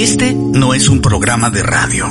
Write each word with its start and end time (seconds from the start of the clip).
Este 0.00 0.32
no 0.32 0.72
es 0.72 0.88
un 0.88 1.02
programa 1.02 1.50
de 1.50 1.62
radio. 1.62 2.10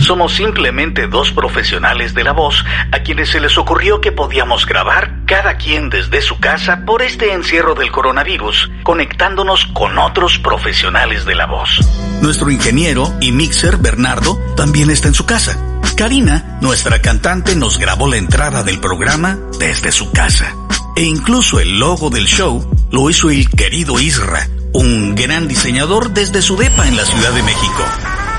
Somos 0.00 0.34
simplemente 0.34 1.06
dos 1.06 1.30
profesionales 1.30 2.14
de 2.14 2.24
la 2.24 2.32
voz 2.32 2.64
a 2.90 3.04
quienes 3.04 3.28
se 3.28 3.38
les 3.38 3.56
ocurrió 3.58 4.00
que 4.00 4.10
podíamos 4.10 4.66
grabar 4.66 5.24
cada 5.24 5.56
quien 5.56 5.88
desde 5.88 6.20
su 6.20 6.40
casa 6.40 6.82
por 6.84 7.02
este 7.02 7.32
encierro 7.32 7.76
del 7.76 7.92
coronavirus, 7.92 8.72
conectándonos 8.82 9.66
con 9.66 9.98
otros 9.98 10.40
profesionales 10.40 11.24
de 11.24 11.36
la 11.36 11.46
voz. 11.46 11.78
Nuestro 12.22 12.50
ingeniero 12.50 13.14
y 13.20 13.30
mixer 13.30 13.76
Bernardo 13.76 14.36
también 14.56 14.90
está 14.90 15.06
en 15.06 15.14
su 15.14 15.24
casa. 15.24 15.56
Karina, 15.96 16.58
nuestra 16.60 17.00
cantante, 17.00 17.54
nos 17.54 17.78
grabó 17.78 18.08
la 18.08 18.16
entrada 18.16 18.64
del 18.64 18.80
programa 18.80 19.38
desde 19.60 19.92
su 19.92 20.10
casa. 20.10 20.56
E 20.96 21.04
incluso 21.04 21.60
el 21.60 21.78
logo 21.78 22.10
del 22.10 22.26
show 22.26 22.68
lo 22.90 23.08
hizo 23.08 23.30
el 23.30 23.48
querido 23.48 24.00
Isra, 24.00 24.48
un 24.72 25.14
gran 25.14 25.48
diseñador 25.48 26.10
desde 26.10 26.42
su 26.42 26.56
depa 26.56 26.86
en 26.86 26.96
la 26.96 27.04
Ciudad 27.04 27.32
de 27.32 27.42
México. 27.42 27.84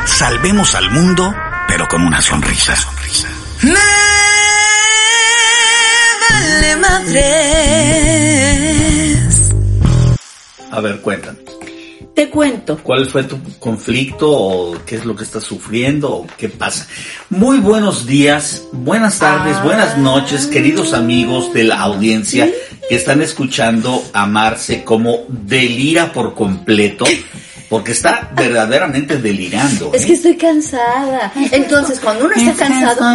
Salvemos 0.06 0.76
al 0.76 0.92
mundo, 0.92 1.34
pero 1.68 1.88
con 1.88 2.02
una 2.02 2.22
sonrisa. 2.22 2.76
sonrisa. 2.76 3.28
Me 3.62 3.74
vale 6.30 6.76
madres. 6.78 7.52
A 10.72 10.80
ver, 10.82 11.02
cuéntanos. 11.02 11.51
Te 12.16 12.30
cuento. 12.30 12.78
¿Cuál 12.84 13.06
fue 13.06 13.24
tu 13.24 13.38
conflicto 13.60 14.30
o 14.30 14.78
qué 14.86 14.96
es 14.96 15.06
lo 15.06 15.16
que 15.16 15.24
estás 15.24 15.44
sufriendo 15.44 16.12
o 16.12 16.28
qué 16.38 16.50
pasa? 16.50 16.86
Muy 17.30 17.60
buenos 17.60 18.06
días, 18.06 18.64
buenas 18.74 19.18
tardes, 19.20 19.56
Ah. 19.58 19.64
buenas 19.64 19.98
noches, 19.98 20.48
queridos 20.48 20.94
amigos 20.94 21.54
de 21.54 21.64
la 21.64 21.80
audiencia 21.80 22.50
que 22.90 22.96
están 22.96 23.22
escuchando 23.22 24.04
a 24.12 24.26
Marce 24.26 24.84
como 24.84 25.20
delira 25.30 26.12
por 26.12 26.34
completo, 26.34 27.06
porque 27.70 27.94
está 27.94 28.30
verdaderamente 28.36 29.18
delirando. 29.18 29.92
Es 29.94 30.04
¿eh? 30.04 30.08
que 30.08 30.14
estoy 30.14 30.36
cansada. 30.36 31.32
Entonces, 31.52 31.98
cuando 32.02 32.26
uno 32.26 32.36
está 32.36 32.54
cansado. 32.54 33.06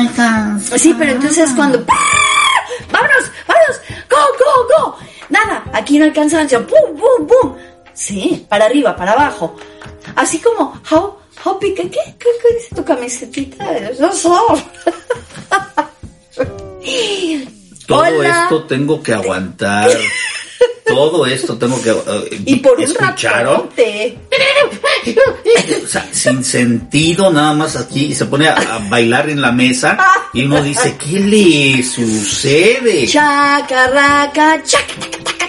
Sí, 0.79 0.95
pero 0.99 1.13
entonces 1.13 1.51
cuando. 1.55 1.85
¡Vámonos! 2.91 3.31
¡Vámonos! 3.47 3.81
¡Go, 4.09 4.17
go, 4.39 4.91
go! 4.91 4.97
Nada, 5.29 5.65
aquí 5.75 5.99
no 5.99 6.07
hay 6.07 6.13
cansancio. 6.13 6.67
¡Pum, 6.67 6.97
pum, 6.97 7.27
pum! 7.27 7.57
Sí, 7.97 8.47
para 8.49 8.67
arriba, 8.67 8.95
para 8.95 9.13
abajo. 9.13 9.57
Así 10.15 10.39
como, 10.39 10.81
how, 10.91 11.17
how 11.45 11.59
big, 11.59 11.75
¿qué? 11.75 11.91
¿Qué, 11.91 11.99
qué 12.19 12.55
dice 12.55 12.75
tu 12.77 12.85
camisetita? 12.85 13.67
No 13.99 14.13
sé. 14.13 14.29
Todo 17.87 18.01
Hola. 18.03 18.43
esto 18.45 18.65
tengo 18.65 19.03
que 19.03 19.15
aguantar. 19.15 19.91
Todo 20.87 21.27
esto 21.27 21.59
tengo 21.59 21.81
que... 21.83 21.93
Y 22.47 22.57
por 22.57 22.79
un 22.79 22.85
¿Escucharon? 22.85 23.63
ratote. 23.63 24.19
O 25.85 25.89
sea, 25.89 26.09
sin 26.13 26.43
sentido, 26.43 27.31
nada 27.31 27.53
más 27.53 27.77
aquí, 27.77 28.07
y 28.07 28.15
se 28.15 28.25
pone 28.27 28.49
a, 28.49 28.55
a 28.57 28.79
bailar 28.89 29.31
en 29.31 29.41
la 29.41 29.53
mesa 29.53 29.97
y 30.33 30.45
uno 30.45 30.61
dice, 30.63 30.97
¿qué 30.99 31.21
le 31.21 31.83
sucede? 31.85 33.07
Chacarraca, 33.07 34.61
chaca, 34.65 35.46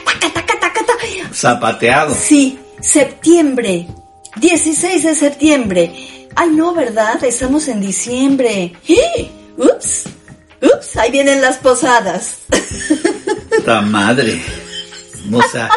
Zapateado. 1.37 2.15
Sí, 2.15 2.57
septiembre. 2.81 3.87
16 4.37 5.03
de 5.03 5.15
septiembre. 5.15 6.27
Ay, 6.35 6.49
no, 6.49 6.73
¿verdad? 6.73 7.23
Estamos 7.23 7.67
en 7.67 7.79
diciembre. 7.79 8.73
¡Eh! 8.87 9.29
Ups. 9.55 10.05
Ups, 10.61 10.97
ahí 10.97 11.11
vienen 11.11 11.39
las 11.39 11.57
posadas. 11.57 12.39
¡Ta 13.65 13.81
madre! 13.81 14.41
O 15.31 15.41
sea, 15.43 15.69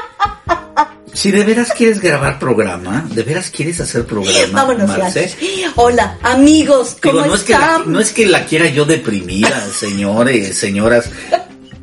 si 1.12 1.30
de 1.30 1.44
veras 1.44 1.72
quieres 1.76 2.00
grabar 2.00 2.38
programa, 2.38 3.06
de 3.10 3.22
veras 3.22 3.50
quieres 3.50 3.80
hacer 3.80 4.06
programa, 4.06 4.62
Vámonos, 4.62 4.88
Marce, 4.88 5.34
ya. 5.60 5.72
Hola, 5.76 6.18
amigos, 6.22 6.96
¿cómo 7.02 7.24
Digo, 7.24 7.26
no 7.26 7.34
es, 7.34 7.42
que 7.42 7.52
la, 7.52 7.82
no 7.84 8.00
es 8.00 8.12
que 8.12 8.26
la 8.26 8.46
quiera 8.46 8.68
yo 8.68 8.84
deprimida, 8.86 9.60
señores, 9.72 10.56
señoras, 10.56 11.10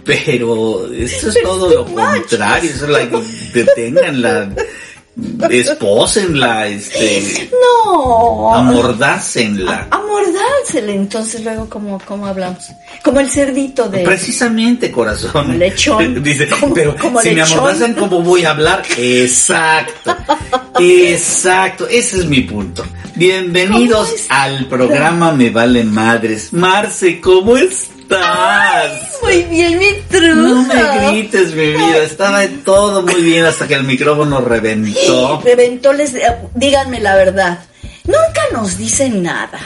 pero 0.08 0.90
esto 0.94 1.30
es 1.30 1.38
todo 1.44 1.70
lo 1.70 1.86
contrario, 1.86 2.72
eso 2.72 2.86
es 2.86 2.92
like, 2.92 3.18
deténganla, 3.54 4.50
espósenla, 5.50 6.68
este, 6.68 7.50
No. 7.52 8.56
amordácenla. 8.56 9.88
Amordársele, 9.92 10.96
entonces 10.96 11.44
luego, 11.44 11.68
¿cómo, 11.70 12.00
¿cómo 12.06 12.26
hablamos? 12.26 12.64
Como 13.04 13.20
el 13.20 13.30
cerdito 13.30 13.90
de... 13.90 14.00
Precisamente, 14.04 14.92
corazón. 14.92 15.60
Lechón. 15.60 16.24
Dice, 16.24 16.48
Como- 16.48 16.74
pero 16.74 16.96
como 16.96 17.22
si 17.22 17.32
me 17.32 17.42
amordazan, 17.42 17.94
¿cómo 17.94 18.22
voy 18.22 18.46
a 18.46 18.52
hablar? 18.52 18.84
Exacto. 18.98 20.16
Exacto. 20.80 21.88
Ese 21.88 22.18
es 22.20 22.26
mi 22.26 22.42
punto. 22.42 22.86
Bienvenidos 23.16 24.26
al 24.30 24.68
programa 24.68 25.32
Me 25.34 25.50
Valen 25.50 25.92
Madres. 25.92 26.54
Marce, 26.54 27.20
¿cómo 27.20 27.58
estás? 27.58 27.97
Muy 29.22 29.44
bien, 29.44 29.78
mi 29.80 29.94
truja. 30.10 30.34
No 30.36 30.64
me 30.64 31.12
grites, 31.12 31.54
mi 31.54 31.68
vida. 31.72 31.98
Estaba 32.04 32.42
todo 32.64 33.02
muy 33.02 33.22
bien 33.22 33.46
hasta 33.46 33.68
que 33.68 33.74
el 33.76 33.84
micrófono 33.84 34.42
reventó. 34.42 35.42
Reventó, 35.44 35.94
les, 35.94 36.14
eh, 36.16 36.22
díganme 36.56 37.00
la 37.00 37.16
verdad. 37.16 37.60
Nunca 38.06 38.42
nos 38.54 38.78
dicen 38.78 39.24
nada. 39.24 39.60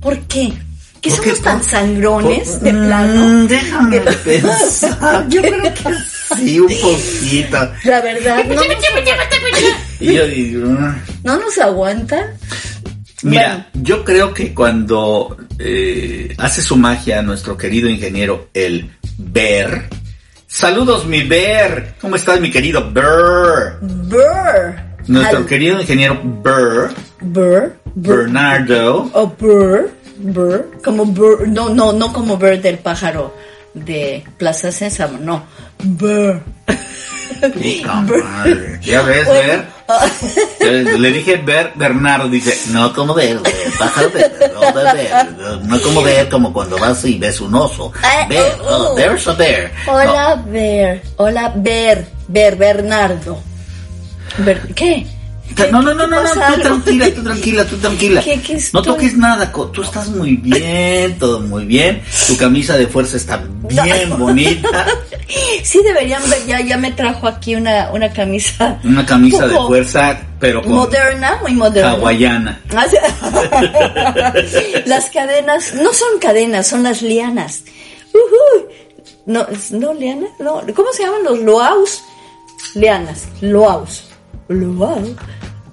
¿Por 0.00 0.18
qué? 0.20 0.52
¿Que 1.00 1.10
somos 1.10 1.40
tan 1.40 1.62
sangrones 1.62 2.48
por- 2.48 2.60
de 2.60 2.70
plano? 2.72 3.24
Mm, 3.24 3.46
déjame 3.46 4.00
De- 4.00 4.12
pensar. 4.12 5.26
Yo 5.28 5.40
creo 5.42 5.62
que 5.62 5.94
sí, 6.36 6.60
un 6.60 6.66
poquito. 6.80 7.72
La 7.84 8.00
verdad, 8.00 8.44
no, 8.44 8.62
Y 10.00 10.14
yo 10.14 10.26
digo, 10.26 10.76
"Ah". 10.78 10.96
no 11.24 11.36
nos 11.38 11.56
aguantan. 11.58 12.26
Mira, 13.22 13.68
yo 13.74 14.04
creo 14.04 14.32
que 14.32 14.54
cuando 14.54 15.36
eh, 15.58 16.34
hace 16.38 16.62
su 16.62 16.76
magia 16.76 17.20
nuestro 17.22 17.56
querido 17.56 17.88
ingeniero, 17.88 18.48
el 18.54 18.90
Ber. 19.16 19.88
Saludos, 20.46 21.04
mi 21.06 21.22
Ber. 21.24 21.94
¿Cómo 22.00 22.16
estás, 22.16 22.40
mi 22.40 22.50
querido 22.50 22.90
Ber? 22.92 23.78
Burr. 23.80 24.74
Nuestro 25.08 25.38
Al- 25.38 25.46
querido 25.46 25.80
ingeniero 25.80 26.20
Ber, 26.22 26.90
Burr. 27.20 27.72
Burr. 27.94 28.16
Bernardo. 28.18 29.10
O 29.12 29.26
burr. 29.26 29.90
Burr. 30.18 30.70
Como 30.84 31.04
burr. 31.06 31.48
No, 31.48 31.68
no, 31.70 31.92
no 31.92 32.12
como 32.12 32.36
bird 32.36 32.60
del 32.60 32.78
pájaro 32.78 33.34
de 33.74 34.24
Plaza 34.38 34.70
Sésamo, 34.70 35.18
no. 35.18 35.44
Burr. 35.82 36.40
Puta 37.40 37.94
madre. 38.00 38.78
Ya 38.82 39.02
ves, 39.02 39.26
Ber. 39.28 39.64
Le 40.60 41.12
dije 41.12 41.36
Ber, 41.36 41.72
Bernardo, 41.74 42.28
dice, 42.28 42.70
no 42.72 42.92
como 42.92 43.14
ver, 43.14 43.40
pájaro 43.78 44.10
verde, 44.10 44.52
no 44.52 44.60
de 44.72 44.92
ver, 44.92 45.26
no 45.62 45.80
como 45.80 46.02
ver 46.02 46.28
como 46.28 46.52
cuando 46.52 46.78
vas 46.78 47.02
y 47.06 47.18
ves 47.18 47.40
un 47.40 47.54
oso. 47.54 47.90
Bear, 48.28 48.58
oh, 48.60 48.66
oh. 48.68 48.88
oh, 48.90 48.94
there's 48.96 49.26
a 49.26 49.32
bear. 49.32 49.70
Hola, 49.86 50.34
Ber. 50.46 51.02
Hola, 51.16 51.52
Ber. 51.56 52.06
Ber, 52.28 52.56
Bernardo. 52.56 53.38
Ber- 54.38 54.74
¿Qué? 54.74 55.06
No, 55.72 55.82
no, 55.82 55.92
no, 55.94 56.06
no, 56.06 56.22
no, 56.22 56.28
tú 56.30 56.60
tranquila, 56.62 57.06
tú 57.14 57.22
tranquila, 57.22 57.64
tú 57.64 57.76
tranquila. 57.78 58.22
¿Qué- 58.22 58.40
qué 58.40 58.58
no 58.72 58.82
toques 58.82 59.16
nada, 59.16 59.50
tú 59.52 59.82
estás 59.82 60.08
muy 60.08 60.36
bien, 60.36 61.18
todo 61.18 61.40
muy 61.40 61.64
bien. 61.64 62.02
Tu 62.26 62.36
camisa 62.36 62.76
de 62.76 62.86
fuerza 62.86 63.16
está 63.16 63.42
bien 63.68 64.16
bonita. 64.18 64.86
Sí, 65.62 65.82
deberían 65.82 66.22
ver, 66.30 66.46
ya, 66.46 66.60
ya 66.62 66.78
me 66.78 66.90
trajo 66.92 67.26
aquí 67.28 67.54
una, 67.54 67.90
una 67.92 68.10
camisa. 68.10 68.78
Una 68.82 69.04
camisa 69.04 69.46
de 69.46 69.56
fuerza, 69.56 70.18
pero 70.40 70.62
con 70.62 70.72
Moderna, 70.72 71.38
muy 71.42 71.52
moderna. 71.52 71.90
hawaiana. 71.90 72.60
Ah, 72.74 72.86
las 74.86 75.10
cadenas, 75.10 75.74
no 75.74 75.92
son 75.92 76.18
cadenas, 76.18 76.66
son 76.66 76.82
las 76.82 77.02
lianas. 77.02 77.62
Ujú. 78.14 78.68
No, 79.26 79.46
es- 79.48 79.70
no, 79.72 79.92
lianas, 79.92 80.30
no. 80.38 80.62
¿Cómo 80.74 80.90
se 80.94 81.02
llaman 81.04 81.24
los 81.24 81.38
loaus? 81.40 82.00
Lianas, 82.74 83.28
loaus. 83.42 84.04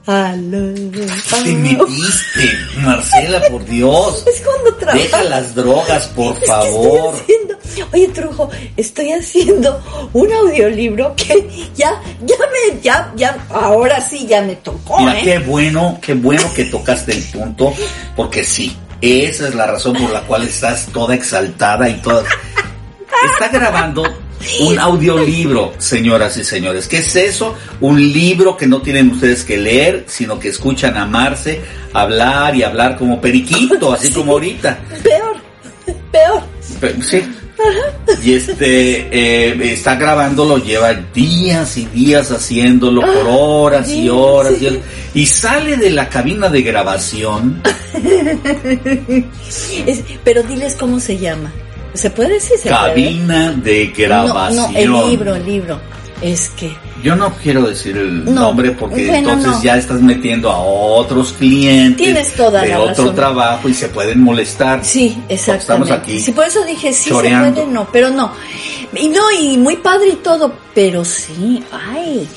Te 0.05 1.53
metiste, 1.55 2.51
Marcela, 2.81 3.41
por 3.49 3.65
Dios. 3.65 4.23
Es 4.27 4.41
cuando 4.41 4.75
trabajo. 4.75 4.99
Deja 5.03 5.23
las 5.23 5.55
drogas, 5.55 6.07
por 6.09 6.37
Es 6.37 6.47
favor. 6.47 7.15
haciendo, 7.15 7.57
oye 7.91 8.07
Trujo, 8.09 8.49
estoy 8.77 9.11
haciendo 9.13 9.81
un 10.13 10.31
audiolibro 10.31 11.15
que 11.15 11.49
ya, 11.75 12.01
ya 12.23 12.35
me, 12.37 12.81
ya, 12.81 13.11
ya, 13.15 13.47
ahora 13.49 13.99
sí 13.99 14.27
ya 14.27 14.41
me 14.43 14.55
tocó, 14.57 14.99
Mira, 14.99 15.19
¿eh? 15.19 15.23
qué 15.23 15.39
bueno, 15.39 15.97
qué 16.01 16.13
bueno 16.13 16.53
que 16.53 16.65
tocaste 16.65 17.13
el 17.13 17.23
punto, 17.23 17.73
porque 18.15 18.43
sí, 18.43 18.75
esa 19.01 19.47
es 19.47 19.55
la 19.55 19.65
razón 19.65 19.93
por 19.93 20.11
la 20.11 20.21
cual 20.21 20.43
estás 20.43 20.85
toda 20.93 21.15
exaltada 21.15 21.89
y 21.89 21.95
toda... 21.95 22.23
Está 23.33 23.47
grabando 23.47 24.03
un 24.61 24.79
audiolibro, 24.79 25.73
señoras 25.77 26.37
y 26.37 26.43
señores. 26.43 26.87
¿Qué 26.87 26.97
es 26.99 27.15
eso? 27.15 27.55
Un 27.81 27.99
libro 28.01 28.55
que 28.57 28.67
no 28.67 28.81
tienen 28.81 29.09
ustedes 29.11 29.43
que 29.43 29.57
leer, 29.57 30.05
sino 30.07 30.39
que 30.39 30.49
escuchan 30.49 30.97
amarse, 30.97 31.61
hablar 31.93 32.55
y 32.55 32.63
hablar 32.63 32.97
como 32.97 33.19
periquito, 33.21 33.93
así 33.93 34.09
como 34.13 34.33
ahorita. 34.33 34.77
Peor, 35.03 35.35
peor. 36.11 36.41
Pe- 36.79 36.95
Sí, 37.01 37.21
Y 38.23 38.33
este 38.33 39.07
eh, 39.11 39.73
está 39.73 39.95
grabándolo, 39.95 40.57
lleva 40.57 40.93
días 40.93 41.77
y 41.77 41.85
días 41.85 42.29
haciéndolo 42.31 43.01
por 43.01 43.25
horas 43.29 43.89
y 43.89 44.09
horas 44.09 44.61
y 44.61 44.67
horas. 44.67 44.79
Y 45.13 45.25
sale 45.25 45.77
de 45.77 45.89
la 45.91 46.09
cabina 46.09 46.49
de 46.49 46.61
grabación. 46.61 47.61
Es- 49.85 50.03
pero 50.23 50.43
diles 50.43 50.75
cómo 50.77 50.99
se 50.99 51.17
llama. 51.17 51.51
¿Se 51.95 52.09
puede 52.09 52.33
decir? 52.33 52.57
¿Se 52.57 52.69
puede? 52.69 52.81
Cabina 52.89 53.51
de 53.53 53.87
grabación. 53.87 54.55
No, 54.55 54.71
no, 54.71 54.77
el 55.03 55.09
libro, 55.11 55.35
el 55.35 55.45
libro. 55.45 55.79
Es 56.21 56.49
que 56.51 56.71
Yo 57.03 57.13
no 57.15 57.33
quiero 57.35 57.63
decir 57.63 57.97
el 57.97 58.23
No, 58.25 58.31
nombre 58.31 58.71
porque 58.71 59.05
bueno, 59.05 59.29
entonces 59.31 59.51
no. 59.51 59.63
ya 59.63 59.77
estás 59.77 60.01
metiendo 60.01 60.49
a 60.49 60.57
otros 60.59 61.33
clientes 61.33 61.97
Tienes 61.97 62.33
toda 62.33 62.61
de 62.61 62.69
la 62.69 62.79
otro 62.79 62.87
razón. 63.03 63.15
trabajo 63.15 63.67
y 63.69 63.73
se 63.73 63.89
pueden 63.89 64.21
molestar. 64.21 64.83
Sí, 64.83 65.15
exactamente. 65.27 65.91
Estamos 65.91 65.91
aquí 65.91 66.19
Sí, 66.21 66.31
por 66.31 66.45
eso 66.45 66.63
dije 66.63 66.93
sí 66.93 67.09
choreando. 67.09 67.47
se 67.47 67.61
puede, 67.63 67.67
no, 67.73 67.87
pero 67.91 68.09
no. 68.11 68.31
Y 68.95 69.09
no, 69.09 69.29
y 69.39 69.57
muy 69.57 69.75
padre 69.77 70.07
y 70.09 70.15
todo, 70.15 70.53
pero 70.73 71.03
sí, 71.03 71.61
ay, 71.91 72.27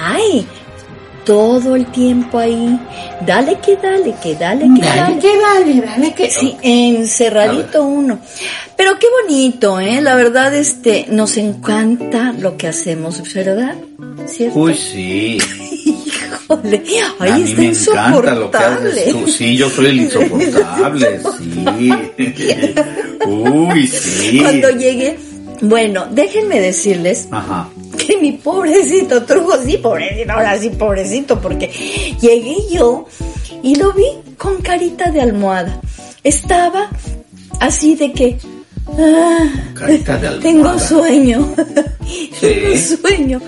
ay, 0.00 0.46
todo 1.24 1.76
el 1.76 1.86
tiempo 1.86 2.38
ahí. 2.38 2.78
Dale 3.26 3.58
que 3.64 3.76
dale, 3.76 4.14
que 4.22 4.34
dale 4.34 4.68
que 4.74 4.86
dale. 4.86 5.18
que 5.18 5.32
vale, 5.40 5.80
dale 5.80 6.14
que 6.14 6.30
Sí, 6.30 6.56
encerradito 6.62 7.84
uno. 7.84 8.18
Pero 8.76 8.98
qué 8.98 9.06
bonito, 9.22 9.78
¿eh? 9.80 10.00
La 10.00 10.14
verdad, 10.16 10.54
este, 10.54 11.06
nos 11.08 11.36
encanta 11.36 12.32
lo 12.38 12.56
que 12.56 12.68
hacemos, 12.68 13.22
¿verdad? 13.34 13.76
¿Cierto? 14.26 14.58
Uy, 14.58 14.74
sí. 14.74 15.38
Híjole, 15.84 16.82
a 17.20 17.24
ahí 17.24 17.54
mí 17.56 17.70
está 17.70 18.10
me 18.10 18.16
encanta 18.16 18.34
lo 18.34 18.50
que 18.50 18.56
haces 18.58 19.06
insoportable. 19.06 19.12
tú. 19.12 19.30
Sí, 19.30 19.56
yo 19.56 19.70
soy 19.70 19.86
el 19.86 20.00
insoportable, 20.02 21.20
sí. 21.38 21.92
Uy, 23.26 23.86
sí. 23.86 24.38
Cuando 24.40 24.70
llegué, 24.70 25.18
bueno, 25.60 26.06
déjenme 26.10 26.60
decirles 26.60 27.28
Ajá. 27.30 27.68
Que 28.04 28.16
mi 28.18 28.32
pobrecito 28.32 29.24
trujo, 29.24 29.52
sí, 29.64 29.78
pobrecito, 29.78 30.32
ahora 30.32 30.58
sí, 30.58 30.70
pobrecito, 30.70 31.40
porque 31.40 31.70
llegué 32.20 32.56
yo 32.70 33.06
y 33.62 33.76
lo 33.76 33.92
vi 33.92 34.06
con 34.36 34.60
carita 34.62 35.10
de 35.10 35.20
almohada. 35.20 35.80
Estaba 36.24 36.90
así 37.60 37.94
de 37.94 38.12
que... 38.12 38.38
ah, 38.98 39.48
Carita 39.74 40.18
de 40.18 40.28
almohada. 40.28 40.42
Tengo 40.42 40.78
sueño. 40.78 41.54
Tengo 42.40 42.76
sueño. 42.78 43.40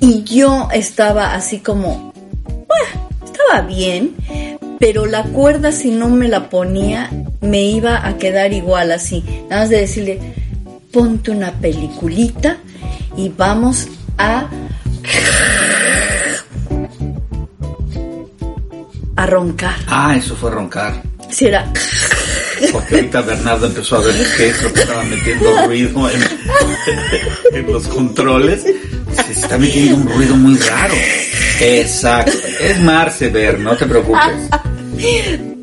Y 0.00 0.24
yo 0.24 0.68
estaba 0.72 1.34
así 1.34 1.58
como... 1.58 2.12
Bueno, 2.44 3.08
estaba 3.24 3.62
bien, 3.62 4.14
pero 4.78 5.06
la 5.06 5.24
cuerda 5.24 5.72
si 5.72 5.90
no 5.90 6.08
me 6.08 6.28
la 6.28 6.48
ponía 6.50 7.10
me 7.40 7.62
iba 7.62 8.06
a 8.06 8.16
quedar 8.16 8.52
igual 8.52 8.90
así. 8.92 9.22
Nada 9.48 9.62
más 9.62 9.70
de 9.70 9.80
decirle, 9.80 10.18
ponte 10.92 11.30
una 11.30 11.52
peliculita 11.52 12.58
y 13.16 13.28
vamos 13.36 13.86
a... 14.18 14.46
a 19.16 19.26
roncar. 19.26 19.76
Ah, 19.86 20.14
eso 20.16 20.34
fue 20.36 20.50
roncar. 20.50 21.02
Si 21.30 21.46
era... 21.46 21.70
Porque 22.72 22.94
ahorita 22.96 23.20
Bernardo 23.22 23.66
empezó 23.66 23.96
a 23.96 24.00
ver 24.00 24.14
qué 24.36 24.48
es 24.48 24.62
lo 24.62 24.72
que 24.72 24.80
estaba 24.80 25.02
metiendo 25.04 25.66
ruido 25.66 26.08
en, 26.08 26.22
en 27.52 27.72
los 27.72 27.86
controles. 27.88 28.62
Se 28.62 29.32
está 29.32 29.58
metiendo 29.58 29.96
un 29.96 30.08
ruido 30.08 30.36
muy 30.36 30.56
raro. 30.58 30.94
Exacto. 31.60 32.32
Es 32.60 32.80
Marce 32.80 33.28
Ver, 33.28 33.58
no 33.58 33.76
te 33.76 33.86
preocupes. 33.86 34.48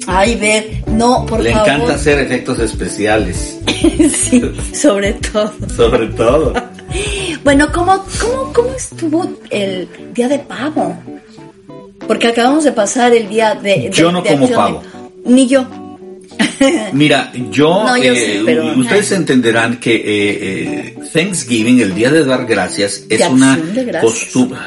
Ay, 0.08 0.36
ver, 0.36 0.84
no, 0.88 1.26
por 1.26 1.40
Le 1.42 1.54
favor. 1.54 1.68
encanta 1.70 1.94
hacer 1.96 2.20
efectos 2.20 2.60
especiales. 2.60 3.58
sí, 4.30 4.42
sobre 4.74 5.14
todo. 5.14 5.54
Sobre 5.76 6.08
todo. 6.08 6.54
Bueno, 7.44 7.72
¿cómo, 7.74 8.04
cómo, 8.20 8.54
¿cómo 8.54 8.70
estuvo 8.76 9.32
el 9.50 9.88
día 10.14 10.28
de 10.28 10.40
pavo? 10.40 10.96
Porque 12.08 12.28
acabamos 12.28 12.64
de 12.64 12.72
pasar 12.72 13.14
el 13.14 13.28
día 13.30 13.56
de... 13.56 13.70
de- 13.76 13.90
Yo 13.92 14.12
no 14.12 14.22
de 14.22 14.30
como 14.32 14.48
de- 14.48 14.56
pavo. 14.56 14.84
Ni 15.26 15.48
yo. 15.48 15.66
Mira, 16.94 17.32
yo, 17.52 17.84
No, 17.88 17.98
yo 17.98 18.14
eh, 18.14 18.34
sí, 18.38 18.44
pero- 18.46 18.78
ustedes 18.78 19.12
entenderán 19.12 19.80
que 19.80 19.96
eh, 19.96 20.02
eh, 20.06 20.96
Thanksgiving, 21.14 21.80
el 21.82 21.96
día 21.96 22.12
de 22.12 22.24
dar 22.26 22.46
gracias, 22.46 23.04
es 23.10 23.28
una 23.28 23.60
costumbre. 24.02 24.60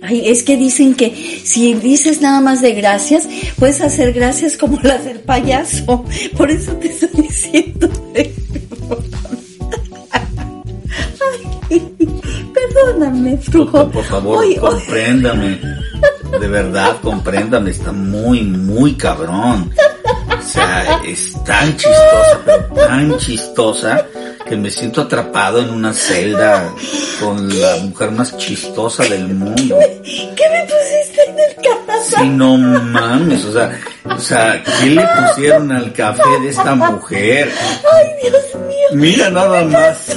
Ay, 0.00 0.28
es 0.28 0.42
que 0.44 0.56
dicen 0.56 0.94
que 0.94 1.12
si 1.42 1.74
dices 1.74 2.20
nada 2.20 2.40
más 2.40 2.62
de 2.62 2.72
gracias, 2.72 3.28
puedes 3.58 3.80
hacer 3.80 4.12
gracias 4.12 4.56
como 4.56 4.78
las 4.82 5.04
del 5.04 5.18
payaso. 5.20 6.04
Por 6.36 6.50
eso 6.50 6.72
te 6.74 6.88
estoy 6.88 7.08
diciendo. 7.22 7.88
perdóname, 12.84 13.36
Frujo. 13.38 13.90
Por 13.90 14.04
favor, 14.04 14.38
Oye, 14.38 14.56
compréndame. 14.56 15.60
De 16.40 16.48
verdad, 16.48 16.96
compréndame. 17.02 17.70
Está 17.70 17.92
muy, 17.92 18.42
muy 18.42 18.94
cabrón. 18.94 19.70
O 20.38 20.42
sea, 20.42 21.00
es 21.04 21.32
tan 21.44 21.76
chistosa, 21.76 22.40
pero 22.44 22.86
tan 22.86 23.16
chistosa 23.18 24.06
que 24.48 24.56
me 24.56 24.70
siento 24.70 25.02
atrapado 25.02 25.60
en 25.60 25.70
una 25.70 25.92
celda 25.92 26.72
con 27.20 27.48
la 27.60 27.76
mujer 27.82 28.10
más 28.12 28.36
chistosa 28.36 29.04
del 29.04 29.28
mundo. 29.28 29.78
¿Qué 30.02 30.44
me 30.50 30.62
pusiste 30.62 31.22
en 31.28 31.38
el 31.38 31.54
casa? 31.56 32.20
Sí, 32.20 32.28
no 32.28 32.56
mames, 32.56 33.44
o 33.44 33.52
sea, 33.52 33.78
o 34.04 34.18
sea, 34.18 34.62
¿qué 34.80 34.86
le 34.86 35.06
pusieron 35.06 35.70
al 35.70 35.92
café 35.92 36.40
de 36.40 36.48
esta 36.48 36.74
mujer? 36.74 37.50
Ay, 37.92 38.06
Dios 38.22 38.54
mío. 38.66 38.88
Mira 38.92 39.28
nada 39.30 39.64
más. 39.64 40.16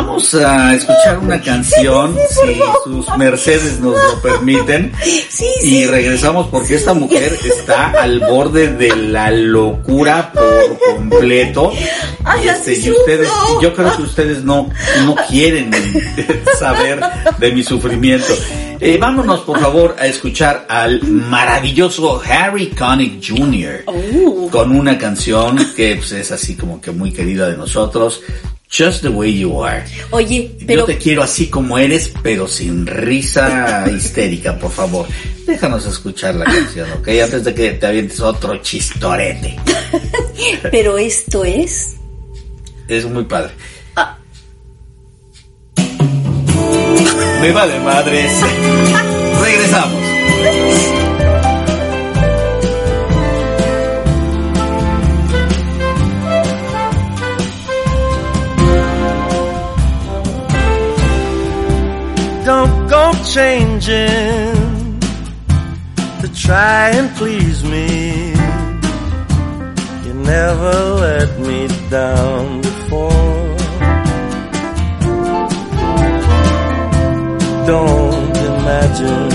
Vamos 0.00 0.32
a 0.36 0.76
escuchar 0.76 1.18
una 1.18 1.42
canción, 1.42 2.16
si 2.30 2.60
sus 2.84 3.16
mercedes 3.16 3.80
nos 3.80 3.94
lo 4.00 4.22
permiten, 4.22 4.92
Sí, 5.28 5.44
y 5.60 5.70
sí. 5.70 5.86
regresamos 5.86 6.46
porque 6.46 6.76
esta 6.76 6.94
mujer 6.94 7.36
está 7.44 7.90
al 8.00 8.20
borde 8.20 8.68
de 8.74 8.94
la 8.94 9.32
locura 9.32 10.32
por 10.32 10.78
completo. 10.94 11.72
Ay, 12.24 12.44
Y, 12.44 12.48
este, 12.48 12.78
y 12.78 12.90
ustedes, 12.92 13.28
yo 13.60 13.74
creo 13.74 13.96
que 13.96 14.02
ustedes 14.02 14.44
no, 14.44 14.70
no 15.04 15.16
quieren 15.28 15.72
saber 16.60 17.00
de 17.40 17.50
mi 17.50 17.64
sufrimiento. 17.64 18.32
Eh, 18.78 18.98
vámonos 19.00 19.40
por 19.40 19.58
favor 19.58 19.96
a 19.98 20.06
escuchar 20.06 20.64
al 20.68 21.02
maravilloso 21.02 22.22
Harry 22.24 22.68
Connick 22.68 23.20
Jr. 23.28 23.82
Uh. 23.88 24.48
con 24.48 24.70
una 24.70 24.96
canción 24.96 25.56
que 25.74 25.96
pues, 25.96 26.12
es 26.12 26.30
así 26.30 26.54
como 26.54 26.80
que 26.80 26.92
muy 26.92 27.10
querida 27.10 27.48
de 27.48 27.56
nosotros. 27.56 28.22
Just 28.70 29.00
the 29.02 29.08
way 29.08 29.32
you 29.32 29.64
are. 29.64 29.82
Oye, 30.10 30.54
pero 30.66 30.80
Yo 30.80 30.86
te 30.86 30.98
quiero 30.98 31.22
así 31.22 31.48
como 31.48 31.78
eres, 31.78 32.12
pero 32.22 32.46
sin 32.46 32.86
risa 32.86 33.86
histérica, 33.96 34.58
por 34.58 34.70
favor. 34.70 35.06
Déjanos 35.46 35.86
escuchar 35.86 36.34
la 36.34 36.44
canción, 36.44 36.90
¿ok? 36.92 37.08
Antes 37.24 37.44
de 37.44 37.54
que 37.54 37.70
te 37.72 37.86
avientes 37.86 38.20
otro 38.20 38.58
chistorete. 38.58 39.56
pero 40.70 40.98
esto 40.98 41.44
es 41.44 41.96
Es 42.88 43.06
muy 43.06 43.24
padre. 43.24 43.52
Ah. 43.96 44.18
Me 47.40 47.52
vale 47.52 47.80
madres. 47.80 48.32
Regresamos. 49.40 49.97
Don't 62.68 62.88
go 62.88 63.12
changing 63.24 65.00
to 66.20 66.26
try 66.34 66.90
and 66.98 67.08
please 67.16 67.64
me. 67.64 68.30
You 70.04 70.14
never 70.14 70.76
let 71.06 71.30
me 71.40 71.68
down 71.88 72.60
before. 72.60 73.56
Don't 77.72 78.36
imagine 78.52 79.30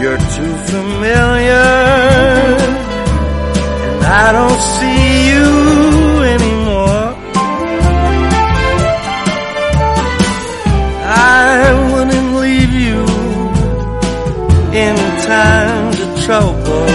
you're 0.00 0.22
too 0.36 0.54
familiar 0.72 1.70
and 3.92 4.04
I 4.22 4.32
don't 4.38 4.60
see 4.76 5.30
you 5.32 5.99
in 15.30 15.36
times 15.36 16.00
of 16.00 16.24
trouble. 16.24 16.86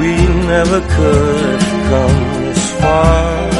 We 0.00 0.12
never 0.52 0.80
could 0.80 1.60
come 1.90 2.18
this 2.42 2.72
far. 2.80 3.50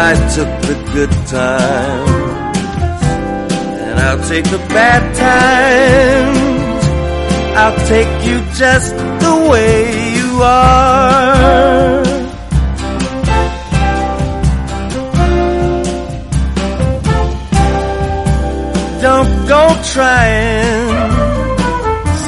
I 0.00 0.14
took 0.34 0.50
the 0.68 0.76
good 0.92 1.12
times 1.26 2.48
and 3.86 3.98
I'll 3.98 4.28
take 4.28 4.44
the 4.44 4.58
bad 4.68 5.02
times 5.16 6.48
I'll 7.56 7.86
take 7.88 8.24
you 8.24 8.38
just 8.54 8.94
the 8.94 9.48
way 9.50 10.14
you 10.16 10.42
are. 10.42 12.07
Go 19.48 19.64
trying 19.94 20.88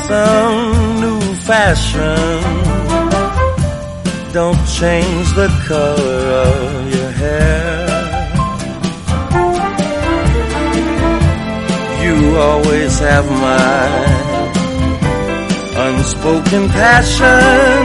some 0.08 1.00
new 1.04 1.20
fashion. 1.48 2.40
Don't 4.32 4.62
change 4.80 5.26
the 5.34 5.48
color 5.68 6.22
of 6.46 6.94
your 6.94 7.10
hair. 7.22 7.90
You 12.04 12.16
always 12.38 12.98
have 13.00 13.26
my 13.48 13.86
unspoken 15.86 16.68
passion. 16.70 17.82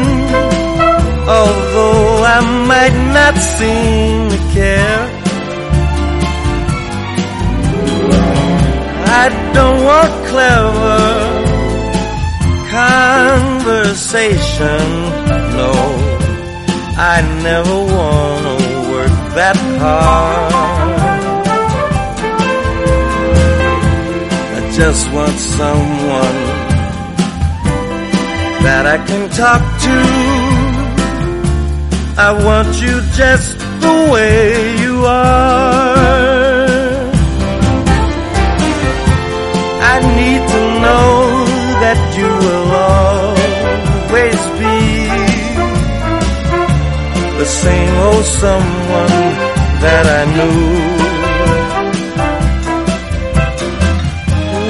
Although 1.28 2.24
I 2.36 2.40
might 2.72 2.98
not 3.18 3.36
seem 3.58 4.30
to 4.30 4.54
care. 4.54 5.15
I 9.18 9.20
don't 9.56 9.80
want 9.90 10.14
clever 10.32 11.00
conversation. 12.80 14.86
No, 15.58 15.72
I 17.14 17.16
never 17.48 17.78
want 17.96 18.42
to 18.46 18.56
work 18.92 19.18
that 19.38 19.58
hard. 19.82 20.94
I 24.58 24.60
just 24.80 25.04
want 25.14 25.38
someone 25.60 26.40
that 28.66 28.84
I 28.96 28.98
can 29.10 29.24
talk 29.42 29.64
to. 29.86 29.98
I 32.28 32.30
want 32.48 32.72
you 32.84 32.96
just 33.22 33.50
the 33.80 33.96
way 34.12 34.44
you 34.84 34.96
are. 35.06 36.35
I 39.96 40.00
need 40.22 40.42
to 40.54 40.62
know 40.84 41.12
that 41.84 42.00
you 42.20 42.30
will 42.46 42.70
always 43.00 44.42
be 44.62 44.78
the 47.40 47.48
same 47.64 47.94
old 48.08 48.26
someone 48.44 49.16
that 49.86 50.06
I 50.20 50.22
knew. 50.36 50.60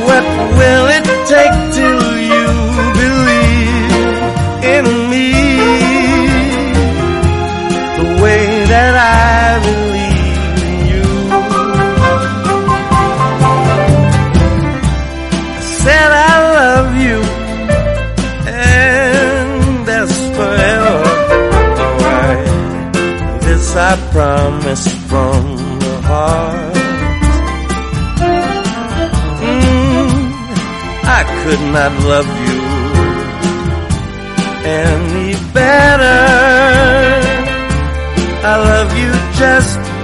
What 0.07 0.25
will 0.59 0.87
could 31.75 31.91
not 31.91 32.03
love 32.07 32.27
you 32.47 32.61
any 34.63 35.33
better. 35.53 36.21
I 38.43 38.55
love 38.69 38.97
you 38.97 39.11
just 39.37 39.94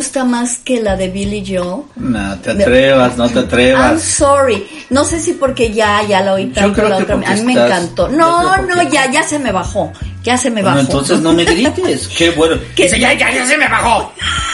gusta 0.00 0.24
más 0.24 0.56
que 0.64 0.80
la 0.80 0.96
de 0.96 1.08
Billy 1.08 1.44
Joel? 1.46 1.82
No 1.96 2.38
te 2.40 2.50
atrevas, 2.52 3.16
no 3.18 3.28
te 3.28 3.34
I'm 3.40 3.44
atrevas. 3.44 4.02
sorry. 4.02 4.66
No 4.88 5.04
sé 5.04 5.20
si 5.20 5.34
porque 5.34 5.70
ya, 5.72 6.02
ya 6.08 6.22
la 6.22 6.32
oí 6.34 6.46
tanto 6.46 6.72
creo 6.72 6.88
la 6.88 6.96
que 6.96 7.02
otra. 7.02 7.14
porque 7.16 7.30
A 7.30 7.34
mí 7.36 7.42
me 7.42 7.52
encantó. 7.52 8.08
No, 8.08 8.56
no, 8.56 8.82
ya, 8.90 9.10
ya 9.10 9.22
se 9.22 9.38
me 9.38 9.52
bajó. 9.52 9.92
Ya 10.22 10.36
se 10.36 10.50
me 10.50 10.60
Bueno, 10.62 10.76
bajó. 10.76 10.80
entonces 10.80 11.20
no 11.20 11.32
me 11.34 11.44
grites. 11.44 12.08
Qué 12.16 12.30
bueno. 12.30 12.56
¿Qué? 12.74 12.84
Dice, 12.84 12.98
ya, 12.98 13.12
ya, 13.14 13.30
ya 13.32 13.46
se 13.46 13.56
me 13.58 13.68
bajó. 13.68 14.12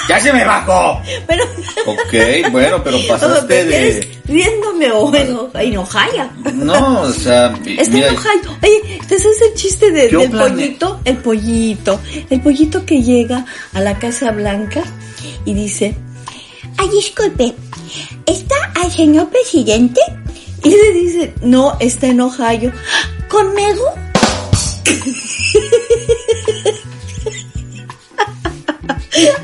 Ya 0.09 0.21
se 0.21 0.33
me 0.33 0.45
bajó. 0.45 1.01
Pero, 1.27 1.45
Ok, 1.87 2.51
bueno, 2.53 2.83
pero 2.85 2.99
¿te 3.01 3.09
pasaste 3.09 3.65
de... 3.65 4.19
riéndome 4.27 4.91
o 4.93 5.13
en, 5.15 5.37
en 5.55 5.77
Ohio? 5.79 6.29
No, 6.55 7.01
o 7.03 7.11
sea, 7.13 7.53
Está 7.67 7.93
mira, 7.93 8.09
en 8.09 8.17
Ohio. 8.17 8.57
Oye, 8.63 8.99
¿te 9.09 9.19
sabes 9.19 9.41
el 9.43 9.55
chiste 9.55 9.91
de- 9.91 10.09
del 10.09 10.31
plane- 10.31 10.51
pollito? 10.55 11.01
El 11.05 11.17
pollito. 11.19 12.01
El 12.31 12.41
pollito 12.41 12.85
que 12.87 13.03
llega 13.03 13.45
a 13.75 13.81
la 13.81 13.99
Casa 13.99 14.31
Blanca 14.31 14.83
y 15.47 15.55
dice, 15.55 15.97
ay, 16.77 16.89
disculpe, 16.91 17.55
¿está 18.27 18.55
al 18.83 18.91
señor 18.93 19.31
presidente? 19.31 20.01
Y 20.63 20.71
le 20.71 20.93
dice, 20.93 21.35
no, 21.43 21.77
está 21.81 22.09
en 22.09 22.21
Ohio. 22.21 22.73
¿Conmigo? 23.29 23.95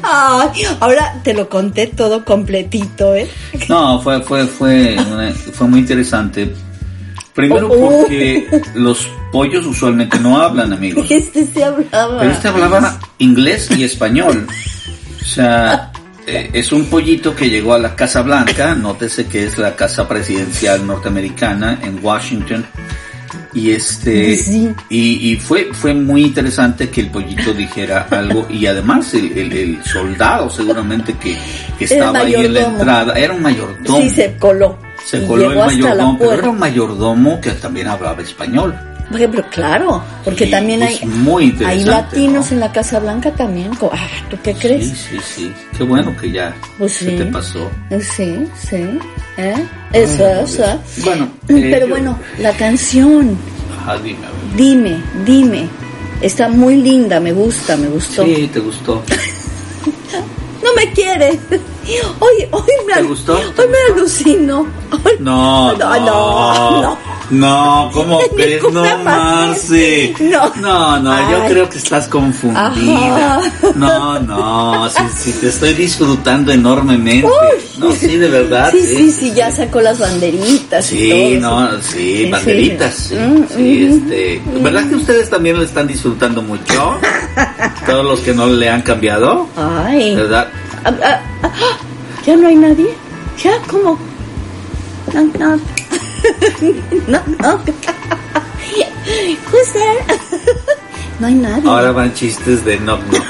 Ay, 0.03 0.63
ahora 0.81 1.21
te 1.23 1.33
lo 1.33 1.49
conté 1.49 1.87
todo 1.87 2.25
completito, 2.25 3.15
¿eh? 3.15 3.29
No, 3.69 4.01
fue, 4.03 4.21
fue, 4.23 4.47
fue, 4.47 4.97
fue 5.55 5.67
muy 5.67 5.81
interesante. 5.81 6.53
Primero 7.35 7.69
Oh. 7.73 8.03
porque 8.03 8.47
los 8.75 9.07
pollos 9.33 9.65
usualmente 9.65 10.19
no 10.19 10.39
hablan, 10.39 10.73
amigos. 10.73 11.11
Este 11.11 11.47
se 11.47 11.65
hablaba. 11.65 12.19
Pero 12.19 12.31
este 12.33 12.49
hablaba 12.49 13.01
inglés 13.19 13.71
y 13.71 13.85
español. 13.85 14.47
O 15.21 15.25
sea, 15.25 15.92
eh, 16.27 16.51
es 16.53 16.73
un 16.73 16.87
pollito 16.87 17.35
que 17.35 17.49
llegó 17.51 17.75
a 17.75 17.79
la 17.79 17.95
Casa 17.97 18.23
Blanca, 18.23 18.75
nótese 18.75 19.27
que 19.27 19.45
es 19.45 19.59
la 19.59 19.75
casa 19.77 20.07
presidencial 20.09 20.87
norteamericana 20.87 21.79
en 21.83 21.99
Washington. 22.03 22.65
Y 23.55 23.71
este 23.73 24.37
Sí. 24.37 24.71
y, 24.89 25.31
y 25.33 25.37
fue 25.37 25.69
fue 25.73 25.93
muy 25.93 26.23
interesante 26.25 26.89
que 26.89 27.03
el 27.03 27.11
pollito 27.11 27.53
dijera 27.53 28.07
algo 28.11 28.47
y 28.51 28.65
además 28.67 29.13
el, 29.15 29.37
el- 29.37 29.53
el 29.53 29.85
soldado 29.85 30.49
seguramente 30.49 31.15
que, 31.15 31.37
estaba 31.79 32.21
ahí 32.21 32.35
en 32.35 32.55
la 32.55 32.61
entrada 32.61 33.13
era 33.15 33.35
un 33.35 33.43
mayordomo 33.43 34.01
Sí, 34.01 34.09
se 34.11 34.37
coló. 34.39 34.79
se 35.05 35.27
coló 35.27 35.43
el 35.45 35.49
llegó 35.51 35.67
mayordomo 35.67 36.19
pero 36.19 36.33
era 36.33 36.49
un 36.51 36.59
mayordomo 36.59 37.41
que 37.43 37.51
también 37.53 37.89
hablaba 37.89 38.23
español 38.23 38.75
Por 39.11 39.17
ejemplo, 39.21 39.45
claro, 39.51 40.03
porque 40.25 40.47
Sí, 40.47 40.51
también 40.51 40.83
hay, 40.83 40.99
muy 41.05 41.53
latinos 41.85 42.47
¿no? 42.51 42.53
en 42.55 42.61
la 42.61 42.73
Casa 42.73 42.99
Blanca 42.99 43.31
también. 43.33 43.71
Ah, 43.93 44.09
¿Tú 44.31 44.37
qué 44.43 44.55
crees? 44.55 44.89
sí 44.89 44.95
sí 44.97 45.19
sí 45.35 45.53
qué 45.77 45.85
bueno 45.85 46.17
que 46.17 46.31
ya 46.31 46.55
Pues 46.79 46.93
se 46.95 47.11
sí. 47.11 47.17
te 47.17 47.25
pasó 47.27 47.71
Sí, 48.01 48.39
sí. 48.69 48.99
¿Eh? 49.37 49.55
Eso, 49.93 50.27
eso. 50.27 50.81
Bueno, 51.05 51.25
eh, 51.49 51.69
Pero 51.73 51.87
yo- 51.87 51.89
bueno, 51.89 52.19
la 52.39 52.53
canción, 52.53 53.37
Ajá, 53.81 53.99
dime 53.99 54.19
a 54.27 54.31
ver. 54.31 54.57
dime, 54.57 55.03
dime. 55.27 55.69
Está 56.23 56.49
muy 56.49 56.77
linda, 56.77 57.19
me 57.21 57.33
gusta, 57.33 57.77
me 57.77 57.89
gustó. 57.89 58.25
sí 58.25 58.49
te 58.53 58.61
gustó 58.61 59.03
No 60.63 60.69
me 60.77 60.91
quiere. 60.93 61.39
Hoy, 62.21 62.47
hoy 62.53 62.63
me, 62.87 62.95
¿Te 62.95 63.03
gustó? 63.03 63.35
Hoy 63.37 63.67
me 63.69 63.93
alucino. 63.95 64.67
Hoy- 64.93 65.17
No, 65.19 65.73
no, 65.73 65.79
no, 65.79 66.01
no, 66.01 66.83
no. 66.83 66.99
No, 67.31 67.91
¿cómo 67.93 68.21
crees? 68.37 68.63
No, 68.73 68.99
Marce. 68.99 70.15
No. 70.21 70.53
No, 70.61 70.99
no, 71.01 71.31
yo 71.31 71.45
creo 71.49 71.69
que 71.69 71.79
estás 71.79 72.07
confundida. 72.07 73.39
Ajá. 73.39 73.41
No, 73.75 74.19
no, 74.21 74.89
sí, 74.91 75.03
sí, 75.17 75.33
te 75.41 75.49
estoy 75.49 75.73
disfrutando 75.75 76.53
enormemente. 76.53 77.27
No, 77.79 77.91
sí, 77.93 78.17
de 78.17 78.29
verdad. 78.29 78.71
Sí, 78.71 78.85
sí, 78.87 79.11
sí, 79.11 79.33
ya 79.35 79.51
sacó 79.51 79.81
las 79.81 79.99
banderitas. 79.99 80.93
y 80.93 80.97
Sí, 80.97 81.11
todo 81.11 81.21
eso. 81.21 81.41
no, 81.73 81.83
sí, 81.83 82.17
Sí, 82.25 82.31
banderitas, 82.31 82.95
sí. 82.95 83.09
sí, 83.09 83.17
Mm, 83.17 83.47
sí, 83.49 83.63
mm, 83.89 83.93
este, 84.05 84.43
¿verdad 84.61 84.89
que 84.89 84.95
ustedes 84.97 85.31
también 85.31 85.57
lo 85.57 85.63
están 85.63 85.87
disfrutando 85.89 86.43
mucho? 86.43 86.99
Todos 87.87 88.05
los 88.05 88.21
que 88.21 88.35
no 88.35 88.47
le 88.47 88.69
han 88.69 88.83
cambiado, 88.83 89.49
Ay. 89.57 90.15
¿verdad? 90.15 90.49
Ah, 90.85 90.93
ah, 91.03 91.21
ah, 91.45 91.51
¿Ya 92.27 92.37
no 92.37 92.49
hay 92.49 92.57
nadie? 92.57 92.95
¿Ya? 93.43 93.53
¿Cómo? 93.69 93.99
No, 95.13 95.23
no. 95.39 95.57
no, 97.09 97.21
no. 97.41 97.61
Who's 99.51 99.73
there? 99.73 100.05
No 101.21 101.29
hay 101.29 101.35
nadie. 101.35 101.69
Ahora 101.69 101.93
van 101.93 102.13
chistes 102.15 102.65
de 102.65 102.79
knock 102.79 103.01
knock. 103.11 103.25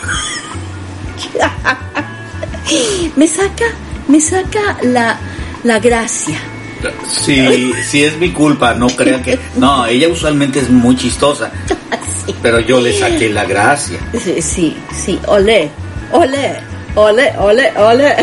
Me 3.16 3.28
saca, 3.28 3.66
me 4.08 4.18
saca 4.20 4.78
la, 4.82 5.18
la 5.62 5.78
gracia. 5.78 6.38
Sí, 7.06 7.72
sí 7.86 8.02
es 8.02 8.16
mi 8.18 8.32
culpa, 8.32 8.72
no 8.74 8.86
crean 8.88 9.22
que... 9.22 9.38
No, 9.56 9.84
ella 9.86 10.08
usualmente 10.08 10.60
es 10.60 10.70
muy 10.70 10.96
chistosa, 10.96 11.50
Sí. 12.26 12.34
pero 12.40 12.60
yo 12.60 12.80
le 12.80 12.98
saqué 12.98 13.28
la 13.28 13.44
gracia. 13.44 13.98
Sí, 14.18 14.40
sí, 14.40 14.76
sí, 14.94 15.20
ole, 15.26 15.70
ole, 16.12 16.60
ole, 16.94 17.32
ole, 17.38 17.72
ole. 17.78 18.16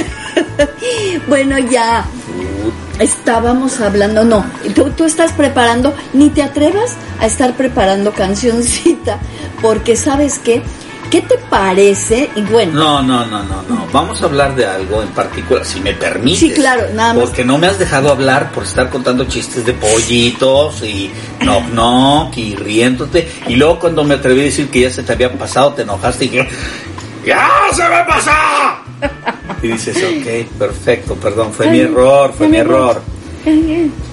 bueno, 1.28 1.58
ya 1.60 2.06
estábamos 3.00 3.80
hablando, 3.80 4.24
no, 4.24 4.46
tú, 4.76 4.92
tú 4.92 5.06
estás 5.06 5.32
preparando, 5.32 5.96
ni 6.14 6.30
te 6.30 6.44
atrevas 6.44 6.96
a 7.20 7.26
estar 7.26 7.56
preparando 7.56 8.12
cancioncita, 8.12 9.20
porque 9.62 9.96
sabes 9.96 10.40
qué, 10.40 10.62
¿qué 11.10 11.22
te 11.22 11.38
parece? 11.38 12.30
Y 12.36 12.42
bueno, 12.42 12.74
No, 12.74 13.02
no, 13.02 13.26
no, 13.26 13.44
no, 13.44 13.64
no. 13.64 13.88
Vamos 13.92 14.22
a 14.22 14.26
hablar 14.26 14.56
de 14.56 14.66
algo 14.66 15.02
en 15.02 15.10
particular, 15.10 15.66
si 15.66 15.80
me 15.80 15.94
permites. 15.94 16.40
Sí, 16.40 16.52
claro, 16.52 16.88
nada 16.94 17.14
más. 17.14 17.24
Porque 17.24 17.44
no 17.44 17.58
me 17.58 17.68
has 17.68 17.80
dejado 17.80 18.12
hablar 18.12 18.52
por 18.52 18.64
estar 18.64 18.90
contando 18.90 19.24
chistes 19.26 19.66
de 19.66 19.74
pollitos 19.74 20.84
y 20.84 21.10
knock 21.40 21.70
knock 21.72 22.38
y 22.38 22.56
riéndote. 22.56 23.28
Y 23.48 23.56
luego 23.56 23.80
cuando 23.80 24.04
me 24.04 24.16
atreví 24.16 24.42
a 24.42 24.44
decir 24.44 24.70
que 24.70 24.82
ya 24.82 24.92
se 24.92 25.04
te 25.04 25.14
había 25.14 25.32
pasado, 25.34 25.74
te 25.74 25.82
enojaste 25.82 26.26
y 26.26 26.30
¡Ya 27.26 27.50
se 27.74 27.84
me 27.84 28.04
pasó! 28.08 28.32
Y 29.62 29.68
dices, 29.68 29.98
ok, 29.98 30.58
perfecto, 30.58 31.16
perdón, 31.16 31.52
fue 31.52 31.70
mi 31.70 31.80
error, 31.80 32.34
fue 32.38 32.48
mi 32.48 32.58
error. 32.58 33.02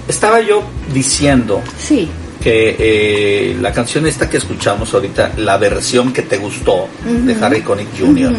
Estaba 0.07 0.41
yo 0.41 0.63
diciendo 0.93 1.61
sí, 1.77 2.09
que 2.41 2.75
eh, 2.79 3.57
la 3.61 3.71
canción 3.71 4.07
esta 4.07 4.29
que 4.29 4.37
escuchamos 4.37 4.93
ahorita, 4.93 5.33
la 5.37 5.57
versión 5.57 6.11
que 6.13 6.21
te 6.23 6.37
gustó 6.37 6.87
de 7.03 7.35
Harry 7.43 7.61
Connick 7.61 7.89
Jr., 7.97 8.33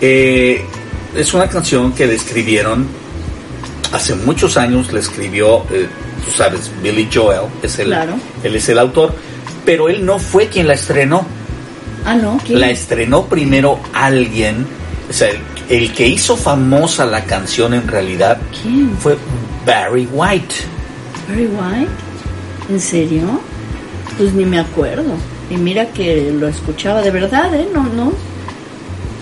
eh, 0.00 0.64
es 1.16 1.34
una 1.34 1.48
canción 1.48 1.92
que 1.92 2.06
le 2.06 2.14
escribieron 2.14 2.86
hace 3.92 4.14
muchos 4.16 4.56
años, 4.56 4.92
le 4.92 5.00
escribió, 5.00 5.58
eh, 5.70 5.86
tú 6.24 6.30
sabes, 6.36 6.70
Billy 6.82 7.08
Joel, 7.12 7.42
es 7.62 7.78
el, 7.78 7.86
Claro. 7.86 8.14
él 8.42 8.56
es 8.56 8.68
el 8.68 8.78
autor, 8.78 9.14
pero 9.64 9.88
él 9.88 10.04
no 10.04 10.18
fue 10.18 10.48
quien 10.48 10.66
la 10.66 10.74
estrenó, 10.74 11.24
ah, 12.04 12.14
no, 12.14 12.40
¿quién? 12.44 12.60
la 12.60 12.70
estrenó 12.70 13.26
primero 13.26 13.78
alguien, 13.92 14.66
o 15.08 15.12
sea, 15.12 15.28
el, 15.30 15.38
el 15.68 15.92
que 15.92 16.06
hizo 16.08 16.36
famosa 16.36 17.04
la 17.06 17.24
canción 17.24 17.74
en 17.74 17.86
realidad 17.88 18.38
¿Quién? 18.62 18.96
fue 18.98 19.16
Barry 19.66 20.08
White. 20.12 20.54
Barry 21.28 21.46
White, 21.46 21.90
¿en 22.70 22.80
serio? 22.80 23.40
Pues 24.18 24.32
ni 24.34 24.44
me 24.44 24.58
acuerdo. 24.58 25.14
Y 25.50 25.56
mira 25.56 25.86
que 25.86 26.30
lo 26.32 26.48
escuchaba 26.48 27.02
de 27.02 27.10
verdad, 27.10 27.54
¿eh? 27.54 27.68
No, 27.72 27.84
no. 27.84 28.12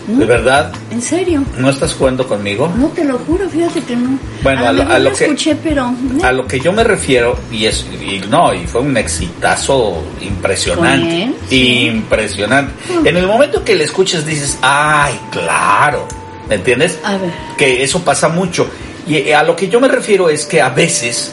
No. 0.08 0.18
¿De 0.18 0.24
verdad? 0.26 0.72
¿En 0.90 1.00
serio? 1.02 1.42
¿No 1.58 1.70
estás 1.70 1.94
jugando 1.94 2.26
conmigo? 2.26 2.72
No 2.76 2.88
te 2.88 3.04
lo 3.04 3.18
juro, 3.18 3.48
fíjate 3.48 3.82
que 3.82 3.96
no. 3.96 4.18
Bueno, 4.42 4.64
a, 4.66 4.68
a 4.70 4.72
lo- 4.72 4.82
a 5.10 5.12
que- 5.12 5.24
escuché, 5.24 5.54
pero. 5.56 5.92
A 6.22 6.32
lo 6.32 6.46
que 6.46 6.58
yo 6.60 6.72
me 6.72 6.84
refiero, 6.84 7.38
y 7.50 7.66
es, 7.66 7.86
y 8.00 8.20
no, 8.28 8.52
y 8.54 8.66
fue 8.66 8.80
un 8.80 8.96
exitazo 8.96 10.02
impresionante. 10.20 11.06
¿Con 11.06 11.10
él? 11.12 11.34
Sí. 11.48 11.86
Impresionante. 11.86 12.72
Mm. 12.92 13.06
En 13.06 13.16
el 13.16 13.26
momento 13.26 13.64
que 13.64 13.74
le 13.74 13.84
escuchas 13.84 14.24
dices, 14.26 14.58
ay, 14.62 15.18
claro. 15.30 16.06
¿Me 16.48 16.56
entiendes? 16.56 16.98
A 17.04 17.16
ver. 17.16 17.30
Que 17.56 17.82
eso 17.82 18.00
pasa 18.02 18.28
mucho. 18.28 18.68
Y 19.06 19.16
eh, 19.16 19.34
a 19.34 19.42
lo 19.42 19.54
que 19.56 19.68
yo 19.68 19.80
me 19.80 19.88
refiero 19.88 20.28
es 20.28 20.44
que 20.44 20.60
a 20.60 20.68
veces, 20.70 21.32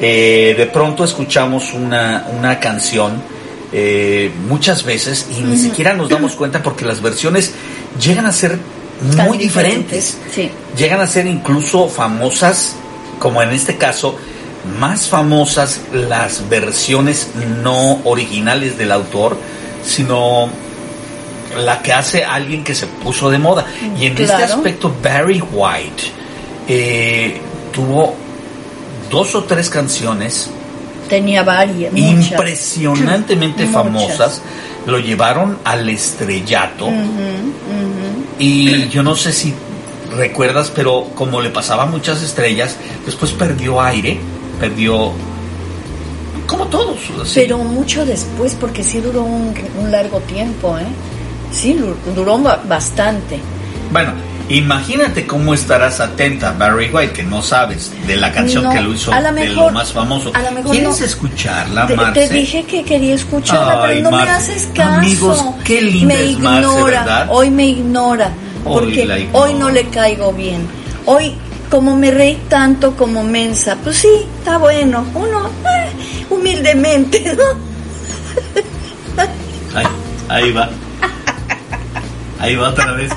eh, 0.00 0.54
de 0.56 0.66
pronto 0.66 1.04
escuchamos 1.04 1.72
una, 1.72 2.26
una 2.36 2.58
canción, 2.60 3.22
eh, 3.72 4.30
muchas 4.48 4.84
veces, 4.84 5.26
y 5.36 5.42
ni 5.42 5.56
siquiera 5.56 5.94
nos 5.94 6.08
damos 6.08 6.32
cuenta 6.32 6.62
porque 6.62 6.84
las 6.84 7.00
versiones 7.00 7.52
llegan 8.00 8.26
a 8.26 8.32
ser 8.32 8.58
Tan 9.16 9.28
muy 9.28 9.38
diferentes 9.38 10.18
Sí. 10.34 10.50
llegan 10.76 11.00
a 11.00 11.06
ser 11.06 11.26
incluso 11.26 11.88
famosas, 11.88 12.74
como 13.18 13.42
en 13.42 13.50
este 13.50 13.76
caso, 13.76 14.16
más 14.78 15.08
famosas 15.08 15.80
las 15.92 16.48
versiones 16.48 17.28
no 17.62 18.00
originales 18.04 18.76
del 18.76 18.92
autor, 18.92 19.36
sino 19.84 20.50
la 21.64 21.80
que 21.80 21.92
hace 21.92 22.24
alguien 22.24 22.62
que 22.62 22.74
se 22.74 22.86
puso 22.86 23.30
de 23.30 23.38
moda. 23.38 23.66
Y 23.98 24.06
en 24.06 24.18
este 24.18 24.32
aspecto, 24.34 24.94
Barry 25.02 25.42
White 25.50 26.02
eh, 26.68 27.40
tuvo 27.72 28.14
dos 29.10 29.34
o 29.34 29.44
tres 29.44 29.70
canciones 29.70 30.50
Tenía 31.10 31.42
varias. 31.42 31.92
muchas. 31.92 32.30
impresionantemente 32.30 33.66
Muchas. 33.66 33.74
famosas, 33.74 34.42
lo 34.86 34.98
llevaron 34.98 35.58
al 35.64 35.88
estrellato. 35.90 36.88
Y 38.38 38.88
yo 38.88 39.02
no 39.02 39.16
sé 39.16 39.32
si 39.32 39.52
recuerdas, 40.16 40.72
pero 40.74 41.08
como 41.14 41.40
le 41.40 41.50
pasaba 41.50 41.82
a 41.82 41.86
muchas 41.86 42.22
estrellas, 42.22 42.76
después 43.04 43.32
perdió 43.32 43.80
aire, 43.82 44.18
perdió... 44.58 45.12
Como 46.46 46.66
todos. 46.66 46.98
así. 47.22 47.32
Pero 47.40 47.58
mucho 47.58 48.04
después, 48.06 48.56
porque 48.58 48.82
sí 48.82 49.00
duró 49.00 49.22
un, 49.22 49.54
un 49.80 49.90
largo 49.92 50.18
tiempo, 50.20 50.76
¿eh? 50.78 50.86
Sí, 51.52 51.78
duró 52.14 52.38
ba- 52.38 52.60
bastante. 52.66 53.38
Bueno, 53.92 54.12
imagínate 54.50 55.26
cómo 55.26 55.54
estarás 55.54 56.00
atenta, 56.00 56.52
Barry 56.52 56.90
White, 56.90 57.12
que 57.12 57.22
no 57.22 57.40
sabes 57.42 57.92
de 58.06 58.16
la 58.16 58.32
canción 58.32 58.64
No, 58.64 58.70
que 58.70 58.80
lo 58.80 58.92
hizo 58.92 59.12
lo 59.12 59.22
de 59.22 59.32
mejor- 59.32 59.66
lo 59.66 59.70
más 59.70 59.92
famoso. 59.92 60.30
a 60.34 60.42
lo 60.42 60.50
mejor 60.52 60.72
¿Quieres 60.72 60.98
no. 61.00 61.06
escucharla, 61.06 61.86
Te, 61.86 61.96
Marce? 61.96 62.28
te 62.28 62.34
dije 62.34 62.64
que 62.64 62.82
quería 62.84 63.14
escucharla, 63.14 63.84
Ay, 63.84 63.98
pero 63.98 64.10
no 64.10 64.16
me 64.16 64.22
haces 64.30 64.68
caso. 64.74 64.94
Amigos, 64.98 65.44
qué 65.64 65.80
linda 65.82 66.14
me 66.14 66.30
es 66.30 66.38
Marce, 66.38 66.60
ignora, 66.68 67.00
¿verdad? 67.00 67.26
hoy 67.30 67.50
me 67.50 67.66
ignora, 67.66 68.32
Hoy 68.64 68.80
porque 68.80 69.02
ignora. 69.02 69.20
hoy 69.32 69.54
no 69.54 69.70
le 69.70 69.84
caigo 69.88 70.32
bien. 70.32 70.66
Hoy, 71.06 71.34
como 71.70 71.96
me 71.96 72.10
reí 72.10 72.36
tanto 72.48 72.96
como 72.96 73.22
mensa, 73.22 73.76
pues 73.82 73.96
sí, 73.98 74.08
está 74.38 74.58
bueno. 74.58 75.04
Uno, 75.14 75.46
eh, 75.46 76.26
humildemente, 76.28 77.34
¿no? 77.38 79.24
Ay, 79.74 79.86
ahí 80.28 80.52
va. 80.52 80.68
Ahí 82.40 82.56
va 82.56 82.70
otra 82.70 82.92
vez. 82.92 83.10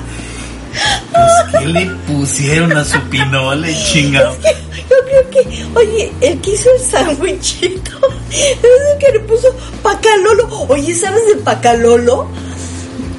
Pues, 1.14 1.60
¿qué 1.62 1.66
le 1.68 1.86
pusieron 2.06 2.76
a 2.76 2.84
su 2.84 3.00
pinole, 3.02 3.74
chingado? 3.76 4.36
Yo 4.42 4.96
creo 5.06 5.30
que, 5.30 5.66
oye, 5.74 6.12
él 6.20 6.40
quiso 6.40 6.68
el 6.76 6.80
sándwichito. 6.82 7.92
Es 8.30 8.98
que 8.98 9.12
le 9.12 9.20
puso 9.20 9.48
pacalolo. 9.82 10.48
Oye, 10.68 10.94
¿sabes 10.94 11.26
del 11.26 11.38
pacalolo? 11.38 12.26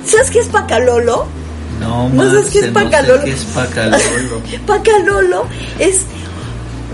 ¿Sabes 0.05 0.29
qué 0.29 0.39
es 0.39 0.47
pacalolo? 0.47 1.25
No, 1.79 2.09
¿No 2.09 2.29
sabes 2.29 2.49
qué 2.51 2.59
es 2.59 2.71
Marce, 2.71 2.89
no 2.89 2.91
sé 2.91 2.97
pacalolo? 2.97 3.23
qué 3.25 3.31
es 3.31 3.43
pacalolo. 3.45 4.41
Pacalolo 4.67 5.45
es, 5.79 6.01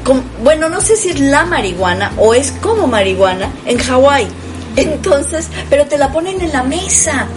com- 0.03 0.23
bueno, 0.43 0.69
no 0.69 0.81
sé 0.81 0.95
si 0.95 1.09
es 1.09 1.19
la 1.19 1.45
marihuana 1.45 2.13
o 2.17 2.33
es 2.33 2.51
como 2.61 2.87
marihuana 2.87 3.51
en 3.65 3.77
Hawái. 3.77 4.27
Entonces, 4.75 5.47
pero 5.69 5.85
te 5.85 5.97
la 5.97 6.11
ponen 6.11 6.41
en 6.41 6.51
la 6.51 6.63
mesa, 6.63 7.27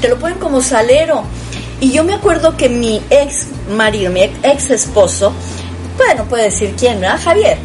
te 0.00 0.08
lo 0.08 0.18
ponen 0.18 0.38
como 0.38 0.62
salero. 0.62 1.24
Y 1.84 1.92
yo 1.92 2.02
me 2.02 2.14
acuerdo 2.14 2.56
que 2.56 2.70
mi 2.70 3.02
ex 3.10 3.48
marido, 3.68 4.10
mi 4.10 4.22
ex, 4.22 4.70
esposo, 4.70 5.34
bueno, 5.98 6.24
puede 6.24 6.44
decir 6.44 6.74
quién, 6.78 6.98
¿verdad? 6.98 7.20
Javier. 7.22 7.58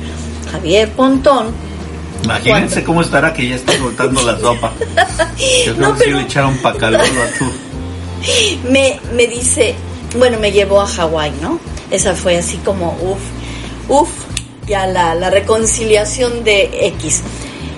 Javier 0.52 0.90
Pontón. 0.90 1.54
Imagínense 2.26 2.84
cómo 2.84 3.00
estará 3.00 3.32
que 3.34 3.48
ya 3.48 3.56
está 3.56 3.78
soltando 3.78 4.22
la 4.24 4.38
sopa. 4.38 4.74
Yo 5.66 5.74
creo 5.74 5.88
No, 5.88 5.96
que 5.96 6.04
sí 6.04 6.12
le 6.12 6.22
echaron 6.24 6.58
pacalolo 6.58 7.02
a 7.02 7.38
tu. 7.38 8.70
me, 8.70 9.00
me 9.16 9.26
dice, 9.26 9.76
bueno, 10.18 10.38
me 10.38 10.52
llevó 10.52 10.82
a 10.82 10.86
Hawái, 10.88 11.32
¿no? 11.42 11.58
Esa 11.90 12.14
fue 12.14 12.36
así 12.38 12.58
como, 12.58 12.98
uff, 13.02 13.22
uff, 13.88 14.10
ya 14.68 14.86
la, 14.86 15.16
la 15.16 15.30
reconciliación 15.30 16.44
de 16.44 16.70
X. 16.98 17.22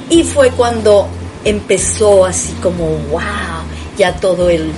Y 0.10 0.24
fue 0.24 0.50
cuando 0.50 1.08
empezó 1.46 2.26
así 2.26 2.52
como, 2.64 2.88
wow, 3.12 3.22
ya 3.96 4.16
todo 4.16 4.50
el, 4.50 4.72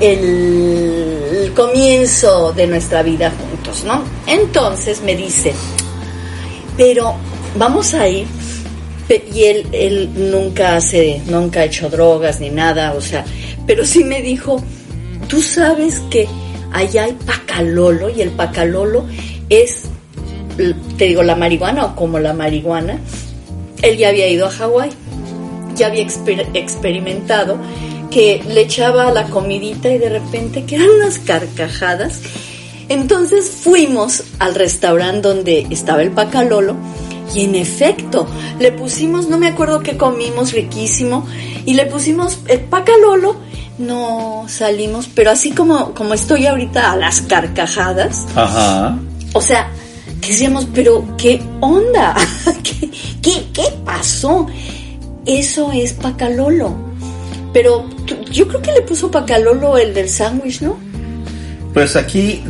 el, 0.00 1.52
comienzo 1.54 2.52
de 2.52 2.66
nuestra 2.66 3.02
vida 3.02 3.30
juntos, 3.30 3.84
¿no? 3.84 4.02
Entonces 4.26 5.02
me 5.02 5.14
dice, 5.14 5.52
pero 6.76 7.14
vamos 7.56 7.94
a 7.94 8.08
ir. 8.08 8.26
Y 9.34 9.44
él, 9.44 9.66
él 9.72 10.10
nunca 10.30 10.76
hace, 10.76 11.20
nunca 11.26 11.60
ha 11.60 11.64
hecho 11.64 11.90
drogas 11.90 12.40
ni 12.40 12.48
nada, 12.48 12.94
o 12.94 13.00
sea, 13.02 13.26
pero 13.66 13.84
sí 13.84 14.04
me 14.04 14.22
dijo, 14.22 14.62
tú 15.28 15.42
sabes 15.42 16.00
que 16.08 16.26
allá 16.72 17.04
hay 17.04 17.12
pacalolo 17.12 18.08
y 18.08 18.22
el 18.22 18.30
pacalolo 18.30 19.04
es, 19.50 19.82
te 20.96 21.04
digo, 21.04 21.22
la 21.22 21.36
marihuana 21.36 21.84
o 21.84 21.96
como 21.96 22.18
la 22.18 22.32
marihuana. 22.32 22.98
Él 23.82 23.98
ya 23.98 24.08
había 24.08 24.28
ido 24.28 24.46
a 24.46 24.50
Hawái, 24.50 24.90
ya 25.74 25.88
había 25.88 26.04
exper- 26.06 26.48
experimentado 26.54 27.58
que 28.12 28.42
le 28.46 28.60
echaba 28.62 29.10
la 29.10 29.24
comidita 29.24 29.88
y 29.88 29.98
de 29.98 30.08
repente 30.10 30.64
que 30.64 30.76
eran 30.76 30.90
unas 30.90 31.18
carcajadas. 31.18 32.20
Entonces 32.88 33.50
fuimos 33.50 34.24
al 34.38 34.54
restaurante 34.54 35.26
donde 35.26 35.66
estaba 35.70 36.02
el 36.02 36.10
pacalolo 36.10 36.76
Y 37.34 37.44
en 37.44 37.54
efecto, 37.54 38.26
le 38.58 38.72
pusimos, 38.72 39.28
no 39.28 39.38
me 39.38 39.48
acuerdo 39.48 39.80
qué 39.80 39.96
comimos, 39.96 40.52
riquísimo, 40.52 41.26
y 41.64 41.74
le 41.74 41.86
pusimos 41.86 42.40
el 42.48 42.60
pacalolo. 42.60 43.36
No 43.78 44.44
salimos, 44.48 45.08
pero 45.14 45.30
así 45.30 45.52
como, 45.52 45.94
como 45.94 46.12
estoy 46.12 46.46
ahorita 46.46 46.92
a 46.92 46.96
las 46.96 47.22
carcajadas, 47.22 48.26
Ajá. 48.36 48.98
o 49.32 49.40
sea, 49.40 49.70
decíamos, 50.20 50.66
pero 50.74 51.16
¿qué 51.16 51.40
onda? 51.60 52.14
¿Qué, 52.62 52.90
qué, 53.22 53.46
qué 53.54 53.64
pasó? 53.84 54.46
Eso 55.24 55.72
es 55.72 55.94
pacalolo. 55.94 56.91
Pero 57.52 57.88
yo 58.30 58.48
creo 58.48 58.62
que 58.62 58.72
le 58.72 58.82
puso 58.82 59.10
pacalolo 59.10 59.76
el 59.78 59.92
del 59.94 60.08
sándwich, 60.08 60.62
¿no? 60.62 60.78
Pues 61.74 61.96
aquí 61.96 62.42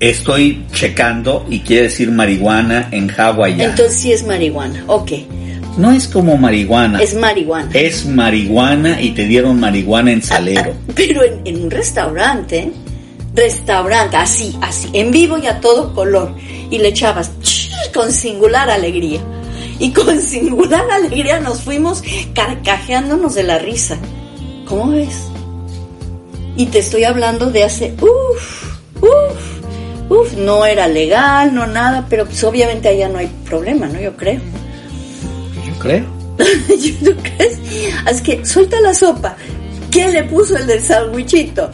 estoy 0.00 0.64
checando 0.72 1.44
y 1.50 1.60
quiere 1.60 1.84
decir 1.84 2.10
marihuana 2.10 2.88
en 2.92 3.08
Hawái. 3.08 3.60
Entonces 3.60 3.96
sí 3.96 4.12
es 4.12 4.24
marihuana. 4.24 4.84
Ok, 4.86 5.12
No 5.76 5.92
es 5.92 6.06
como 6.08 6.36
marihuana. 6.36 7.00
es 7.02 7.14
marihuana. 7.14 7.70
Es 7.74 8.06
marihuana 8.06 9.00
y 9.00 9.10
te 9.10 9.24
dieron 9.24 9.58
marihuana 9.60 10.12
en 10.12 10.22
salero. 10.22 10.72
Pero 10.94 11.22
en, 11.24 11.40
en 11.44 11.62
un 11.64 11.70
restaurante, 11.70 12.70
restaurante, 13.34 14.16
así, 14.16 14.56
así, 14.60 14.88
en 14.92 15.10
vivo 15.10 15.38
y 15.38 15.46
a 15.46 15.60
todo 15.60 15.94
color. 15.94 16.34
Y 16.70 16.78
le 16.78 16.88
echabas 16.88 17.30
ch, 17.42 17.70
con 17.94 18.10
singular 18.12 18.70
alegría. 18.70 19.20
Y 19.78 19.92
con 19.92 20.20
singular 20.20 20.90
alegría 20.90 21.40
nos 21.40 21.62
fuimos 21.62 22.02
carcajeándonos 22.34 23.34
de 23.34 23.42
la 23.42 23.58
risa. 23.58 23.98
¿Cómo 24.66 24.90
ves? 24.90 25.16
Y 26.56 26.66
te 26.66 26.80
estoy 26.80 27.04
hablando 27.04 27.50
de 27.50 27.64
hace, 27.64 27.94
uff, 28.00 28.76
uff, 29.00 30.10
uff, 30.10 30.32
no 30.34 30.66
era 30.66 30.88
legal, 30.88 31.54
no 31.54 31.66
nada, 31.66 32.06
pero 32.10 32.26
pues 32.26 32.42
obviamente 32.42 32.88
allá 32.88 33.08
no 33.08 33.18
hay 33.18 33.28
problema, 33.44 33.86
¿no? 33.86 34.00
Yo 34.00 34.16
creo. 34.16 34.40
Yo 35.64 35.78
creo. 35.78 36.04
¿Tú 36.38 37.14
crees? 37.22 37.58
Así 38.04 38.22
que 38.22 38.44
suelta 38.44 38.80
la 38.80 38.92
sopa. 38.92 39.36
¿Quién 39.90 40.12
le 40.12 40.24
puso 40.24 40.56
el 40.56 40.66
del 40.66 40.82
sandwichito? 40.82 41.70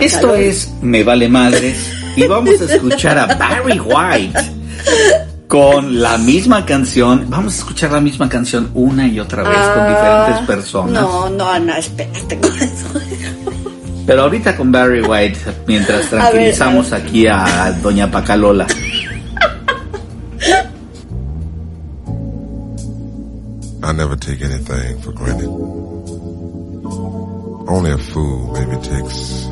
Esto 0.00 0.34
es 0.34 0.72
Me 0.80 1.02
Vale 1.02 1.28
Madres 1.28 1.76
y 2.16 2.26
vamos 2.26 2.60
a 2.60 2.72
escuchar 2.72 3.18
a 3.18 3.26
Barry 3.34 3.78
White 3.78 4.38
con 5.52 6.00
la 6.00 6.16
misma 6.16 6.64
canción. 6.64 7.26
Vamos 7.28 7.52
a 7.52 7.56
escuchar 7.58 7.92
la 7.92 8.00
misma 8.00 8.26
canción 8.26 8.70
una 8.72 9.06
y 9.06 9.20
otra 9.20 9.42
vez 9.42 9.52
con 9.54 9.80
Ah, 9.80 10.24
diferentes 10.26 10.46
personas. 10.46 11.02
No, 11.02 11.28
no, 11.28 11.58
no, 11.60 11.74
espérate 11.74 12.38
con 12.40 12.56
eso. 12.58 12.86
Pero 14.06 14.22
ahorita 14.22 14.56
con 14.56 14.72
Barry 14.72 15.02
White, 15.02 15.38
mientras 15.66 16.10
ver, 16.10 16.20
tranquilizamos 16.22 16.94
a 16.94 16.96
aquí 16.96 17.26
a 17.26 17.70
Doña 17.82 18.10
Pacalola. 18.10 18.66
I 23.84 23.92
never 23.92 24.16
take 24.16 24.40
anything 24.42 25.02
for 25.02 25.12
granted. 25.12 25.50
Only 27.68 27.90
a 27.90 27.98
fool 27.98 28.52
maybe 28.54 28.76
takes 28.76 29.46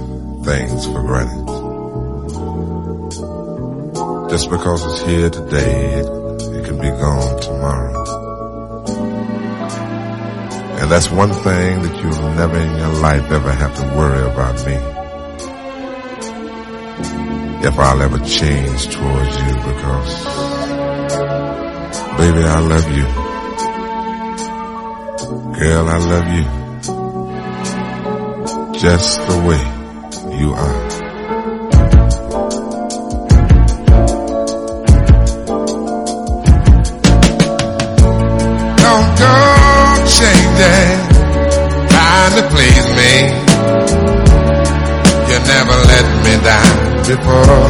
things 0.46 0.86
for 0.86 1.02
granted. 1.02 1.59
Just 4.30 4.48
because 4.48 4.86
it's 4.86 5.02
here 5.02 5.28
today, 5.28 5.94
it, 5.98 6.06
it 6.06 6.64
can 6.64 6.78
be 6.78 6.88
gone 6.88 7.40
tomorrow. 7.40 7.90
And 10.78 10.88
that's 10.88 11.10
one 11.10 11.32
thing 11.32 11.82
that 11.82 11.96
you'll 12.00 12.32
never 12.34 12.56
in 12.56 12.76
your 12.76 12.94
life 13.00 13.28
ever 13.32 13.52
have 13.52 13.74
to 13.74 13.82
worry 13.96 14.22
about 14.22 14.54
me. 14.64 14.74
If 17.66 17.76
I'll 17.76 18.00
ever 18.00 18.18
change 18.20 18.88
towards 18.94 19.36
you 19.36 19.54
because, 19.68 20.24
baby, 22.16 22.44
I 22.44 22.60
love 22.60 22.88
you. 22.96 23.06
Girl, 25.58 25.88
I 25.88 25.98
love 25.98 26.28
you 26.36 26.44
just 28.78 29.18
the 29.26 29.38
way 29.46 29.62
you 30.38 30.52
are. 30.54 30.89
Please 42.60 42.88
me. 43.00 43.12
You 45.30 45.38
never 45.52 45.76
let 45.92 46.06
me 46.24 46.34
down 46.50 46.76
before. 47.10 47.64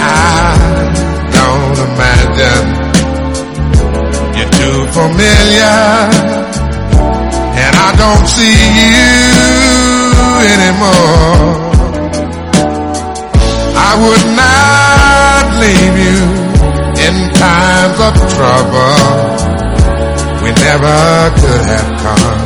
I 0.00 0.54
don't 1.36 1.78
imagine 1.88 2.66
you're 4.36 4.54
too 4.60 4.78
familiar, 4.98 5.80
and 7.62 7.74
I 7.86 7.90
don't 8.02 8.26
see 8.36 8.60
you 8.80 9.04
anymore. 10.54 11.50
I 13.88 13.92
would 14.02 14.26
not 14.42 15.44
leave 15.62 15.96
you 16.06 16.20
in 17.06 17.14
times 17.44 17.98
of 18.08 18.14
trouble. 18.34 19.46
We 20.42 20.52
never 20.52 21.30
could 21.40 21.64
have 21.72 21.90
come 22.02 22.45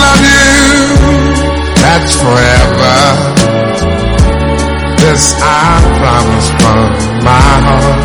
love 0.03 0.23
you. 0.33 0.55
That's 1.83 2.13
forever. 2.23 2.95
This 5.01 5.23
I 5.39 5.79
promise 5.99 6.49
from 6.59 6.89
my 7.23 7.51
heart. 7.65 8.01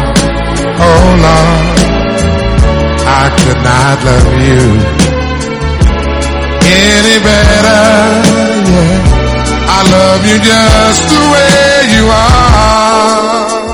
Oh 0.82 1.04
Lord, 1.26 1.66
I 3.06 3.24
could 3.38 3.60
not 3.64 3.96
love 4.04 4.30
you 4.48 5.09
any 6.70 7.18
better. 7.22 7.82
Yeah, 8.70 9.76
I 9.76 9.80
love 9.94 10.22
you 10.30 10.38
just 10.38 11.04
the 11.10 11.22
way 11.32 11.70
you 11.94 12.04
are. 12.08 13.69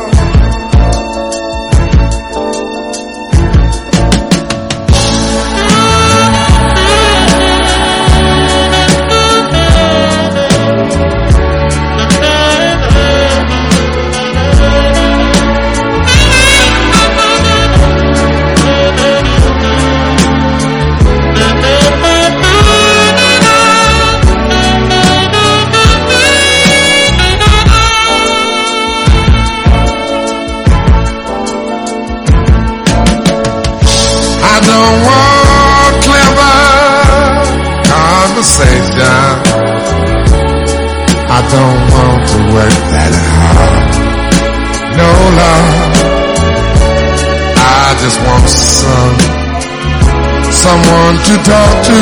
Someone 50.77 51.17
to 51.29 51.35
talk 51.51 51.75
to. 51.89 51.99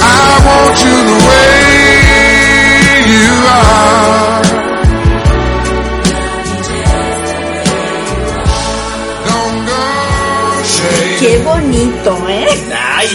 I 0.00 0.30
want 0.46 0.76
you 0.84 0.96
the 1.10 1.18
way 1.28 1.56
you 3.14 3.30
are. 3.56 4.42
Don't 9.28 9.58
go. 9.70 9.82
Qué 11.20 11.32
bonito, 11.48 12.12
¿eh? 12.28 12.48
Ay, 12.96 13.08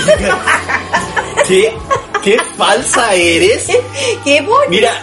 qué, 1.47 1.61
qué 2.23 2.37
falsa 2.57 3.13
eres. 3.15 3.67
Qué 4.23 4.41
bonito. 4.41 4.69
Mira. 4.69 4.93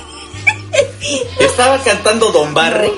Estaba 1.38 1.78
cantando 1.82 2.30
Don 2.32 2.52
Barry. 2.54 2.92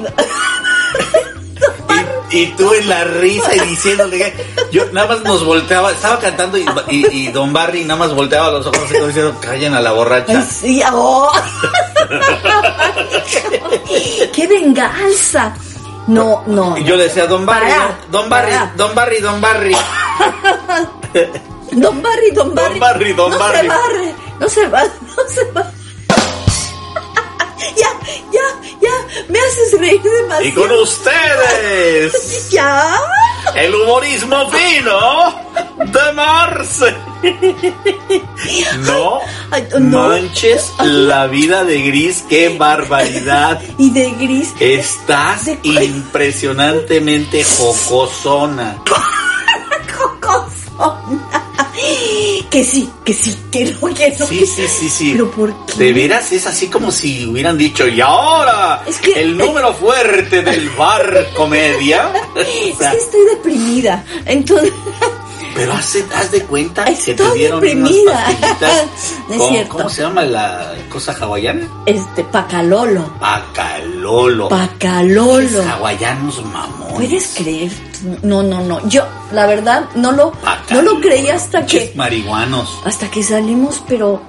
Y, 2.31 2.39
y 2.43 2.47
tú 2.57 2.73
en 2.75 2.89
la 2.89 3.05
risa 3.05 3.55
y 3.57 3.61
diciéndole 3.61 4.19
que 4.19 4.47
yo 4.71 4.85
nada 4.93 5.09
más 5.09 5.23
nos 5.25 5.45
volteaba, 5.45 5.91
estaba 5.93 6.19
cantando 6.19 6.59
y, 6.59 6.67
y- 6.91 7.07
y 7.11 7.29
Don 7.33 7.53
Barry 7.53 7.85
nada 7.85 7.99
más 8.01 8.15
volteaba 8.15 8.51
los 8.51 8.67
ojos 8.67 8.81
así 8.85 8.95
como 8.95 9.07
diciendo, 9.07 9.35
callen 9.41 9.75
a 9.75 9.81
la 9.81 9.93
borracha. 9.93 10.43
Sí, 10.45 10.83
oh. 10.93 11.31
¡Qué 14.33 14.47
venganza! 14.47 15.55
No, 16.07 16.43
no. 16.47 16.77
Y 16.79 16.85
yo 16.85 16.97
le 16.97 17.05
decía, 17.05 17.27
Don 17.27 17.45
Barry, 17.45 17.71
Para, 17.71 17.99
Don 18.11 18.29
Barry, 18.31 18.53
para. 18.53 18.73
Don 18.77 18.95
Barry, 18.95 19.21
Don 19.21 19.41
Barry. 19.41 19.73
Don 21.73 22.03
Barry, 22.03 22.31
Don 22.33 22.55
Barry. 22.55 22.79
Don 22.79 22.81
Barry, 22.81 23.13
Don 23.13 23.31
no 23.31 23.39
Barry. 23.39 23.59
se 23.61 23.69
barre, 23.69 24.15
no 24.41 24.49
se 24.49 24.67
va, 24.69 24.83
no 25.17 25.29
se 25.29 25.45
va. 25.53 25.71
Ya, 27.79 27.91
ya, 28.33 28.41
ya, 28.81 29.25
me 29.29 29.39
haces 29.39 29.79
reír 29.81 30.03
demasiado. 30.03 30.45
Y 30.45 30.53
con 30.53 30.71
ustedes, 30.73 32.49
Ya. 32.51 32.95
el 33.55 33.75
humorismo 33.75 34.51
fino 34.51 35.35
de 35.85 36.13
Marce. 36.13 36.95
No 38.81 39.21
Ay, 39.51 39.67
no. 39.81 40.09
manches 40.09 40.73
la 40.81 41.27
vida 41.27 41.65
de 41.65 41.83
Gris, 41.83 42.25
qué 42.29 42.49
barbaridad. 42.51 43.61
Y 43.79 43.91
de 43.91 44.11
gris. 44.13 44.53
Estás 44.61 45.47
De- 45.47 45.59
impresionantemente 45.63 47.45
jocosona. 47.45 48.77
cocosona. 49.97 51.28
Que 52.51 52.65
sí, 52.65 52.89
que 53.05 53.13
sí, 53.13 53.37
que 53.53 53.65
no, 53.67 53.95
que 53.95 54.15
no. 54.19 54.27
Sí, 54.27 54.47
sí, 54.47 54.67
sí, 54.67 54.89
sí. 54.89 55.13
Pero 55.13 55.31
¿por 55.31 55.67
qué? 55.67 55.75
De 55.85 55.93
veras 55.93 56.33
es 56.33 56.47
así 56.47 56.69
como 56.69 56.91
si 56.91 57.27
hubieran 57.27 57.59
dicho, 57.59 57.87
y 57.87 58.01
ahora, 58.01 58.83
Es 58.87 58.99
que- 58.99 59.21
el 59.21 59.37
número 59.37 59.75
fuerte 59.75 60.41
del 60.43 60.71
bar 60.71 61.29
comedia. 61.37 62.11
Es 62.37 62.79
que 62.79 62.97
estoy 62.97 63.25
deprimida. 63.35 64.05
Entonces, 64.25 64.73
pero 65.59 65.73
haz, 65.75 65.97
haz 66.15 66.31
de 66.31 66.43
cuenta 66.45 66.85
que 66.85 66.93
te 66.95 67.11
Estoy 67.13 67.39
dieron 67.39 67.61
deprimida. 67.61 68.13
unas 68.13 68.25
pastillitas. 68.25 68.87
No 69.29 69.35
es 69.35 69.41
con- 69.41 69.49
cierto. 69.51 69.77
¿Cómo 69.77 69.89
se 69.91 70.03
llama 70.03 70.23
la 70.25 70.73
cosa 70.91 71.13
hawaiana? 71.21 71.69
este, 71.87 72.25
pacalolo. 72.25 73.05
Pacalolo. 73.21 74.49
Pacalolo. 74.49 75.63
Hawaianos 75.63 76.43
mamón. 76.45 76.95
¿Puedes 76.95 77.35
creer? 77.37 77.71
No, 78.23 78.43
no, 78.43 78.61
no. 78.63 78.87
Yo, 78.89 79.03
la 79.33 79.47
verdad, 79.47 79.87
no 79.95 80.13
lo, 80.13 80.33
no 80.71 80.83
lo 80.83 81.01
creí 81.01 81.29
hasta 81.29 81.67
que, 81.67 81.93
marihuanos. 81.97 82.81
hasta 82.85 83.11
que 83.11 83.23
salimos, 83.23 83.83
pero 83.89 84.23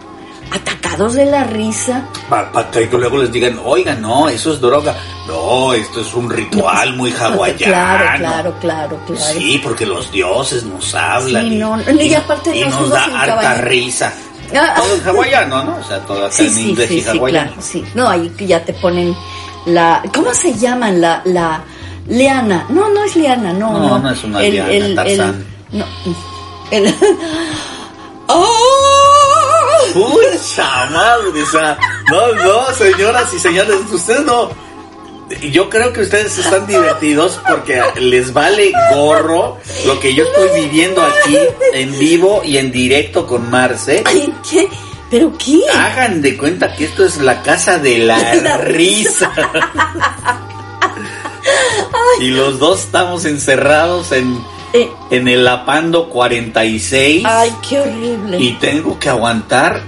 atacados 0.51 1.13
de 1.13 1.25
la 1.25 1.43
risa. 1.43 2.05
Para 2.29 2.69
que 2.71 2.87
luego 2.91 3.17
les 3.19 3.31
digan, 3.31 3.59
oigan, 3.63 4.01
no, 4.01 4.27
eso 4.29 4.53
es 4.53 4.61
droga. 4.61 4.95
No, 5.27 5.73
esto 5.73 6.01
es 6.01 6.13
un 6.13 6.29
ritual 6.29 6.95
muy 6.95 7.11
hawaiano. 7.19 7.57
Claro, 7.57 8.05
claro, 8.19 8.55
claro, 8.59 8.99
claro. 9.05 9.21
Sí, 9.33 9.59
porque 9.63 9.85
los 9.85 10.11
dioses 10.11 10.63
nos 10.63 10.93
hablan. 10.95 11.43
Sí, 11.47 11.55
y, 11.55 11.57
no, 11.57 11.77
y 11.91 12.13
aparte 12.13 12.55
y 12.55 12.63
nos 12.65 12.89
da 12.89 13.03
harta 13.05 13.55
risa. 13.61 14.13
Ah, 14.55 14.73
Todo 14.77 14.95
en 14.95 15.07
hawaiano, 15.07 15.63
¿no? 15.63 15.77
O 15.77 15.83
sea, 15.83 15.99
todo 15.99 16.25
acá 16.25 16.31
Sí, 16.35 16.45
en 16.47 16.53
sí, 16.53 16.69
inglés 16.69 16.87
sí, 16.89 16.95
y 16.97 17.01
sí, 17.01 17.07
hawaiano. 17.09 17.47
claro, 17.51 17.61
sí. 17.61 17.85
No, 17.93 18.09
ahí 18.09 18.31
ya 18.39 18.63
te 18.65 18.73
ponen 18.73 19.15
la... 19.67 20.01
¿Cómo 20.13 20.33
se 20.33 20.53
llaman? 20.57 20.99
La... 20.99 21.21
la 21.25 21.61
liana. 22.07 22.65
No, 22.69 22.89
no 22.89 23.03
es 23.03 23.15
liana, 23.15 23.53
no. 23.53 23.73
No, 23.73 23.79
No, 23.89 23.99
no 23.99 24.09
es 24.09 24.23
una 24.23 24.39
liana, 24.41 25.03
Tarzán. 25.03 25.45
no. 25.71 25.85
El... 26.71 26.93
¡Oh! 28.27 28.98
Uy, 29.95 30.25
madre, 30.91 31.41
o 31.41 31.45
sea, 31.45 31.77
no, 32.11 32.33
no, 32.35 32.73
señoras 32.73 33.33
y 33.33 33.39
señores, 33.39 33.75
ustedes 33.91 34.25
no. 34.25 34.49
Yo 35.51 35.69
creo 35.69 35.93
que 35.93 36.01
ustedes 36.01 36.37
están 36.39 36.65
divertidos 36.65 37.39
porque 37.47 37.83
les 37.97 38.33
vale 38.33 38.71
gorro 38.93 39.57
lo 39.85 39.99
que 39.99 40.15
yo 40.15 40.23
estoy 40.23 40.61
viviendo 40.61 41.03
aquí 41.03 41.37
en 41.73 41.97
vivo 41.99 42.41
y 42.43 42.57
en 42.57 42.71
directo 42.71 43.27
con 43.27 43.49
Marce. 43.49 44.03
¿Pero 45.09 45.33
qué? 45.37 45.61
Hagan 45.71 46.21
de 46.21 46.37
cuenta 46.37 46.75
que 46.75 46.85
esto 46.85 47.05
es 47.05 47.17
la 47.17 47.41
casa 47.41 47.77
de 47.79 47.99
la, 47.99 48.35
La 48.43 48.57
risa. 48.57 49.31
y 52.19 52.29
los 52.29 52.59
dos 52.59 52.81
estamos 52.81 53.25
encerrados 53.25 54.11
en, 54.11 54.43
Eh, 54.73 54.89
en 55.09 55.27
el 55.27 55.47
Apando 55.47 56.09
46 56.09 57.23
ay, 57.25 57.51
qué 57.67 57.79
horrible. 57.81 58.37
y 58.39 58.51
tengo 58.53 58.99
que 58.99 59.09
aguantar 59.09 59.81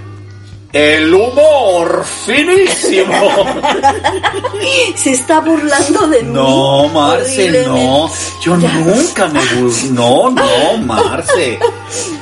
el 0.73 1.13
humor 1.13 2.05
finísimo. 2.25 3.13
Se 4.95 5.11
está 5.11 5.41
burlando 5.41 6.07
de 6.07 6.23
mí. 6.23 6.31
No, 6.33 6.87
Marce, 6.89 7.65
no. 7.67 8.09
Yo 8.41 8.57
Ya. 8.57 8.71
nunca 8.75 9.27
me 9.27 9.41
bur- 9.41 9.89
No, 9.91 10.29
no, 10.29 10.77
Marce. 10.85 11.59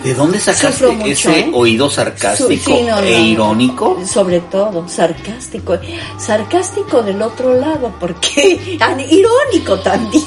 ¿De 0.04 0.14
dónde 0.16 0.40
sacaste 0.40 0.88
mucho, 0.88 1.06
ese 1.12 1.40
¿eh? 1.42 1.52
oído 1.54 1.90
sarcástico 1.92 2.72
sí, 2.78 2.84
no, 2.88 2.96
no, 2.96 3.08
e 3.08 3.20
no. 3.20 3.26
irónico? 3.26 4.00
Sobre 4.06 4.40
todo, 4.40 4.88
sarcástico. 4.88 5.78
Sarcástico 6.18 7.04
del 7.04 7.22
otro 7.22 7.54
lado, 7.54 7.94
porque 8.00 8.78
irónico 9.12 9.80
también. 9.80 10.24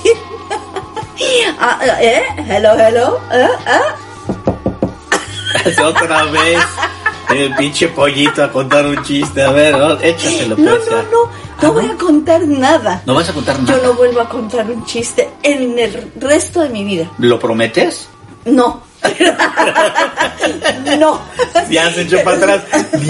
Ah, 1.59 1.79
¿Eh? 2.01 2.23
Hello, 2.49 2.75
hello. 2.79 3.21
¿Eh? 3.33 3.49
¿Eh? 5.67 5.75
Otra 5.83 6.25
vez. 6.25 6.59
El 7.31 7.55
pinche 7.55 7.89
pollito 7.89 8.43
a 8.45 8.51
contar 8.53 8.87
un 8.87 9.03
chiste. 9.05 9.43
A 9.43 9.51
ver, 9.51 9.75
oh, 9.75 9.99
échatelo, 10.01 10.57
No, 10.59 10.77
pues. 10.77 10.91
no, 10.91 11.03
no. 11.03 11.43
No 11.63 11.73
voy 11.73 11.87
a 11.91 11.97
contar 11.97 12.41
nada. 12.47 13.03
¿No 13.07 13.15
vas 13.15 13.29
a 13.29 13.33
contar 13.33 13.59
nada? 13.61 13.77
Yo 13.77 13.83
no 13.83 13.95
vuelvo 13.95 14.21
a 14.21 14.29
contar 14.29 14.69
un 14.69 14.85
chiste 14.85 15.31
en 15.43 15.79
el 15.79 16.11
resto 16.17 16.61
de 16.61 16.69
mi 16.71 16.85
vida. 16.85 17.09
¿Lo 17.19 17.39
prometes? 17.39 18.09
No. 18.45 18.83
no. 20.99 21.21
Ya 21.71 21.93
se 21.93 22.03
echó 22.03 22.23
para 22.23 22.37
atrás. 22.37 22.63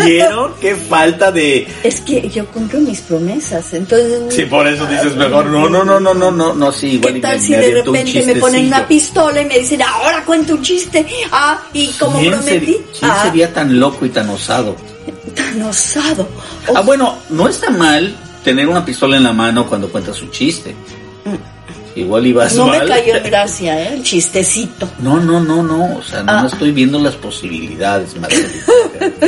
¿Vieron 0.05 0.55
qué 0.61 0.75
falta 0.77 1.31
de...? 1.31 1.69
Es 1.83 2.01
que 2.01 2.29
yo 2.29 2.47
cumplo 2.47 2.81
mis 2.81 3.01
promesas, 3.01 3.73
entonces... 3.75 4.35
Sí, 4.35 4.45
por 4.45 4.67
eso 4.67 4.87
dices 4.87 5.15
mejor. 5.17 5.47
No, 5.47 5.69
no, 5.69 5.85
no, 5.85 6.01
no, 6.01 6.15
no, 6.15 6.31
no, 6.31 6.55
no, 6.55 6.73
sí, 6.73 6.93
igual 6.93 7.15
¿Qué 7.15 7.21
tal 7.21 7.41
si 7.41 7.53
de 7.55 7.83
repente 7.83 8.25
me 8.27 8.37
ponen 8.37 8.67
una 8.67 8.87
pistola 8.87 9.41
y 9.43 9.45
me 9.45 9.59
dicen, 9.59 9.83
ahora 9.83 10.25
cuento 10.25 10.55
un 10.55 10.63
chiste? 10.63 11.07
Ah, 11.31 11.61
y 11.73 11.89
como 11.93 12.19
¿Quién, 12.19 12.33
prometí, 12.33 12.81
quién 12.99 13.11
ah, 13.11 13.23
sería 13.25 13.53
tan 13.53 13.79
loco 13.79 14.07
y 14.07 14.11
tan 14.11 14.29
osado? 14.31 14.77
tan 15.35 15.63
osado. 15.63 16.29
Ah, 16.75 16.81
bueno, 16.83 17.19
no 17.31 17.49
está 17.49 17.71
mal 17.71 18.15
tener 18.45 18.69
una 18.69 18.85
pistola 18.85 19.17
en 19.17 19.25
la 19.25 19.33
mano 19.33 19.67
cuando 19.67 19.89
cuentas 19.89 20.21
un 20.23 20.31
chiste. 20.31 20.75
Igual 21.95 22.27
ibas 22.27 22.55
no 22.55 22.67
me 22.69 22.79
mal. 22.79 22.89
cayó 22.89 23.17
en 23.17 23.23
gracia, 23.31 23.83
¿eh? 23.83 23.95
El 23.95 24.03
chistecito. 24.03 24.89
No, 25.01 25.21
no, 25.21 25.41
no, 25.41 25.63
no. 25.63 25.97
O 25.97 26.03
sea, 26.03 26.23
no 26.23 26.33
Ah. 26.33 26.47
estoy 26.51 26.73
viendo 26.73 26.99
las 26.99 27.15
posibilidades. 27.17 28.11
¿ok? 28.17 29.23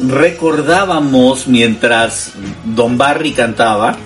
Recordábamos 0.08 1.46
mientras 1.46 2.32
Don 2.64 2.96
Barry 2.98 3.32
cantaba. 3.32 3.96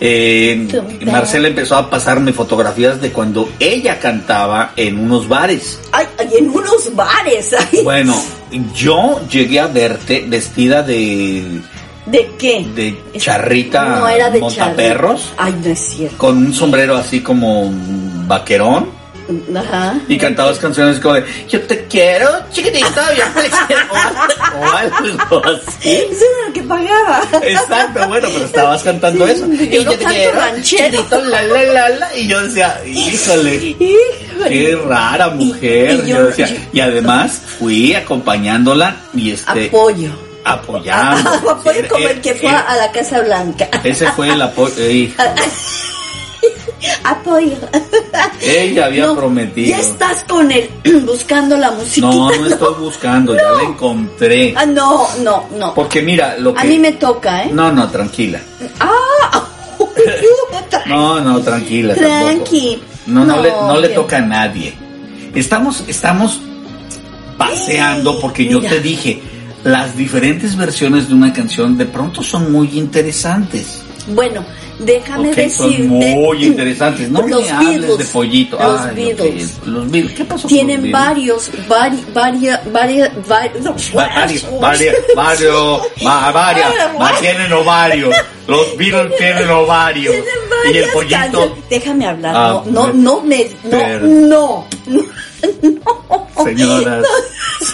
eh. 0.00 0.68
Marcela 1.06 1.48
empezó 1.48 1.76
a 1.76 1.90
pasarme 1.90 2.32
fotografías 2.32 3.00
de 3.00 3.10
cuando 3.12 3.48
ella 3.58 3.98
cantaba 3.98 4.72
en 4.76 4.98
unos 4.98 5.26
bares. 5.28 5.80
Ay, 5.90 6.06
ay, 6.18 6.28
en 6.38 6.50
unos 6.50 6.94
bares. 6.94 7.54
ay. 7.58 7.80
Bueno, 7.82 8.14
yo 8.74 9.20
llegué 9.28 9.58
a 9.60 9.66
verte 9.66 10.24
vestida 10.28 10.82
de, 10.82 11.60
¿De 12.10 12.30
qué? 12.38 12.64
de 12.74 13.18
charrita 13.18 13.84
No 14.00 14.08
era 14.08 14.30
de 14.30 14.40
montaperros 14.40 15.22
charrita. 15.36 15.44
Ay, 15.44 15.54
no 15.64 15.70
es 15.72 15.78
cierto. 15.80 16.16
con 16.18 16.36
un 16.38 16.54
sombrero 16.54 16.96
así 16.96 17.20
como 17.20 17.70
vaquerón 18.26 18.96
Ajá. 19.54 19.94
Y 20.08 20.16
cantabas 20.16 20.58
canciones 20.58 20.98
como 21.00 21.12
de 21.16 21.24
Yo 21.50 21.60
te 21.60 21.84
quiero, 21.84 22.30
chiquitito, 22.50 22.88
yo 23.14 23.42
te 23.42 23.50
quiero. 23.66 23.82
O 24.58 24.64
algo 24.74 25.42
así. 25.44 25.90
Eso 25.90 26.24
era 26.24 26.46
lo 26.46 26.52
que 26.54 26.62
pagaba. 26.62 27.22
Exacto, 27.42 28.08
bueno, 28.08 28.26
pero 28.32 28.44
estabas 28.46 28.82
cantando 28.82 29.26
eso. 29.28 29.46
Yo 29.46 29.84
no 29.84 29.90
canto 29.98 30.08
ranchero. 30.34 30.62
chiquitito, 30.62 31.20
la, 31.26 31.42
la, 31.42 31.62
la, 31.62 31.88
la. 31.90 32.16
Y 32.16 32.26
yo 32.26 32.40
decía, 32.42 32.80
híjole. 32.86 33.56
Híjole. 33.78 34.48
Qué 34.48 34.78
rara 34.88 35.28
mujer. 35.28 35.90
Y- 35.90 36.08
y 36.08 36.10
yo, 36.10 36.16
yo- 36.20 36.26
decía, 36.28 36.46
yo- 36.46 36.56
y 36.72 36.80
además 36.80 37.42
fui 37.58 37.92
acompañándola 37.94 38.96
y 39.14 39.32
este 39.32 39.66
Apoyo. 39.66 40.08
Apoyando. 40.44 41.30
Apoyo 41.50 41.88
como 41.88 42.08
el 42.08 42.20
que 42.20 42.34
fue 42.34 42.50
era- 42.50 42.60
a 42.60 42.76
la 42.76 42.90
Casa 42.92 43.20
Blanca. 43.20 43.68
Ese 43.84 44.10
fue 44.12 44.28
el 44.30 44.40
apoyo. 44.42 44.74
ey, 44.78 45.14
Apoyo. 47.04 47.56
ella 48.40 48.86
había 48.86 49.06
No, 49.06 49.16
prometido. 49.16 49.68
Ya 49.70 49.80
estás 49.80 50.24
con 50.28 50.50
él 50.52 50.70
buscando 51.06 51.56
la 51.56 51.72
musiquita. 51.72 52.06
No, 52.06 52.30
no 52.36 52.46
estoy 52.46 52.74
buscando, 52.78 53.34
ya 53.34 53.50
la 53.50 53.62
encontré. 53.64 54.54
Ah, 54.56 54.64
no, 54.66 55.08
no, 55.22 55.48
no. 55.56 55.74
Porque 55.74 56.02
mira, 56.02 56.36
lo 56.38 56.54
que. 56.54 56.60
A 56.60 56.64
mí 56.64 56.78
me 56.78 56.92
toca, 56.92 57.42
¿eh? 57.44 57.50
No, 57.52 57.72
no, 57.72 57.88
tranquila. 57.88 58.40
Ah, 58.80 59.44
No, 60.86 61.20
no, 61.20 61.40
tranquila. 61.40 61.94
Tranqui. 61.94 62.80
No, 63.06 63.24
no, 63.24 63.36
No, 63.36 63.42
le, 63.42 63.50
no 63.50 63.80
le 63.80 63.88
toca 63.90 64.18
a 64.18 64.20
nadie. 64.20 64.74
Estamos, 65.34 65.82
estamos 65.88 66.38
paseando 67.36 68.18
porque 68.20 68.46
yo 68.46 68.60
te 68.60 68.80
dije, 68.80 69.20
las 69.64 69.96
diferentes 69.96 70.56
versiones 70.56 71.08
de 71.08 71.14
una 71.14 71.32
canción 71.32 71.76
de 71.76 71.86
pronto 71.86 72.22
son 72.22 72.50
muy 72.52 72.78
interesantes. 72.78 73.82
Bueno, 74.10 74.42
déjame 74.78 75.28
Ok, 75.30 75.36
decirte. 75.36 75.76
son 75.76 75.88
muy 75.88 76.44
interesantes. 76.46 77.10
No 77.10 77.26
los 77.26 77.42
me 77.44 77.50
hables 77.50 77.80
Beatles, 77.80 77.98
de 77.98 78.04
pollito. 78.06 78.58
Los 78.58 78.80
Ay, 78.80 78.94
Beatles. 78.96 79.58
Los 79.66 79.90
Beatles. 79.90 80.14
¿Qué 80.14 80.24
pasó 80.24 80.42
con 80.42 80.48
Tienen 80.48 80.76
los 80.76 80.82
Beatles? 80.84 81.06
varios, 81.06 81.50
vari, 81.68 82.04
varia, 82.14 82.62
varia, 82.72 83.12
varios, 83.28 83.64
Va- 83.94 84.08
Varios, 84.14 84.46
varios, 84.60 84.94
varios, 85.14 85.80
va- 86.06 86.32
varias, 86.32 86.72
va- 86.98 87.12
tienen 87.20 87.52
ovarios. 87.52 88.14
Los 88.46 88.76
Beatles 88.78 89.12
tienen 89.18 89.50
ovarios. 89.50 90.14
Tienen 90.14 90.74
Y 90.74 90.78
el 90.78 90.90
pollito. 90.90 91.56
Déjame 91.68 92.06
hablar. 92.06 92.34
Ah, 92.34 92.62
no, 92.66 92.86
no, 92.86 92.92
no 92.94 93.20
me. 93.20 93.46
No, 93.64 93.98
no. 94.00 94.66
Señoras, 96.44 97.04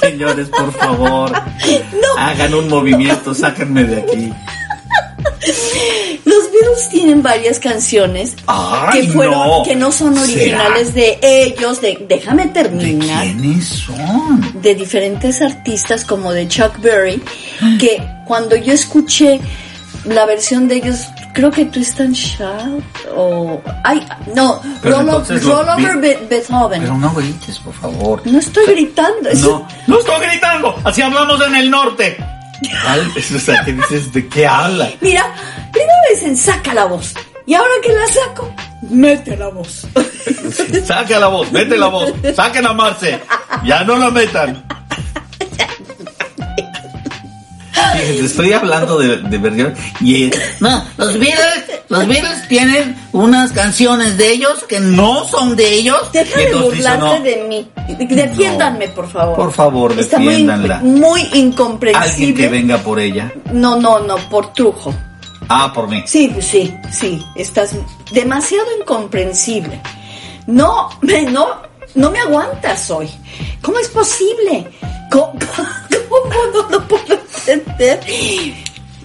señores, 0.01 0.49
por 0.49 0.73
favor, 0.73 1.33
hagan 2.19 2.55
un 2.55 2.69
movimiento, 2.69 3.35
sáquenme 3.35 3.85
de 3.85 4.01
aquí. 4.01 4.33
Los 6.25 6.51
Beatles 6.51 6.89
tienen 6.91 7.23
varias 7.23 7.59
canciones 7.59 8.35
Ay, 8.47 9.07
que 9.07 9.13
fueron, 9.13 9.35
no. 9.39 9.63
que 9.63 9.77
no 9.77 9.93
son 9.93 10.15
¿Será? 10.15 10.25
originales 10.25 10.95
de 10.95 11.19
ellos. 11.23 11.81
De, 11.83 12.05
déjame 12.09 12.45
¿De 12.47 12.53
terminar. 12.53 13.25
quiénes 13.25 13.65
son? 13.67 14.63
de 14.63 14.75
diferentes 14.75 15.43
artistas 15.43 16.05
como 16.05 16.33
de 16.33 16.49
Chuck 16.49 16.79
Berry, 16.81 17.23
que 17.79 18.03
cuando 18.27 18.57
yo 18.57 18.73
escuché 18.73 19.41
la 20.07 20.25
versión 20.25 20.69
de 20.69 20.77
ellos, 20.77 21.09
creo 21.35 21.51
que 21.51 21.67
Tristan 21.67 22.13
Shout 22.13 22.83
o 23.15 23.61
ay 23.85 24.07
no, 24.35 24.61
Pero 24.81 25.03
Roll, 25.03 25.67
Be- 25.77 25.97
Be- 26.01 26.27
Beethoven. 26.31 26.81
Pero 26.83 26.97
no 26.97 27.13
grites, 27.15 27.59
por 27.59 27.75
favor. 27.75 28.23
no 28.25 28.39
estoy 28.39 28.65
gritando. 28.67 29.29
No, 29.35 29.69
no 29.87 29.99
estoy 29.99 30.27
gritando, 30.27 30.75
así 30.85 31.03
hablamos 31.03 31.39
en 31.47 31.57
el 31.57 31.71
norte. 31.71 32.17
O 33.37 33.39
sea, 33.39 33.63
¿qué 33.65 33.73
dices? 33.73 34.13
¿De 34.13 34.27
qué 34.29 34.47
habla? 34.47 34.89
Mira, 35.01 35.27
primero 35.73 35.93
dicen 36.15 36.37
saca 36.37 36.73
la 36.73 36.87
voz 36.87 37.13
y 37.47 37.53
ahora 37.55 37.73
que 37.83 37.93
la 37.93 38.07
saco, 38.09 38.55
mete 38.89 39.37
la 39.37 39.49
voz. 39.49 39.87
Saca 40.87 41.19
la 41.19 41.27
voz, 41.29 41.51
mete 41.53 41.77
la 41.77 41.89
voz, 41.89 42.13
saquen 42.35 42.67
a 42.67 42.73
Marce, 42.73 43.21
ya 43.65 43.85
no 43.85 43.97
la 43.97 44.11
metan. 44.11 44.65
Estoy 47.95 48.53
hablando 48.53 48.99
de, 48.99 49.19
de 49.19 49.39
versiones 49.39 49.79
y 50.01 50.31
no, 50.61 50.85
los 50.97 51.19
Beatles, 51.19 51.65
los 51.89 52.07
Beatles 52.07 52.49
tienen 52.49 52.97
unas 53.13 53.53
canciones 53.53 54.17
de 54.17 54.33
ellos 54.33 54.65
que 54.69 54.81
no 54.81 55.27
son 55.27 55.57
de 55.57 55.75
ellos. 55.75 56.11
Deja 56.13 56.39
de 56.41 56.55
burlarte 56.55 57.19
no, 57.19 57.21
de 57.21 57.45
mí. 57.49 57.71
Defiéndanme, 58.09 58.89
por 58.89 59.09
favor. 59.11 59.37
Por 59.37 59.53
favor, 59.53 59.93
Está 59.99 60.19
muy, 60.19 60.29
defiéndanla. 60.29 60.79
muy 60.81 61.21
Alguien 61.23 61.47
incomprensible. 61.49 62.35
que 62.43 62.49
venga 62.49 62.79
por 62.79 62.99
ella. 63.01 63.33
No, 63.53 63.77
no, 63.81 64.01
no, 64.01 64.17
por 64.29 64.53
trujo. 64.53 64.95
Ah, 65.49 65.71
por 65.75 65.89
mí. 65.89 66.03
Sí, 66.07 66.31
pues 66.33 66.47
sí, 66.47 66.75
sí, 66.91 67.23
estás 67.37 67.73
demasiado 68.13 68.67
incomprensible. 68.81 69.81
No, 70.47 70.89
me, 71.03 71.23
no, 71.31 71.47
no 71.95 72.11
me 72.11 72.19
aguantas 72.21 72.91
hoy. 72.91 73.09
¿Cómo 73.63 73.79
es 73.79 73.89
posible? 73.89 74.71
¿Cómo, 75.11 75.33
cómo 75.33 76.04
no 76.29 76.69
lo 76.71 76.89
puedo 76.89 77.19
entender? 77.47 78.01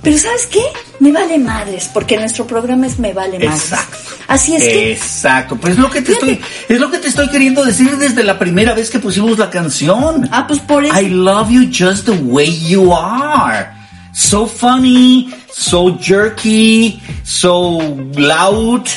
Pero 0.01 0.17
¿sabes 0.17 0.45
qué? 0.47 0.61
Me 0.99 1.11
vale 1.11 1.37
madres, 1.37 1.89
porque 1.93 2.17
nuestro 2.17 2.47
programa 2.47 2.87
es 2.87 2.99
Me 2.99 3.11
vale 3.13 3.37
madres. 3.39 3.63
Exacto. 3.71 3.97
Así 4.27 4.55
es 4.55 4.63
que 4.63 4.91
Exacto, 4.93 5.55
pues 5.57 5.73
es 5.73 5.79
lo 5.79 5.89
que 5.89 6.01
te 6.01 6.13
Fíjate. 6.13 6.31
estoy, 6.33 6.49
es 6.75 6.79
lo 6.79 6.89
que 6.91 6.99
te 6.99 7.07
estoy 7.09 7.29
queriendo 7.29 7.65
decir 7.65 7.97
desde 7.97 8.23
la 8.23 8.37
primera 8.39 8.73
vez 8.73 8.89
que 8.89 8.99
pusimos 8.99 9.37
la 9.37 9.49
canción. 9.49 10.29
Ah, 10.31 10.45
pues 10.47 10.59
por 10.59 10.85
eso. 10.85 10.99
I 10.99 11.09
love 11.09 11.49
you 11.49 11.65
just 11.65 12.05
the 12.05 12.11
way 12.11 12.49
you 12.67 12.93
are. 12.95 13.71
So 14.13 14.47
funny, 14.47 15.33
so 15.51 15.97
jerky, 15.99 17.01
so 17.23 17.79
loud, 18.15 18.87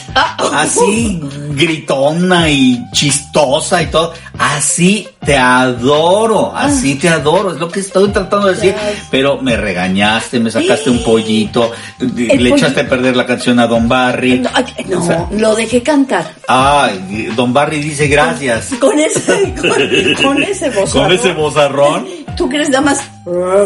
así 0.52 1.20
gritona 1.54 2.48
y 2.48 2.82
chistosa 2.92 3.82
y 3.82 3.86
todo. 3.86 4.12
Así 4.38 5.06
te 5.24 5.36
adoro, 5.36 6.52
así 6.54 6.96
te 6.96 7.08
adoro, 7.08 7.52
es 7.52 7.58
lo 7.58 7.68
que 7.68 7.80
estoy 7.80 8.08
tratando 8.08 8.48
de 8.48 8.54
decir. 8.54 8.74
Pero 9.10 9.40
me 9.40 9.56
regañaste, 9.56 10.40
me 10.40 10.50
sacaste 10.50 10.90
un 10.90 11.02
pollito, 11.04 11.70
le 11.98 12.48
echaste 12.48 12.80
a 12.80 12.88
perder 12.88 13.16
la 13.16 13.26
canción 13.26 13.58
a 13.58 13.66
Don 13.66 13.88
Barry. 13.88 14.38
No, 14.38 14.50
no, 14.88 15.00
O 15.00 15.06
sea, 15.06 15.28
lo 15.32 15.54
dejé 15.54 15.82
cantar. 15.82 16.32
Ay, 16.48 17.30
Don 17.36 17.52
Barry 17.52 17.80
dice 17.80 18.08
gracias. 18.08 18.70
Con 18.80 18.98
ese, 18.98 19.54
con, 19.54 20.22
con 20.22 20.42
ese 20.42 20.70
vozarrón. 20.70 20.92
Con 21.02 21.12
ese 21.12 21.32
vozarrón. 21.32 22.21
Tú 22.36 22.48
crees 22.48 22.68
nada 22.70 22.80
más. 22.82 23.00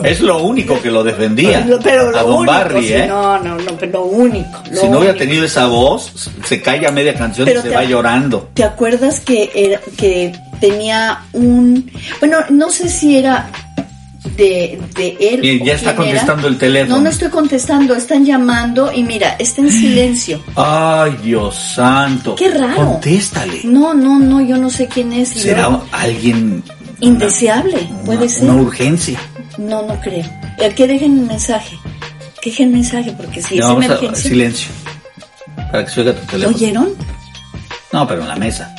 Es 0.04 0.20
lo 0.20 0.38
único 0.42 0.80
que 0.82 0.90
lo 0.90 1.02
defendía. 1.04 1.62
Pero, 1.64 1.78
pero 1.82 2.10
lo 2.10 2.18
a 2.18 2.22
Don 2.22 2.36
único, 2.38 2.52
Barry, 2.52 2.92
¿eh? 2.92 3.06
No, 3.06 3.38
no, 3.38 3.56
no, 3.56 3.72
pero 3.78 3.92
lo 3.92 4.04
único. 4.04 4.62
lo 4.70 4.80
si 4.80 4.88
no 4.88 4.98
hubiera 4.98 5.16
tenido 5.16 5.44
esa 5.44 5.66
voz, 5.66 6.12
se 6.44 6.60
calla 6.60 6.90
media 6.90 7.14
canción 7.14 7.46
Pero 7.46 7.60
y 7.60 7.62
se 7.62 7.70
va 7.70 7.84
llorando. 7.84 8.50
¿Te 8.54 8.64
acuerdas 8.64 9.20
que 9.20 9.50
era, 9.54 9.80
que 9.96 10.32
tenía 10.60 11.20
un 11.32 11.90
bueno, 12.20 12.38
no 12.50 12.70
sé 12.70 12.88
si 12.88 13.16
era 13.18 13.48
de, 14.36 14.78
de 14.96 15.16
él 15.20 15.44
Y 15.44 15.60
o 15.62 15.64
ya 15.64 15.74
está 15.74 15.90
era? 15.90 15.96
contestando 15.96 16.48
el 16.48 16.58
teléfono. 16.58 16.96
No, 16.96 17.02
no 17.04 17.10
estoy 17.10 17.28
contestando, 17.28 17.94
están 17.94 18.24
llamando 18.24 18.92
y 18.92 19.02
mira, 19.04 19.36
está 19.38 19.62
en 19.62 19.70
silencio. 19.70 20.42
Ay, 20.56 21.16
Dios 21.22 21.54
santo. 21.74 22.34
Qué 22.34 22.50
raro. 22.50 22.74
Contéstale. 22.74 23.60
No, 23.64 23.94
no, 23.94 24.18
no, 24.18 24.40
yo 24.40 24.56
no 24.58 24.68
sé 24.68 24.88
quién 24.88 25.12
es. 25.12 25.28
Será 25.30 25.62
yo- 25.62 25.84
alguien. 25.92 26.62
Indeseable, 27.00 27.88
una- 27.90 28.02
puede 28.04 28.18
una- 28.24 28.28
ser. 28.28 28.44
Una 28.50 28.54
urgencia. 28.62 29.20
No, 29.58 29.82
no 29.82 30.00
creo. 30.00 30.24
El 30.58 30.74
que 30.74 30.86
dejen 30.86 31.12
un 31.12 31.26
mensaje. 31.26 31.78
Que 32.40 32.50
dejen 32.50 32.72
mensaje 32.72 33.12
porque 33.16 33.42
si 33.42 33.58
es 33.58 33.64
a 33.64 33.72
emergencia. 33.72 34.30
silencio. 34.30 34.70
Para 35.72 35.84
que 35.84 35.90
se 35.90 36.00
oiga 36.00 36.12
tu 36.14 36.20
¿Lo 36.20 36.26
teléfono. 36.26 36.56
oyeron? 36.56 36.94
No, 37.92 38.06
pero 38.06 38.22
en 38.22 38.28
la 38.28 38.36
mesa. 38.36 38.72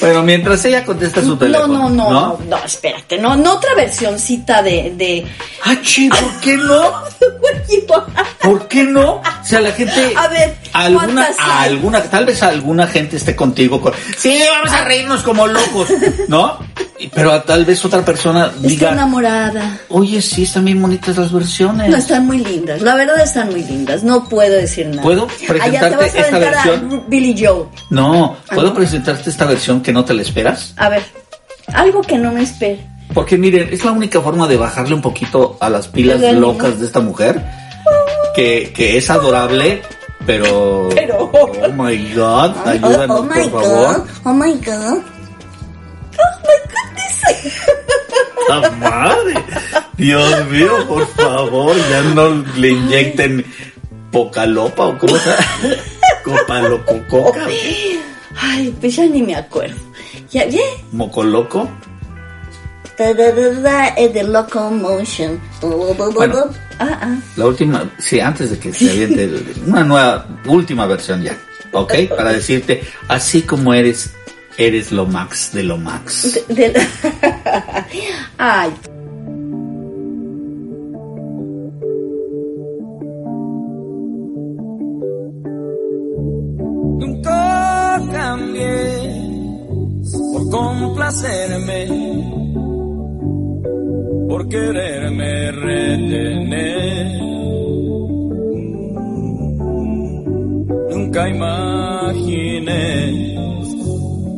Bueno, 0.00 0.22
mientras 0.22 0.64
ella 0.64 0.84
contesta 0.84 1.20
su 1.20 1.28
No, 1.30 1.38
teléfono. 1.38 1.88
no, 1.88 1.90
no, 1.90 2.10
no, 2.10 2.38
no, 2.48 2.56
espérate, 2.64 3.18
no, 3.18 3.36
no 3.36 3.54
otra 3.54 3.74
versioncita 3.74 4.62
de, 4.62 4.92
de... 4.96 5.26
Ah, 5.64 5.76
chi, 5.82 6.08
¿por 6.08 6.40
qué 6.40 6.56
no? 6.58 6.92
¿Por 8.42 8.68
qué 8.68 8.84
no? 8.84 9.14
O 9.16 9.22
sea, 9.44 9.60
la 9.60 9.72
gente. 9.72 10.12
A 10.16 10.28
ver, 10.28 10.56
alguna, 10.72 11.28
alguna, 11.60 12.02
tal 12.02 12.26
vez 12.26 12.42
alguna 12.42 12.86
gente 12.86 13.16
esté 13.16 13.34
contigo. 13.36 13.80
Con, 13.80 13.92
sí, 14.16 14.38
vamos 14.50 14.72
a 14.72 14.84
reírnos 14.84 15.22
como 15.22 15.46
locos, 15.46 15.88
¿no? 16.28 16.58
Pero 17.14 17.40
tal 17.42 17.64
vez 17.64 17.84
otra 17.84 18.04
persona 18.04 18.50
diga, 18.60 18.90
enamorada. 18.92 19.78
oye, 19.88 20.20
sí, 20.20 20.42
están 20.42 20.64
bien 20.64 20.82
bonitas 20.82 21.16
las 21.16 21.32
versiones. 21.32 21.88
No, 21.90 21.96
están 21.96 22.26
muy 22.26 22.38
lindas, 22.44 22.82
la 22.82 22.96
verdad 22.96 23.20
están 23.22 23.50
muy 23.50 23.62
lindas, 23.62 24.02
no 24.02 24.28
puedo 24.28 24.54
decir 24.54 24.86
nada. 24.88 25.02
¿Puedo 25.02 25.26
Ah, 25.26 25.30
ya 25.38 25.46
te 25.46 25.52
presentarte 25.54 25.96
vas 25.96 26.14
a 26.14 26.18
esta 26.18 26.36
aventar 26.36 26.54
a 26.54 26.64
versión? 26.70 27.04
Billy 27.08 27.36
Joe. 27.38 27.66
No, 27.90 28.36
¿puedo 28.52 28.68
Ah, 28.70 28.74
presentarte 28.74 29.30
esta 29.30 29.44
versión 29.44 29.80
que 29.80 29.92
no 29.92 30.04
te 30.04 30.12
la 30.12 30.22
esperas? 30.22 30.74
A 30.76 30.88
ver, 30.88 31.02
algo 31.72 32.00
que 32.02 32.18
no 32.18 32.32
me 32.32 32.42
espere. 32.42 32.84
Porque 33.14 33.38
miren, 33.38 33.68
es 33.72 33.84
la 33.84 33.92
única 33.92 34.20
forma 34.20 34.46
de 34.48 34.56
bajarle 34.56 34.94
un 34.94 35.00
poquito 35.00 35.56
a 35.60 35.70
las 35.70 35.86
pilas 35.88 36.20
locas 36.34 36.80
de 36.80 36.86
esta 36.86 36.98
mujer, 37.00 37.40
que, 38.34 38.72
que 38.74 38.98
es 38.98 39.08
adorable, 39.08 39.82
pero... 40.28 40.88
Pero- 40.94 41.30
Oh 41.32 41.72
my 41.72 41.96
God, 42.14 42.52
ayúdanos, 42.66 43.20
oh, 43.20 43.22
my 43.24 43.48
por 43.48 43.62
favor. 43.62 43.96
God, 43.96 44.08
oh 44.24 44.34
my 44.34 44.52
God. 44.60 44.98
¡La 48.48 48.70
madre! 48.72 49.34
Dios 49.96 50.46
mío, 50.48 50.86
por 50.88 51.06
favor, 51.08 51.74
ya 51.90 52.02
no 52.14 52.28
le 52.56 52.68
inyecten 52.70 53.44
poca 54.12 54.46
lopa 54.46 54.86
o 54.86 54.98
cómo 54.98 55.16
se 55.16 55.30
Copa 56.24 56.60
loco 56.62 56.94
coca. 57.08 57.46
Ay, 58.40 58.74
pues 58.80 58.96
ya 58.96 59.06
ni 59.06 59.22
me 59.22 59.34
acuerdo. 59.34 59.76
Ya, 60.30 60.46
ya. 60.46 60.60
Mocoloco. 60.92 61.68
Locomotion. 64.24 65.40
Bueno. 66.14 66.44
Ah, 66.78 66.98
ah. 67.02 67.16
La 67.36 67.46
última, 67.46 67.90
sí, 67.98 68.20
antes 68.20 68.50
de 68.50 68.58
que 68.58 68.72
se 68.72 68.90
aviente 68.90 69.30
una 69.66 69.84
nueva, 69.84 70.26
última 70.46 70.86
versión 70.86 71.22
ya. 71.22 71.36
¿Ok? 71.72 71.94
Para 72.16 72.32
decirte, 72.32 72.82
así 73.08 73.42
como 73.42 73.74
eres, 73.74 74.10
eres 74.56 74.90
lo 74.92 75.06
max 75.06 75.50
de 75.52 75.62
lo 75.64 75.76
max. 75.76 76.40
De- 76.48 76.70
de- 76.70 76.86
Ay, 78.38 78.70
Nunca 86.98 88.00
cambié 88.12 89.10
por 90.32 90.50
complacerme, 90.50 91.86
por 94.28 94.46
quererme 94.48 95.50
retener. 95.52 97.06
Nunca 100.90 101.28
imaginé 101.28 102.86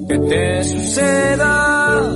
que 0.08 0.18
te 0.18 0.64
suceda, 0.64 2.12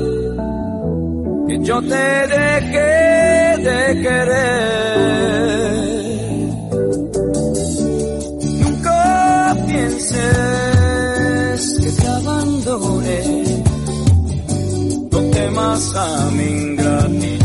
que 1.49 1.59
yo 1.63 1.83
te 1.83 2.27
dejé 2.37 3.59
de 3.69 4.03
querer. 4.03 5.15
Nunca 8.63 9.57
pienses 9.67 10.21
que 11.83 11.91
te 11.91 12.07
abandone. 12.07 13.19
No 15.11 15.21
temas 15.31 15.97
a 15.97 16.31
mi 16.31 16.45
ingratitud. 16.45 17.44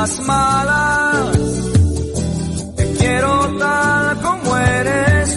Las 0.00 0.18
malas. 0.20 1.38
Te 2.76 2.84
quiero 2.98 3.32
tal 3.58 4.20
como 4.22 4.56
eres. 4.56 5.28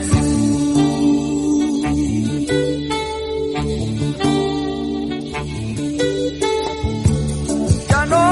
Ya 7.89 8.05
no 8.05 8.25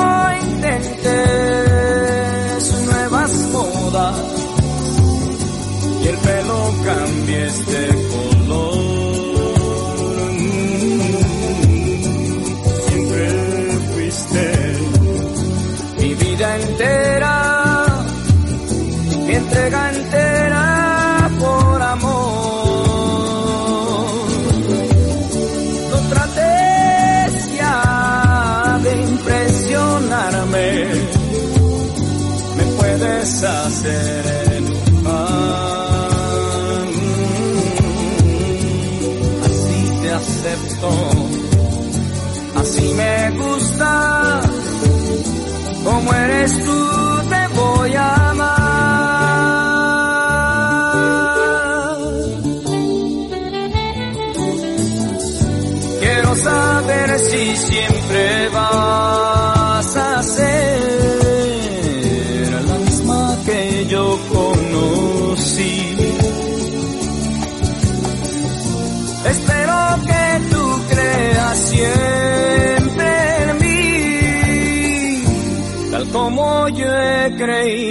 intentes 0.46 1.04
nuevas 2.86 3.32
modas 3.52 4.16
y 6.02 6.08
el 6.08 6.18
pelo 6.18 6.60
cambies 6.86 7.56
de 7.72 7.91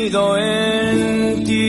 en 0.09 1.45
ti. 1.45 1.67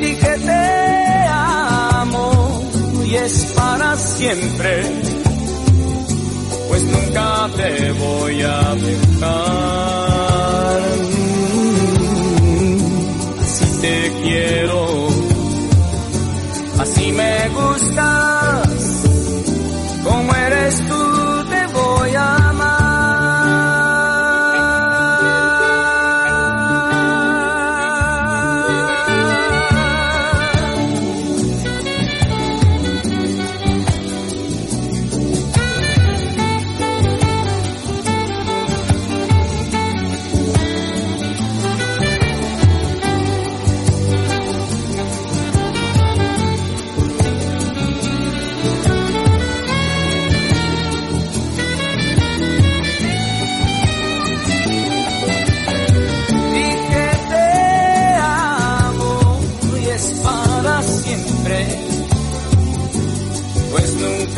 Di 0.00 0.14
que 0.14 0.38
te 0.46 1.26
amo 1.28 2.62
y 3.04 3.14
es 3.16 3.52
para 3.56 3.96
siempre, 3.96 4.82
pues 6.68 6.82
nunca 6.84 7.48
te 7.56 7.92
voy 7.92 8.42
a 8.42 8.74
dejar. 8.74 9.12
Así 13.40 13.80
te 13.80 14.12
quiero, 14.22 15.01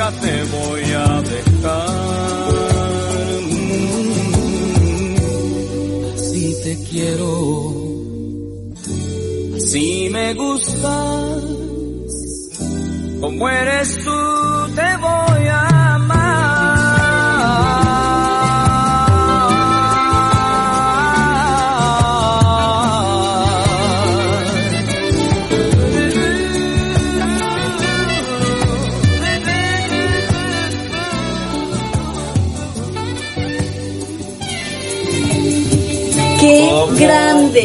nunca 0.05 0.20
te 0.20 0.44
voy 0.44 0.82
a 0.92 1.22
dejar. 1.22 1.88
Así 6.14 6.55
te 6.62 6.78
quiero, 6.90 7.72
así 9.57 10.09
me 10.11 10.34
gustas, 10.34 11.44
como 13.20 13.48
eres 13.48 13.98
tú 14.05 14.43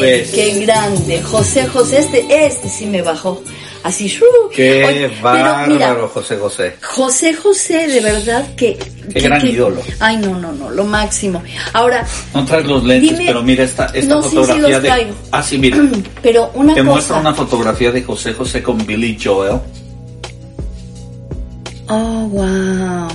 ves? 0.01 0.31
qué 0.31 0.59
grande. 0.65 1.21
José 1.21 1.67
José, 1.67 1.99
este, 1.99 2.45
este 2.45 2.69
sí 2.69 2.85
me 2.85 3.01
bajó. 3.01 3.41
Así, 3.81 4.07
¡shu! 4.09 4.25
Qué 4.53 4.83
Oye, 4.83 5.07
pero 5.09 5.21
bárbaro, 5.23 5.71
mira, 5.73 5.95
José 6.13 6.35
José. 6.37 6.75
José 6.81 7.33
José, 7.33 7.87
de 7.87 8.01
verdad 8.01 8.53
que... 8.55 8.77
Qué 9.13 9.21
gran 9.21 9.47
ídolo. 9.47 9.81
Ay, 10.01 10.17
no, 10.17 10.37
no, 10.37 10.51
no, 10.51 10.69
lo 10.69 10.83
máximo. 10.83 11.41
Ahora, 11.71 12.05
No 12.33 12.43
traes 12.43 12.65
los 12.65 12.83
lentes, 12.83 13.11
Dime- 13.11 13.25
pero 13.27 13.41
mira 13.41 13.63
esta, 13.63 13.85
esta 13.93 14.15
No, 14.15 14.21
sí, 14.21 14.29
sí 14.31 14.35
fotografía 14.35 14.67
los 14.69 14.81
de. 14.81 14.87
traigo. 14.89 15.13
Ah, 15.31 15.41
sí, 15.41 15.57
mira. 15.57 15.77
pero 16.21 16.51
una 16.55 16.73
Te 16.73 16.83
muestro 16.83 17.15
cosa... 17.15 17.27
una 17.29 17.33
fotografía 17.33 17.91
de 17.91 18.03
José 18.03 18.33
José 18.33 18.61
con 18.61 18.85
Billy 18.85 19.17
Joel. 19.23 19.59
Oh, 21.87 22.27
wow. 22.27 23.07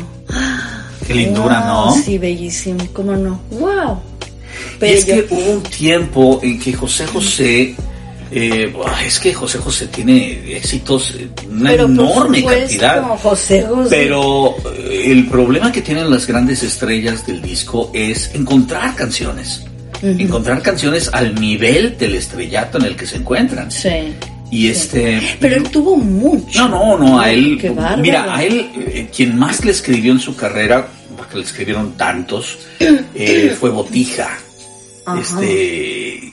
Qué 1.06 1.14
lindura, 1.14 1.60
Wow, 1.60 1.86
¿no? 1.96 2.02
Sí, 2.02 2.16
bellísimo, 2.18 2.84
cómo 2.94 3.12
no. 3.12 3.38
¡Wow! 3.50 4.00
Y 4.86 4.92
es 4.92 5.04
que 5.04 5.26
hubo 5.30 5.50
un 5.52 5.62
tiempo 5.62 6.40
en 6.42 6.58
que 6.58 6.72
José 6.72 7.06
José, 7.06 7.74
eh, 8.30 8.74
es 9.06 9.18
que 9.20 9.32
José 9.32 9.58
José 9.58 9.86
tiene 9.88 10.56
éxitos, 10.56 11.14
eh, 11.18 11.28
una 11.50 11.70
Pero 11.70 11.84
enorme 11.86 12.38
supuesto, 12.38 12.60
cantidad. 12.60 13.02
José 13.18 13.62
José. 13.68 13.88
Pero 13.90 14.56
eh, 14.76 15.04
el 15.06 15.26
problema 15.26 15.70
que 15.70 15.82
tienen 15.82 16.10
las 16.10 16.26
grandes 16.26 16.62
estrellas 16.62 17.26
del 17.26 17.40
disco 17.42 17.90
es 17.92 18.34
encontrar 18.34 18.94
canciones. 18.94 19.64
Encontrar 20.02 20.60
canciones 20.60 21.08
al 21.14 21.34
nivel 21.34 21.96
del 21.96 22.16
estrellato 22.16 22.76
en 22.76 22.84
el 22.84 22.96
que 22.96 23.06
se 23.06 23.16
encuentran. 23.16 23.70
Sí. 23.70 24.12
Y 24.50 24.68
este. 24.68 25.20
Pero 25.40 25.56
él 25.56 25.68
tuvo 25.70 25.96
mucho. 25.96 26.68
No, 26.68 26.96
no, 26.96 26.98
no, 26.98 27.20
a 27.20 27.30
él. 27.32 27.58
Qué. 27.60 27.74
Mira, 27.98 28.36
a 28.36 28.42
él, 28.42 28.70
eh, 28.76 29.08
quien 29.14 29.36
más 29.36 29.64
le 29.64 29.72
escribió 29.72 30.12
en 30.12 30.20
su 30.20 30.36
carrera, 30.36 30.86
porque 31.16 31.38
le 31.38 31.42
escribieron 31.42 31.92
tantos, 31.96 32.58
eh, 33.14 33.56
fue 33.58 33.70
Botija. 33.70 34.38
Ajá. 35.06 35.20
Este. 35.20 36.30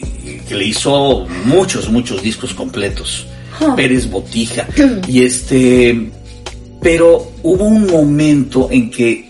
Que 0.47 0.55
le 0.55 0.65
hizo 0.65 1.27
muchos, 1.45 1.89
muchos 1.89 2.21
discos 2.21 2.53
completos. 2.53 3.27
Pérez 3.75 4.09
Botija. 4.09 4.67
Y 5.07 5.23
este. 5.23 6.09
Pero 6.81 7.31
hubo 7.43 7.63
un 7.63 7.85
momento 7.85 8.67
en 8.71 8.89
que 8.89 9.29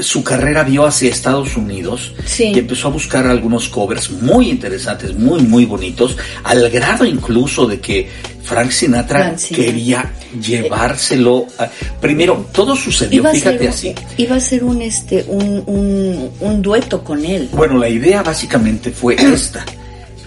su 0.00 0.22
carrera 0.24 0.64
vio 0.64 0.84
hacia 0.86 1.10
Estados 1.10 1.56
Unidos 1.56 2.12
Sí. 2.24 2.52
y 2.54 2.58
empezó 2.58 2.88
a 2.88 2.90
buscar 2.90 3.26
algunos 3.26 3.68
covers 3.68 4.10
muy 4.10 4.50
interesantes, 4.50 5.14
muy, 5.14 5.42
muy 5.42 5.64
bonitos, 5.66 6.16
al 6.42 6.68
grado 6.70 7.04
incluso 7.04 7.66
de 7.66 7.80
que 7.80 8.08
Frank 8.42 8.70
Sinatra 8.70 9.20
Frank 9.20 9.38
Sinatra. 9.38 9.64
quería 9.72 10.12
llevárselo. 10.40 11.46
a- 11.58 11.68
primero, 12.00 12.46
todo 12.52 12.74
sucedió, 12.76 13.20
Iba 13.20 13.30
fíjate 13.32 13.68
así. 13.68 13.94
iba 14.16 14.36
a 14.36 14.40
ser 14.40 14.64
un 14.64 14.82
este 14.82 15.24
un, 15.28 15.62
un, 15.66 16.30
un 16.40 16.62
dueto 16.62 17.02
con 17.04 17.24
él. 17.24 17.48
Bueno, 17.52 17.78
la 17.78 17.88
idea 17.88 18.22
básicamente 18.22 18.90
fue 18.90 19.14
esta. 19.18 19.64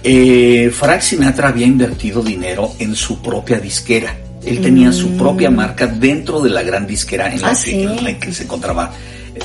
Eh, 0.03 0.71
Frank 0.73 1.01
Sinatra 1.01 1.49
había 1.49 1.65
invertido 1.67 2.21
dinero 2.23 2.73
en 2.79 2.95
su 2.95 3.21
propia 3.21 3.59
disquera. 3.59 4.15
Él 4.45 4.61
tenía 4.61 4.93
su 4.93 5.09
propia 5.17 5.49
marca 5.51 5.87
dentro 5.87 6.39
de 6.39 6.49
la 6.49 6.63
gran 6.63 6.87
disquera 6.87 7.31
en 7.33 7.41
la, 7.41 7.49
Mm. 7.49 7.51
Ah, 7.51 7.57
que, 7.65 7.71
sí. 7.71 7.83
en 7.83 8.03
la 8.03 8.17
que 8.19 8.31
se 8.33 8.43
encontraba 8.43 8.93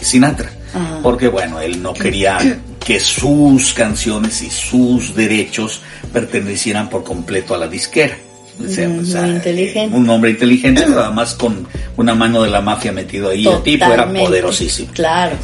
Sinatra. 0.00 0.50
Ajá. 0.74 1.00
Porque 1.02 1.28
bueno, 1.28 1.60
él 1.60 1.82
no 1.82 1.92
quería 1.92 2.38
que 2.84 2.98
sus 2.98 3.72
canciones 3.74 4.42
y 4.42 4.50
sus 4.50 5.14
derechos 5.14 5.80
pertenecieran 6.12 6.88
por 6.88 7.04
completo 7.04 7.54
a 7.54 7.58
la 7.58 7.68
disquera. 7.68 8.16
O 8.64 8.68
sea, 8.68 8.88
Mm, 8.88 8.98
o 9.00 9.04
sea, 9.04 9.22
muy 9.22 9.30
inteligente. 9.32 9.96
Un 9.96 10.10
hombre 10.10 10.30
inteligente, 10.30 10.82
pero 10.86 11.02
además 11.02 11.34
con 11.34 11.66
una 11.96 12.14
mano 12.14 12.42
de 12.42 12.50
la 12.50 12.60
mafia 12.60 12.92
metido 12.92 13.30
ahí. 13.30 13.46
El 13.46 13.62
tipo 13.62 13.84
era 13.86 14.10
poderosísimo. 14.12 14.92
Claro. 14.92 15.36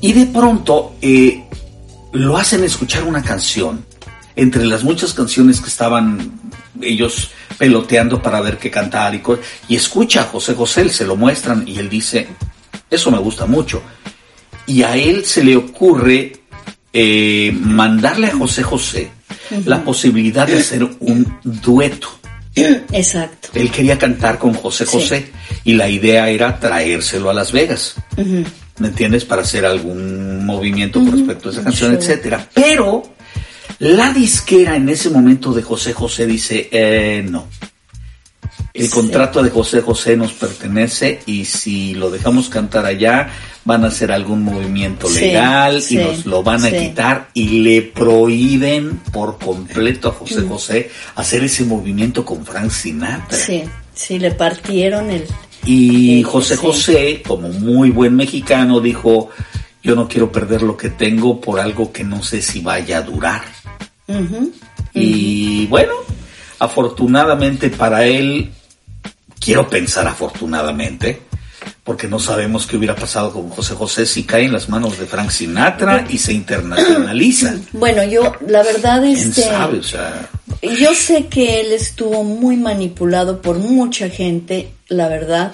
Y 0.00 0.12
de 0.12 0.26
pronto 0.26 0.94
eh, 1.00 1.44
lo 2.12 2.36
hacen 2.36 2.64
escuchar 2.64 3.04
una 3.04 3.22
canción, 3.22 3.84
entre 4.36 4.64
las 4.64 4.84
muchas 4.84 5.12
canciones 5.12 5.60
que 5.60 5.68
estaban 5.68 6.32
ellos 6.80 7.30
peloteando 7.58 8.22
para 8.22 8.40
ver 8.40 8.56
qué 8.56 8.70
cantar 8.70 9.14
y, 9.14 9.22
y 9.68 9.76
escucha 9.76 10.22
a 10.22 10.24
José 10.24 10.54
José, 10.54 10.88
se 10.90 11.04
lo 11.04 11.16
muestran 11.16 11.66
y 11.66 11.78
él 11.78 11.88
dice, 11.88 12.28
eso 12.90 13.10
me 13.10 13.18
gusta 13.18 13.46
mucho. 13.46 13.82
Y 14.66 14.82
a 14.82 14.96
él 14.96 15.24
se 15.24 15.42
le 15.44 15.56
ocurre 15.56 16.32
eh, 16.92 17.56
mandarle 17.60 18.28
a 18.28 18.36
José 18.36 18.62
José 18.62 19.10
la 19.64 19.82
posibilidad 19.82 20.46
de 20.46 20.58
hacer 20.60 20.84
un 21.00 21.38
dueto. 21.42 22.08
Exacto. 22.92 23.48
Él 23.54 23.70
quería 23.70 23.98
cantar 23.98 24.38
con 24.38 24.52
José 24.52 24.84
Sí. 24.84 24.92
José 24.92 25.30
y 25.64 25.74
la 25.74 25.88
idea 25.88 26.28
era 26.28 26.58
traérselo 26.58 27.30
a 27.30 27.34
Las 27.34 27.52
Vegas. 27.52 27.94
¿Me 28.16 28.88
entiendes? 28.88 29.24
Para 29.24 29.42
hacer 29.42 29.64
algún 29.64 30.44
movimiento 30.44 31.00
con 31.00 31.12
respecto 31.12 31.48
a 31.48 31.52
esa 31.52 31.62
canción, 31.64 31.92
Sure. 31.92 32.02
etcétera. 32.02 32.48
Pero 32.54 33.02
la 33.80 34.12
disquera 34.12 34.76
en 34.76 34.88
ese 34.88 35.08
momento 35.10 35.52
de 35.52 35.62
José 35.62 35.92
José 35.92 36.26
dice, 36.26 36.68
eh, 36.70 37.24
no. 37.28 37.46
El 38.78 38.86
Sí. 38.86 38.90
contrato 38.90 39.42
de 39.42 39.50
José 39.50 39.80
José 39.80 40.16
nos 40.16 40.32
pertenece 40.32 41.20
y 41.26 41.44
si 41.44 41.94
lo 41.94 42.10
dejamos 42.10 42.48
cantar 42.48 42.86
allá 42.86 43.28
van 43.64 43.84
a 43.84 43.88
hacer 43.88 44.12
algún 44.12 44.44
movimiento 44.44 45.10
legal 45.10 45.82
sí, 45.82 45.96
y 45.96 45.98
nos 45.98 46.24
lo 46.24 46.42
van 46.42 46.64
a 46.64 46.70
quitar 46.70 47.28
y 47.34 47.60
le 47.60 47.82
prohíben 47.82 49.00
por 49.12 49.38
completo 49.38 50.08
a 50.08 50.12
José 50.12 50.42
José 50.42 50.90
hacer 51.16 51.44
ese 51.44 51.64
movimiento 51.64 52.24
con 52.24 52.46
Frank 52.46 52.70
Sinatra. 52.70 53.36
Sí, 53.36 53.64
sí, 53.94 54.18
le 54.18 54.30
partieron 54.30 55.10
el... 55.10 55.24
Y 55.66 56.22
José. 56.22 56.56
José, 56.56 57.22
como 57.26 57.48
muy 57.48 57.90
buen 57.90 58.14
mexicano, 58.14 58.80
dijo, 58.80 59.28
yo 59.82 59.94
no 59.94 60.08
quiero 60.08 60.30
perder 60.32 60.62
lo 60.62 60.76
que 60.76 60.88
tengo 60.90 61.40
por 61.40 61.58
algo 61.60 61.92
que 61.92 62.04
no 62.04 62.22
sé 62.22 62.40
si 62.40 62.60
vaya 62.60 62.98
a 62.98 63.02
durar. 63.02 63.42
Y 64.94 65.66
bueno, 65.66 65.92
afortunadamente 66.58 67.70
para 67.70 68.04
él, 68.06 68.50
quiero 69.40 69.68
pensar 69.68 70.06
afortunadamente, 70.06 71.22
porque 71.84 72.06
no 72.06 72.18
sabemos 72.18 72.66
qué 72.66 72.76
hubiera 72.76 72.94
pasado 72.94 73.32
con 73.32 73.48
José 73.50 73.74
José 73.74 74.06
si 74.06 74.24
cae 74.24 74.44
en 74.44 74.52
las 74.52 74.68
manos 74.68 74.98
de 74.98 75.06
Frank 75.06 75.30
Sinatra 75.30 76.06
y 76.08 76.18
se 76.18 76.32
internacionaliza. 76.32 77.54
Bueno, 77.72 78.04
yo, 78.04 78.34
la 78.46 78.62
verdad, 78.62 79.02
¿Quién 79.02 79.28
este... 79.28 79.42
sabe? 79.42 79.78
O 79.78 79.82
sea, 79.82 80.28
Yo 80.62 80.94
sé 80.94 81.26
que 81.26 81.60
él 81.60 81.72
estuvo 81.72 82.24
muy 82.24 82.56
manipulado 82.56 83.40
por 83.40 83.58
mucha 83.58 84.08
gente, 84.08 84.70
la 84.88 85.08
verdad, 85.08 85.52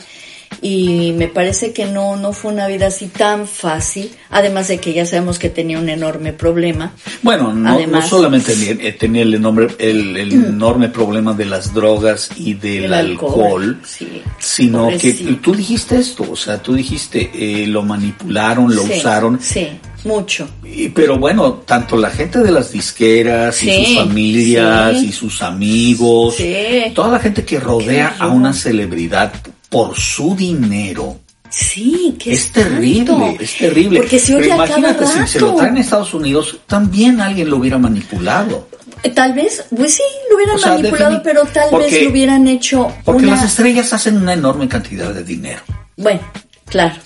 y 0.67 1.13
me 1.13 1.29
parece 1.29 1.75
que 1.75 1.85
no, 1.85 2.17
no 2.17 2.33
fue 2.33 2.51
una 2.51 2.67
vida 2.67 2.87
así 2.87 3.09
tan 3.09 3.47
fácil, 3.47 4.11
además 4.31 4.69
de 4.69 4.79
que 4.79 4.95
ya 4.95 5.05
sabemos 5.05 5.39
que 5.39 5.51
tenía 5.51 5.79
un 5.79 5.91
enorme 5.91 6.33
problema. 6.33 6.93
Bueno, 7.21 7.53
no, 7.53 7.75
Además- 7.75 8.05
no 8.05 8.09
solamente 8.09 8.55
tenía, 8.55 8.89
eh, 8.89 8.93
tenía 8.93 9.23
el 9.23 9.35
enorme, 9.35 9.67
el, 9.79 10.17
el 10.17 10.33
enorme 10.33 10.89
problema 10.89 11.35
de 11.35 11.45
las 11.45 11.75
drogas 11.75 12.31
y 12.39 12.55
del 12.55 12.85
El 12.85 12.95
alcohol, 12.95 13.35
alcohol, 13.35 13.81
sí. 13.87 14.23
sino 14.39 14.89
que 14.99 15.13
tú 15.43 15.55
dijiste 15.55 15.97
esto, 15.99 16.25
o 16.31 16.35
sea, 16.37 16.57
tú 16.63 16.73
dijiste, 16.73 17.31
eh, 17.35 17.67
lo 17.67 17.83
manipularon, 17.83 18.75
lo 18.75 18.85
Sí, 18.85 18.93
usaron, 18.97 19.39
Sí, 19.43 19.69
mucho. 20.05 20.49
y- 20.65 20.89
pero 20.89 21.19
bueno, 21.19 21.53
tanto 21.67 21.99
la 21.99 22.09
gente 22.09 22.39
de 22.39 22.51
las 22.51 22.73
disqueras 22.73 23.63
y 23.63 23.85
sus 23.85 23.97
familias 23.99 24.99
sí. 24.99 25.07
y 25.09 25.13
sus 25.13 25.43
amigos, 25.43 26.37
Sí. 26.37 26.55
toda 26.95 27.09
la 27.11 27.19
gente 27.19 27.45
que 27.45 27.61
rodea 27.61 28.17
a 28.19 28.29
una 28.29 28.55
celebridad 28.55 29.31
por 29.75 29.99
su 29.99 30.37
dinero, 30.37 31.19
Sí, 31.51 32.17
qué 32.19 32.33
es 32.33 32.51
terrible, 32.53 33.37
es 33.39 33.57
terrible. 33.59 34.01
Porque 34.01 34.19
se 34.19 34.35
oye 34.35 34.45
Pero 34.51 34.55
imagínate, 34.57 35.07
si 35.07 35.27
se 35.27 35.41
lo 35.41 35.55
traen 35.55 35.77
a 35.77 35.81
Estados 35.81 36.13
Unidos, 36.15 36.59
también 36.67 37.21
alguien 37.21 37.49
lo 37.49 37.59
hubiera 37.59 37.79
manipulado. 37.79 38.69
Eh, 39.05 39.11
Tal 39.11 39.35
vez, 39.35 39.65
pues 39.77 39.95
sí, 39.95 40.03
lo 40.31 40.37
hubieran 40.37 40.57
O 40.57 40.59
sea, 40.59 40.73
manipulado, 40.73 41.21
pero 41.23 41.45
tal 41.47 41.69
porque- 41.71 41.87
vez 41.91 42.03
lo 42.05 42.11
hubieran 42.11 42.49
hecho 42.49 42.93
Porque 43.05 43.25
una... 43.27 43.37
las 43.37 43.45
estrellas 43.45 43.93
hacen 43.93 44.17
una 44.17 44.33
enorme 44.33 44.67
cantidad 44.69 45.13
de 45.15 45.23
dinero. 45.23 45.61
Bueno, 45.97 46.21
claro. 46.67 46.97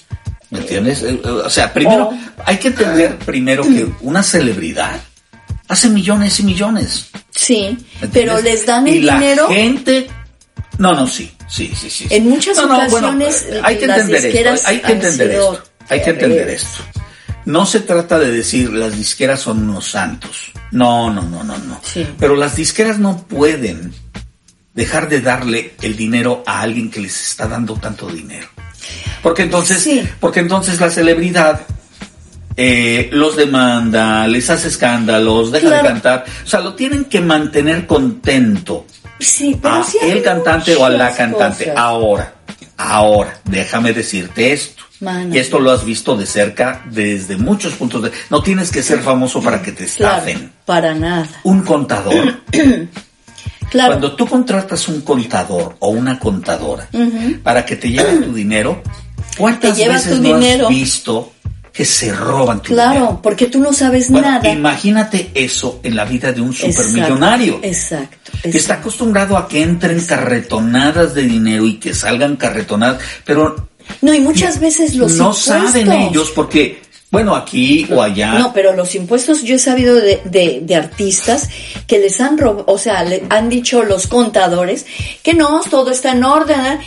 ¿Me 0.51 0.61
entiendes? 0.61 1.03
Eh, 1.03 1.21
eh, 1.23 1.29
O 1.29 1.51
sea, 1.51 1.71
primero, 1.73 2.11
Oh. 2.11 2.19
hay 2.47 2.57
que 2.57 2.69
entender 2.69 3.19
primero 3.19 3.63
que 3.65 3.87
una 4.01 4.23
celebridad 4.23 4.99
hace 5.69 5.89
millones 5.91 6.41
y 6.41 6.45
millones. 6.45 7.11
Sí, 7.31 7.77
¿me 8.01 8.09
pero 8.09 8.41
les 8.41 8.65
dan 8.65 8.87
y 8.89 8.93
el 8.93 9.01
dinero... 9.03 9.47
La 9.49 9.55
gente. 9.55 10.07
No, 10.79 10.95
no, 10.95 11.07
sí, 11.07 11.31
sí, 11.49 11.73
sí, 11.75 11.91
sí. 11.91 12.07
En 12.11 12.29
muchas 12.29 12.57
No, 12.57 12.67
no, 12.67 12.89
bueno, 12.91 13.09
ocasiones, 13.09 13.47
hay 13.63 13.79
que 13.79 13.85
entender 13.87 14.25
esto. 14.47 14.69
Hay 14.69 14.81
que 14.81 14.93
entender 14.93 15.31
esto. 15.31 15.63
Hay 15.89 16.03
que 16.03 16.11
entender 16.11 16.49
esto. 16.51 16.79
No 17.45 17.65
se 17.65 17.81
trata 17.81 18.19
de 18.19 18.31
decir 18.31 18.71
las 18.71 18.95
disqueras 18.97 19.41
son 19.41 19.69
unos 19.69 19.87
santos. 19.87 20.53
No, 20.71 21.11
no, 21.11 21.23
no, 21.23 21.43
no, 21.45 21.57
no. 21.57 21.81
Sí. 21.83 22.07
Pero 22.19 22.37
las 22.37 22.57
disqueras 22.57 22.99
no 22.99 23.25
pueden 23.27 23.95
dejar 24.75 25.09
de 25.09 25.21
darle 25.23 25.75
el 25.83 25.97
dinero 25.97 26.43
a 26.47 26.61
alguien 26.61 26.91
que 26.91 27.01
les 27.01 27.21
está 27.31 27.49
dando 27.49 27.75
tanto 27.75 28.07
dinero. 28.09 28.49
Porque 29.23 29.43
entonces, 29.43 29.83
Sí. 29.83 30.07
porque 30.21 30.41
entonces 30.41 30.79
la 30.81 30.91
celebridad 30.91 31.63
eh, 32.61 33.09
los 33.13 33.37
demanda, 33.37 34.27
les 34.27 34.51
hace 34.51 34.67
escándalos, 34.69 35.53
deja 35.53 35.69
Claro. 35.69 35.83
de 35.85 35.89
cantar. 35.95 36.25
O 36.45 36.47
sea, 36.49 36.59
lo 36.61 36.75
tienen 36.75 37.05
que 37.05 37.21
mantener 37.21 37.87
contento 37.87 38.85
Sí, 39.19 39.59
pero 39.61 39.75
a 39.77 39.85
sí 39.85 39.99
hay 40.03 40.11
el 40.13 40.23
cantante 40.23 40.75
o 40.77 40.85
a 40.85 40.91
la 40.91 41.15
cantante. 41.15 41.65
cosas. 41.65 41.79
Ahora, 41.79 42.35
ahora, 42.77 43.41
déjame 43.45 43.93
decirte 43.93 44.53
esto. 44.53 44.85
Mano. 45.01 45.33
Esto 45.35 45.61
lo 45.61 45.71
has 45.71 45.85
visto 45.85 46.17
de 46.17 46.27
cerca 46.27 46.83
desde 46.91 47.37
muchos 47.37 47.75
puntos 47.75 48.03
de... 48.03 48.11
No 48.31 48.43
tienes 48.43 48.71
que 48.73 48.83
ser 48.83 48.99
famoso 49.01 49.41
para 49.41 49.63
que 49.63 49.71
te 49.71 49.87
Claro, 49.87 50.17
estafen. 50.27 50.53
para 50.65 50.93
nada. 50.95 51.29
Un 51.45 51.63
contador. 51.63 52.41
Claro. 53.71 53.89
Cuando 53.93 54.17
tú 54.17 54.27
contratas 54.27 54.89
un 54.89 55.03
contador 55.03 55.77
o 55.81 55.89
una 55.91 56.19
contadora 56.19 56.89
para 57.43 57.67
que 57.67 57.77
te 57.77 57.91
lleve 57.91 58.25
tu 58.25 58.33
dinero, 58.33 58.83
¿cuántas 59.37 59.77
veces 59.77 60.19
no 60.21 60.39
dinero. 60.39 60.69
has 60.69 60.75
visto 60.75 61.33
que 61.79 61.85
se 61.85 62.13
roban 62.13 62.61
tu 62.61 62.73
Claro, 62.75 62.93
dinero? 62.93 63.21
porque 63.23 63.47
tú 63.47 63.61
no 63.61 63.73
sabes 63.73 64.11
Bueno, 64.11 64.29
nada. 64.29 64.49
imagínate 64.51 65.31
eso 65.33 65.79
en 65.85 65.95
la 65.95 66.05
vida 66.05 66.33
de 66.33 66.41
un 66.41 66.53
supermillonario. 66.53 67.61
Exacto. 67.63 68.33
que 68.43 68.59
está 68.59 68.75
acostumbrado 68.75 69.37
a 69.37 69.47
que 69.47 69.63
entren 69.63 70.01
carretonadas 70.05 71.15
de 71.15 71.23
dinero 71.23 71.65
y 71.69 71.75
que 71.79 71.95
salgan 71.95 72.35
carretonadas, 72.35 73.01
pero 73.25 73.69
No, 74.03 74.13
y 74.13 74.19
muchas 74.19 74.59
veces 74.59 74.97
los 74.97 75.13
no 75.15 75.27
impuestos. 75.29 75.45
saben 75.73 75.93
ellos 75.93 76.33
porque, 76.35 76.83
bueno, 77.13 77.37
aquí 77.37 77.87
o 77.93 78.03
allá. 78.03 78.35
No, 78.35 78.53
pero 78.53 78.75
los 78.75 78.97
impuestos, 78.97 79.45
yo 79.45 79.55
he 79.55 79.59
sabido 79.61 79.95
de, 79.95 80.21
de, 80.25 80.59
de 80.63 80.75
artistas 80.75 81.49
que 81.87 82.01
les 82.01 82.21
han 82.21 82.39
robado, 82.39 82.65
o 82.67 82.77
sea, 82.79 83.05
le 83.05 83.23
han 83.31 83.49
dicho 83.49 83.85
los 83.85 84.09
contadores 84.09 84.85
que 85.23 85.35
no, 85.35 85.61
todo 85.71 85.93
está 85.93 86.11
en 86.11 86.25
orden, 86.25 86.59
¿eh? 86.67 86.79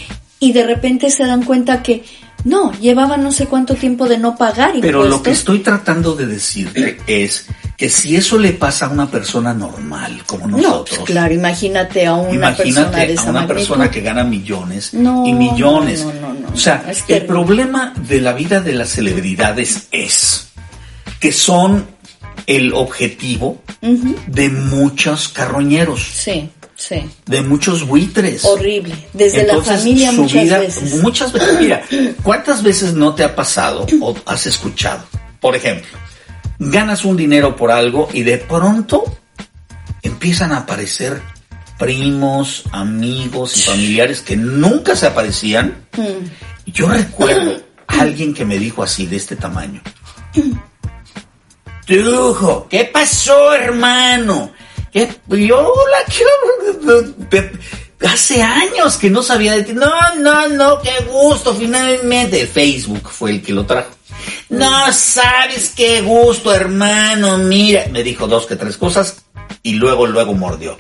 y 0.42 0.52
de 0.52 0.64
repente 0.66 1.10
se 1.12 1.26
dan 1.26 1.44
cuenta 1.46 1.82
que 1.82 2.04
no, 2.44 2.72
llevaban 2.80 3.24
no 3.24 3.32
sé 3.32 3.46
cuánto 3.48 3.76
tiempo 3.76 4.08
de 4.08 4.18
no 4.18 4.36
pagar 4.36 4.76
impuestos. 4.76 4.82
Pero 4.82 5.04
lo 5.04 5.22
que 5.22 5.32
estoy 5.32 5.60
tratando 5.60 6.16
de 6.16 6.26
decirte 6.28 6.98
es 7.08 7.46
que 7.78 7.90
si 7.90 8.16
eso 8.16 8.38
le 8.38 8.54
pasa 8.54 8.86
a 8.86 8.90
una 8.90 9.10
persona 9.10 9.54
normal 9.54 10.24
como 10.26 10.48
No, 10.48 10.58
nosotros, 10.58 10.98
pues 11.00 11.12
claro, 11.12 11.34
imagínate 11.34 12.06
a 12.06 12.14
una 12.14 12.56
persona 12.56 12.90
de 12.90 13.04
Imagínate 13.04 13.14
esa 13.14 13.22
a 13.22 13.26
una 13.26 13.34
magnitud. 13.42 13.56
persona 13.56 13.92
que 13.92 14.02
gana 14.02 14.24
millones 14.24 14.94
No, 14.94 15.26
y 15.26 15.34
millones. 15.34 16.04
no, 16.06 16.14
no, 16.14 16.34
no, 16.34 16.40
no. 16.42 16.50
o 16.54 16.58
sea, 16.58 16.84
Es 16.90 17.04
el 17.08 17.26
problema 17.26 17.94
de 18.08 18.22
la 18.22 18.34
vida 18.34 18.62
de 18.62 18.74
las 18.74 18.90
celebridades 18.90 19.88
es 19.92 20.48
que 21.20 21.32
son 21.32 21.86
el 22.48 22.74
objetivo 22.74 23.62
de 24.28 24.50
muchos 24.50 25.30
carroñeros, 25.30 26.02
Sí, 26.04 26.50
sí. 26.88 27.10
de 27.26 27.42
muchos 27.42 27.86
buitres. 27.88 28.44
Horrible. 28.46 28.96
Desde 29.14 29.42
Entonces, 29.42 29.68
la 29.72 29.78
familia 29.78 30.12
su 30.12 30.22
muchas 30.24 30.44
vida- 30.44 30.60
veces. 30.60 30.96
Muchas 31.02 31.32
veces. 31.34 31.60
Mira, 31.60 31.84
¿cuántas 32.24 32.64
veces 32.64 32.94
no 32.94 33.14
te 33.16 33.24
ha 33.24 33.36
pasado 33.36 33.86
o 34.02 34.16
has 34.26 34.46
escuchado? 34.48 35.04
Por 35.40 35.56
ejemplo, 35.56 35.90
ganas 36.60 37.06
un 37.06 37.16
dinero 37.18 37.56
por 37.56 37.72
algo 37.72 38.10
y 38.14 38.24
de 38.24 38.38
pronto 38.38 39.04
empiezan 40.02 40.52
a 40.52 40.58
aparecer 40.60 41.22
primos, 41.80 42.64
amigos 42.72 43.58
y 43.58 43.62
familiares 43.62 44.22
que 44.22 44.36
nunca 44.38 44.96
se 44.96 45.08
aparecían. 45.08 45.88
Mm. 45.98 46.70
Yo 46.72 46.88
recuerdo 46.88 47.60
a 47.88 48.02
alguien 48.02 48.34
que 48.34 48.46
me 48.46 48.60
dijo 48.60 48.84
así, 48.84 49.08
de 49.08 49.18
este 49.18 49.36
tamaño. 49.36 49.82
Tujo, 51.86 52.68
¿qué 52.70 52.86
pasó, 52.86 53.54
hermano? 53.54 54.52
¿Qué? 54.92 55.10
Yo 55.28 55.74
la 55.92 56.14
quiero... 56.14 57.14
Hace 58.08 58.42
años 58.42 58.98
que 58.98 59.10
no 59.12 59.22
sabía 59.22 59.54
de 59.54 59.64
ti. 59.64 59.74
No, 59.74 60.16
no, 60.16 60.48
no, 60.48 60.82
qué 60.82 61.06
gusto, 61.06 61.54
finalmente. 61.56 62.48
Facebook 62.48 63.10
fue 63.10 63.32
el 63.32 63.44
que 63.44 63.54
lo 63.54 63.66
trajo. 63.66 63.92
No 64.50 64.92
sabes 64.92 65.74
qué 65.76 66.02
gusto, 66.02 66.54
hermano, 66.54 67.38
mira. 67.38 67.86
Me 67.92 68.04
dijo 68.04 68.28
dos 68.28 68.48
que 68.48 68.56
tres 68.56 68.78
cosas 68.78 69.24
y 69.64 69.74
luego, 69.74 70.08
luego 70.08 70.34
mordió. 70.34 70.76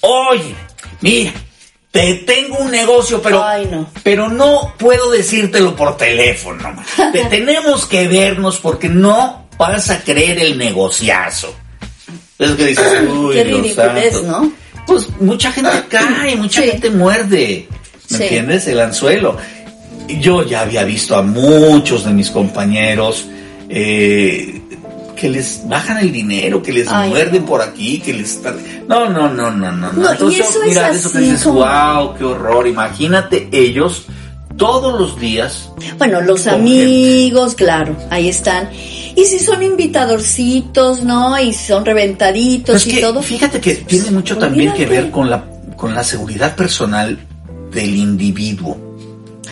Oye, 0.00 0.54
mira, 1.00 1.32
te 1.90 2.14
tengo 2.16 2.58
un 2.58 2.70
negocio, 2.70 3.22
pero, 3.22 3.42
Ay, 3.44 3.66
no. 3.70 3.88
pero 4.02 4.28
no 4.28 4.74
puedo 4.76 5.10
decírtelo 5.10 5.74
por 5.76 5.96
teléfono. 5.96 6.74
Te 7.12 7.24
tenemos 7.26 7.86
que 7.86 8.08
vernos 8.08 8.58
porque 8.58 8.88
no 8.88 9.48
vas 9.56 9.90
a 9.90 10.02
creer 10.02 10.40
el 10.40 10.58
negociazo. 10.58 11.54
Es 12.38 12.50
que 12.52 12.66
dices, 12.66 12.86
uy, 13.16 13.34
Qué. 13.34 14.12
¿no? 14.26 14.52
Pues 14.86 15.08
mucha 15.20 15.52
gente 15.52 15.70
cae, 15.88 16.36
mucha 16.36 16.62
Sí. 16.62 16.70
gente 16.70 16.90
muerde. 16.90 17.68
¿Me 18.10 18.16
Sí. 18.18 18.22
entiendes? 18.24 18.66
El 18.66 18.80
anzuelo. 18.80 19.36
Yo 20.20 20.44
ya 20.44 20.60
había 20.62 20.84
visto 20.84 21.16
a 21.16 21.22
muchos 21.22 22.04
de 22.04 22.12
mis 22.12 22.30
compañeros 22.30 23.26
eh, 23.70 24.60
que 25.16 25.28
les 25.30 25.62
bajan 25.66 25.98
el 25.98 26.12
dinero, 26.12 26.62
que 26.62 26.72
les 26.72 26.88
Ay, 26.88 27.08
muerden 27.08 27.42
no. 27.42 27.46
por 27.46 27.62
aquí, 27.62 27.98
que 28.00 28.12
les... 28.12 28.40
No, 28.86 29.08
no, 29.08 29.28
no, 29.32 29.50
no, 29.50 29.72
no. 29.72 29.92
No, 29.92 30.08
y 30.08 30.12
Entonces, 30.12 30.40
eso 30.50 30.62
es 30.62 30.68
mira, 30.68 30.90
eso 30.90 31.10
que 31.12 31.18
dices, 31.20 31.42
como- 31.44 31.60
wow, 31.60 32.14
qué 32.18 32.24
horror. 32.24 32.66
Imagínate 32.66 33.48
ellos 33.52 34.04
todos 34.58 35.00
los 35.00 35.18
días. 35.18 35.70
Bueno, 35.96 36.20
los 36.20 36.46
amigos, 36.46 37.54
claro, 37.54 37.96
ahí 38.10 38.28
están. 38.28 38.68
Y 39.16 39.24
si 39.26 39.38
son 39.38 39.62
invitadorcitos, 39.62 41.02
¿no? 41.02 41.38
Y 41.38 41.52
son 41.52 41.84
reventaditos 41.84 42.76
es 42.76 42.86
y 42.86 42.90
que 42.96 43.00
todo. 43.00 43.22
fíjate 43.22 43.60
que 43.60 43.74
tiene 43.76 44.10
mucho 44.10 44.36
también 44.38 44.72
que 44.72 44.82
olvídate. 44.84 45.02
ver 45.02 45.10
con 45.10 45.30
la, 45.30 45.44
con 45.76 45.94
la 45.94 46.02
seguridad 46.04 46.54
personal 46.56 47.18
del 47.72 47.94
individuo, 47.96 48.76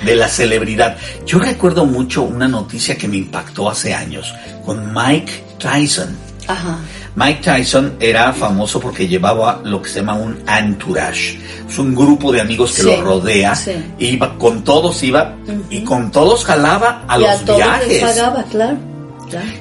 de 0.04 0.16
la 0.16 0.28
celebridad. 0.28 0.96
Yo 1.26 1.38
recuerdo 1.38 1.84
mucho 1.86 2.22
una 2.22 2.48
noticia 2.48 2.96
que 2.96 3.06
me 3.08 3.16
impactó 3.18 3.68
hace 3.70 3.94
años 3.94 4.32
con 4.64 4.92
Mike 4.92 5.32
Tyson. 5.58 6.16
Ajá. 6.48 6.78
Mike 7.14 7.40
Tyson 7.42 7.94
era 8.00 8.32
famoso 8.32 8.80
porque 8.80 9.06
llevaba 9.06 9.60
lo 9.64 9.80
que 9.82 9.88
se 9.90 10.00
llama 10.00 10.14
un 10.14 10.42
entourage. 10.48 11.38
Es 11.68 11.78
un 11.78 11.94
grupo 11.94 12.32
de 12.32 12.40
amigos 12.40 12.72
que 12.74 12.82
Sí, 12.82 12.88
lo 12.88 13.00
rodea. 13.02 13.54
sí. 13.54 13.72
Iba, 13.98 14.36
con 14.38 14.64
todos 14.64 15.02
iba 15.04 15.36
y 15.70 15.82
con 15.82 16.10
todos 16.10 16.44
jalaba 16.44 17.04
a 17.06 17.18
y 17.18 17.20
los 17.20 17.30
a 17.30 17.38
todos 17.44 17.58
viajes. 17.58 17.88
les 17.88 18.02
pagaba, 18.02 18.42
claro. 18.44 18.76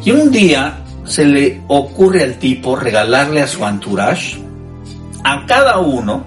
Y 0.03 0.11
un 0.11 0.31
día 0.31 0.77
se 1.05 1.25
le 1.25 1.61
ocurre 1.67 2.23
al 2.23 2.35
tipo 2.35 2.75
regalarle 2.75 3.41
a 3.41 3.47
su 3.47 3.65
entourage, 3.65 4.37
a 5.23 5.45
cada 5.45 5.77
uno, 5.79 6.23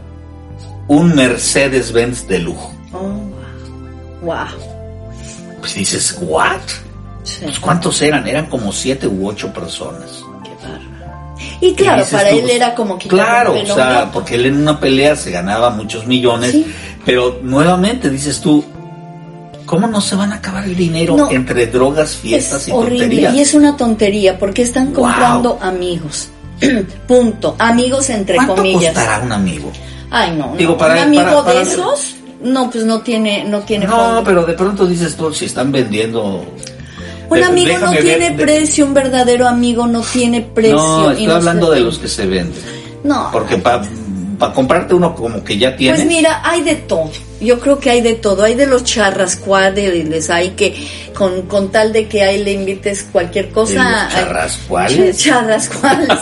un 0.88 1.14
Mercedes-Benz 1.14 2.26
de 2.28 2.38
lujo. 2.40 2.72
Oh, 2.92 4.24
wow. 4.24 4.46
Pues 5.60 5.74
dices, 5.74 6.16
¿what? 6.20 6.60
Sí, 7.22 7.38
Pues, 7.42 7.58
¿Cuántos 7.58 8.02
eran? 8.02 8.26
Eran 8.28 8.46
como 8.46 8.70
siete 8.72 9.06
u 9.06 9.26
ocho 9.28 9.52
personas. 9.52 10.22
qué 10.44 10.50
bárbaro. 10.62 11.36
Y 11.60 11.74
claro, 11.74 12.02
dices 12.04 12.12
para 12.18 12.30
tú, 12.30 12.36
él 12.38 12.50
era 12.50 12.74
como 12.74 12.98
que 12.98 13.08
Claro, 13.08 13.54
o 13.60 13.66
sea, 13.66 14.10
porque 14.12 14.34
él 14.34 14.46
en 14.46 14.58
una 14.58 14.78
pelea 14.78 15.16
se 15.16 15.30
ganaba 15.30 15.70
muchos 15.70 16.06
millones, 16.06 16.52
Sí. 16.52 16.66
pero 17.06 17.38
nuevamente 17.42 18.10
dices 18.10 18.40
tú, 18.40 18.62
¿cómo 19.66 19.86
no 19.86 20.00
se 20.00 20.14
van 20.16 20.32
a 20.32 20.36
acabar 20.36 20.64
el 20.64 20.76
dinero 20.76 21.16
No. 21.16 21.30
entre 21.30 21.66
drogas, 21.66 22.16
fiestas 22.16 22.62
es 22.62 22.68
y 22.68 22.72
horrible 22.72 23.00
tonterías? 23.06 23.34
y 23.34 23.40
es 23.40 23.54
una 23.54 23.76
tontería 23.76 24.38
porque 24.38 24.62
están 24.62 24.86
Wow. 24.92 24.94
comprando 25.04 25.58
amigos. 25.60 26.28
Punto. 27.08 27.56
Amigos 27.58 28.10
entre 28.10 28.36
¿Cuánto 28.36 28.56
comillas. 28.56 28.94
costará 28.94 29.24
un 29.24 29.32
amigo? 29.32 29.70
Ay, 30.10 30.30
no. 30.36 30.48
no. 30.50 30.56
Digo, 30.56 30.76
para- 30.78 30.94
un 30.94 31.00
amigo 31.00 31.22
para- 31.24 31.42
para- 31.44 31.54
de 31.56 31.62
esos, 31.62 32.14
no, 32.42 32.70
pues 32.70 32.84
no 32.84 33.00
tiene, 33.00 33.44
no 33.44 33.60
tiene 33.60 33.86
No, 33.86 33.96
fondo. 33.96 34.24
pero 34.24 34.44
de 34.44 34.52
pronto 34.54 34.86
dices 34.86 35.16
tú, 35.16 35.32
si 35.32 35.46
están 35.46 35.72
vendiendo... 35.72 36.44
Un 37.30 37.38
de- 37.38 37.44
amigo 37.44 37.78
no 37.78 37.90
ver, 37.90 38.02
tiene 38.02 38.30
de- 38.30 38.36
precio, 38.44 38.84
un 38.86 38.94
verdadero 38.94 39.48
amigo 39.48 39.86
no 39.86 40.02
tiene 40.02 40.42
precio. 40.42 40.76
No, 40.76 41.10
estoy 41.10 41.26
no 41.26 41.34
hablando 41.36 41.70
de 41.70 41.80
los 41.80 41.98
que 41.98 42.06
se 42.08 42.26
venden. 42.26 42.62
No. 43.02 43.30
Porque 43.32 43.56
para 43.56 43.82
comprarte 44.38 44.94
uno 44.94 45.14
como 45.14 45.42
que 45.42 45.58
ya 45.58 45.76
tiene. 45.76 45.96
Pues 45.96 46.06
mira, 46.06 46.40
hay 46.44 46.62
de 46.62 46.74
todo. 46.76 47.10
Yo 47.40 47.60
creo 47.60 47.78
que 47.78 47.90
hay 47.90 48.00
de 48.00 48.14
todo. 48.14 48.42
Hay 48.42 48.54
de 48.54 48.66
los 48.66 48.84
charrascuales, 48.84 50.30
hay 50.30 50.50
que 50.50 50.74
con, 51.14 51.42
con 51.42 51.70
tal 51.70 51.92
de 51.92 52.08
que 52.08 52.22
ahí 52.22 52.42
le 52.42 52.52
invites 52.52 53.06
cualquier 53.10 53.50
cosa. 53.50 54.08
¿De 54.08 54.14
charrascuales? 54.14 55.18
Charrascuales. 55.22 56.18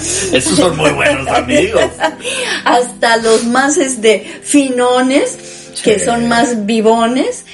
Esos 0.32 0.58
son 0.58 0.76
muy 0.76 0.90
buenos 0.90 1.26
amigos. 1.28 1.82
Hasta 2.64 3.16
los 3.18 3.44
más 3.44 3.76
este 3.76 4.40
finones, 4.42 5.38
que 5.82 5.98
son 5.98 6.28
más 6.28 6.66
vivones. 6.66 7.44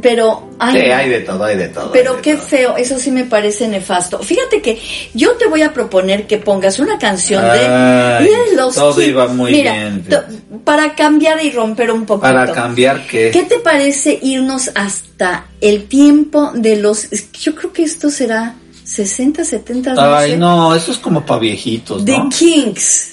Pero 0.00 0.50
ay, 0.58 0.80
Sí, 0.80 0.86
hay 0.90 1.08
de 1.10 1.20
todo, 1.20 1.44
hay 1.44 1.56
de 1.56 1.68
todo. 1.68 1.90
Pero 1.92 2.14
de 2.16 2.22
qué 2.22 2.34
todo. 2.36 2.46
feo, 2.46 2.76
eso 2.76 2.98
sí 2.98 3.10
me 3.10 3.24
parece 3.24 3.66
nefasto. 3.66 4.20
Fíjate 4.20 4.62
que 4.62 4.80
yo 5.14 5.32
te 5.32 5.46
voy 5.46 5.62
a 5.62 5.72
proponer 5.72 6.26
que 6.26 6.38
pongas 6.38 6.78
una 6.78 6.98
canción 6.98 7.42
de, 7.42 7.66
Ay, 7.66 8.26
de 8.26 8.56
los 8.56 8.74
todo 8.74 9.02
iba 9.02 9.26
muy 9.28 9.52
Mira, 9.52 9.72
bien. 9.72 10.04
para 10.64 10.94
cambiar 10.94 11.44
y 11.44 11.50
romper 11.50 11.90
un 11.90 12.06
poquito. 12.06 12.22
Para 12.22 12.52
cambiar 12.52 13.06
que... 13.06 13.30
¿Qué 13.32 13.42
te 13.42 13.58
parece 13.58 14.18
irnos 14.22 14.70
hasta 14.74 15.46
el 15.60 15.84
tiempo 15.88 16.52
de 16.54 16.76
los 16.76 17.08
yo 17.40 17.54
creo 17.54 17.72
que 17.72 17.82
esto 17.82 18.10
será 18.10 18.54
60, 18.84 19.44
70, 19.44 19.94
no 19.94 20.14
Ay, 20.14 20.30
sé, 20.32 20.36
no, 20.36 20.74
eso 20.74 20.92
es 20.92 20.98
como 20.98 21.24
para 21.24 21.40
viejitos, 21.40 22.04
The 22.04 22.16
¿no? 22.18 22.28
Kings. 22.28 23.08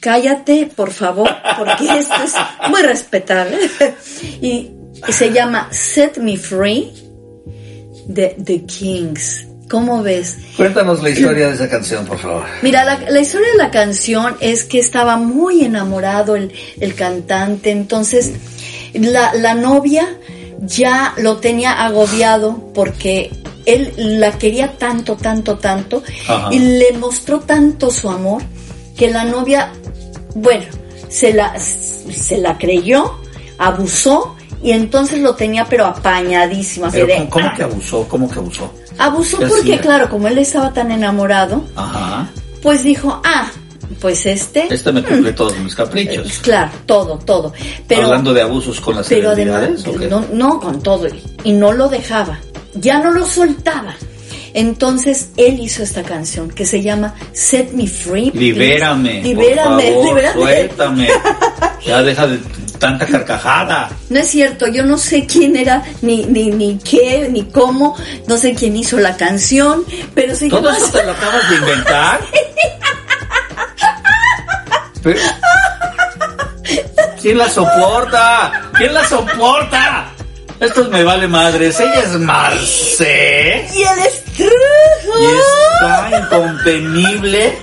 Cállate, 0.00 0.70
por 0.74 0.90
favor, 0.92 1.28
porque 1.58 1.84
esto 1.98 2.14
es 2.24 2.32
muy 2.70 2.80
respetable. 2.82 3.58
Y 4.42 4.70
se 5.08 5.32
llama 5.32 5.68
Set 5.70 6.18
Me 6.18 6.36
Free 6.36 6.92
de 8.06 8.36
The 8.44 8.64
Kings. 8.64 9.46
¿Cómo 9.68 10.02
ves? 10.02 10.36
Cuéntanos 10.56 11.00
la 11.00 11.10
historia 11.10 11.48
de 11.48 11.54
esa 11.54 11.68
canción, 11.68 12.04
por 12.04 12.18
favor. 12.18 12.44
Mira, 12.60 12.84
la, 12.84 12.98
la 13.08 13.20
historia 13.20 13.52
de 13.52 13.58
la 13.58 13.70
canción 13.70 14.36
es 14.40 14.64
que 14.64 14.80
estaba 14.80 15.16
muy 15.16 15.64
enamorado 15.64 16.34
el, 16.34 16.52
el 16.80 16.94
cantante, 16.96 17.70
entonces 17.70 18.32
la, 18.94 19.32
la 19.34 19.54
novia 19.54 20.18
ya 20.62 21.14
lo 21.18 21.36
tenía 21.36 21.84
agobiado 21.84 22.72
porque 22.74 23.30
él 23.64 23.92
la 23.96 24.38
quería 24.38 24.76
tanto, 24.76 25.16
tanto, 25.16 25.58
tanto 25.58 26.02
Ajá. 26.26 26.48
y 26.50 26.58
le 26.58 26.92
mostró 26.98 27.38
tanto 27.40 27.90
su 27.90 28.10
amor 28.10 28.42
que 28.96 29.08
la 29.08 29.22
novia, 29.24 29.72
bueno, 30.34 30.64
se 31.08 31.32
la, 31.32 31.56
se 31.58 32.38
la 32.38 32.58
creyó, 32.58 33.20
abusó 33.56 34.36
y 34.62 34.72
entonces 34.72 35.20
lo 35.20 35.34
tenía 35.34 35.64
pero 35.64 35.86
apañadísimo. 35.86 36.86
así 36.86 36.96
Pero 36.96 37.06
de, 37.06 37.28
¿cómo, 37.28 37.30
cómo 37.30 37.56
que 37.56 37.62
abusó? 37.62 38.08
¿Cómo 38.08 38.30
que 38.30 38.38
abusó? 38.38 38.74
Abusó 38.98 39.38
¿Qué 39.38 39.46
porque, 39.46 39.78
claro, 39.78 40.08
como 40.08 40.28
él 40.28 40.38
estaba 40.38 40.72
tan 40.72 40.90
enamorado, 40.90 41.64
Ajá. 41.76 42.28
pues 42.62 42.82
dijo, 42.82 43.20
ah, 43.24 43.50
pues 44.00 44.26
este. 44.26 44.72
Este 44.72 44.92
me 44.92 45.02
cumple 45.02 45.32
todos 45.32 45.58
mis 45.58 45.74
caprichos. 45.74 46.38
Claro, 46.42 46.70
todo, 46.86 47.18
todo. 47.18 47.52
Pero, 47.88 48.06
Hablando 48.06 48.32
de 48.32 48.42
abusos 48.42 48.80
con 48.80 48.96
las 48.96 49.08
pero 49.08 49.30
además, 49.30 49.84
no, 50.08 50.24
no, 50.32 50.60
con 50.60 50.82
todo. 50.82 51.06
Y 51.44 51.52
no 51.52 51.72
lo 51.72 51.88
dejaba. 51.88 52.38
Ya 52.74 53.00
no 53.00 53.10
lo 53.10 53.26
soltaba. 53.26 53.94
Entonces 54.52 55.30
él 55.36 55.60
hizo 55.60 55.82
esta 55.82 56.02
canción 56.02 56.50
que 56.50 56.66
se 56.66 56.82
llama 56.82 57.14
Set 57.32 57.72
Me 57.72 57.86
Free. 57.86 58.30
Libérame, 58.34 59.22
Libérame, 59.22 59.92
por 59.92 59.92
favor, 59.92 60.04
libérame. 60.08 60.32
suéltame. 60.34 61.08
Ya 61.86 62.02
deja 62.02 62.26
de 62.26 62.38
tanta 62.80 63.06
carcajada. 63.06 63.90
No 64.08 64.18
es 64.18 64.28
cierto, 64.28 64.66
yo 64.66 64.82
no 64.84 64.98
sé 64.98 65.26
quién 65.26 65.54
era, 65.56 65.84
ni, 66.02 66.24
ni, 66.24 66.50
ni 66.50 66.78
qué, 66.78 67.28
ni 67.30 67.44
cómo, 67.44 67.96
no 68.26 68.36
sé 68.36 68.54
quién 68.54 68.74
hizo 68.76 68.98
la 68.98 69.16
canción, 69.16 69.84
pero 70.14 70.34
sí 70.34 70.48
¿Todo 70.48 70.70
eso 70.70 70.88
te 70.90 71.04
lo 71.04 71.12
acabas 71.12 71.48
de 71.48 71.56
inventar? 71.56 72.20
Pero- 75.02 75.20
¿Quién 77.20 77.38
la 77.38 77.48
soporta? 77.50 78.70
¿Quién 78.76 78.94
la 78.94 79.06
soporta? 79.06 80.10
Esto 80.58 80.84
me 80.90 81.04
vale 81.04 81.28
madres. 81.28 81.78
Ella 81.80 82.02
es 82.02 82.10
Marce. 82.18 83.66
Y 83.74 83.82
él 83.82 83.98
es 84.06 84.22
Y 84.38 85.24
está 85.24 86.18
incontenible. 86.18 87.58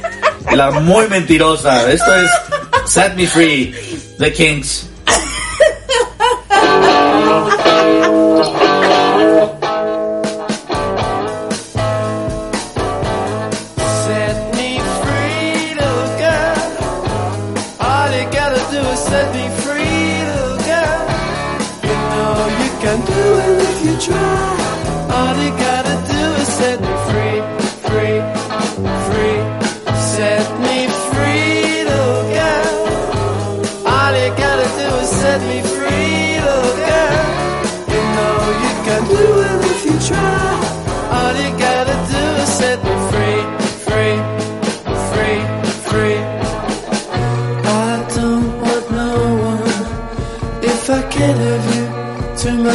La 0.52 0.72
muy 0.72 1.08
mentirosa. 1.08 1.92
Esto 1.92 2.16
es 2.16 2.32
Set 2.86 3.16
Me 3.16 3.28
Free. 3.28 3.74
The 4.20 4.34
Kings. 4.34 4.88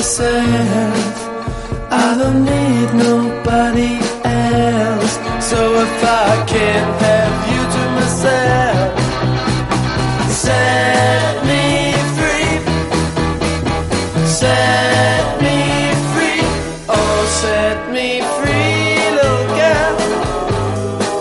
Myself. 0.02 1.14
I 1.88 2.18
don't 2.18 2.42
need 2.44 2.88
nobody 3.08 3.94
else. 4.24 5.14
So 5.50 5.58
if 5.84 5.94
I 6.02 6.44
can't 6.52 6.92
have 7.06 7.36
you 7.52 7.62
to 7.74 7.82
myself, 7.98 8.90
set 10.44 11.34
me 11.50 11.94
free. 12.16 12.52
Set 14.26 15.24
me 15.44 15.58
free. 16.12 16.42
Oh, 16.96 17.18
set 17.42 17.78
me 17.94 18.08
free, 18.36 19.06
little 19.18 19.46
girl. 19.60 19.94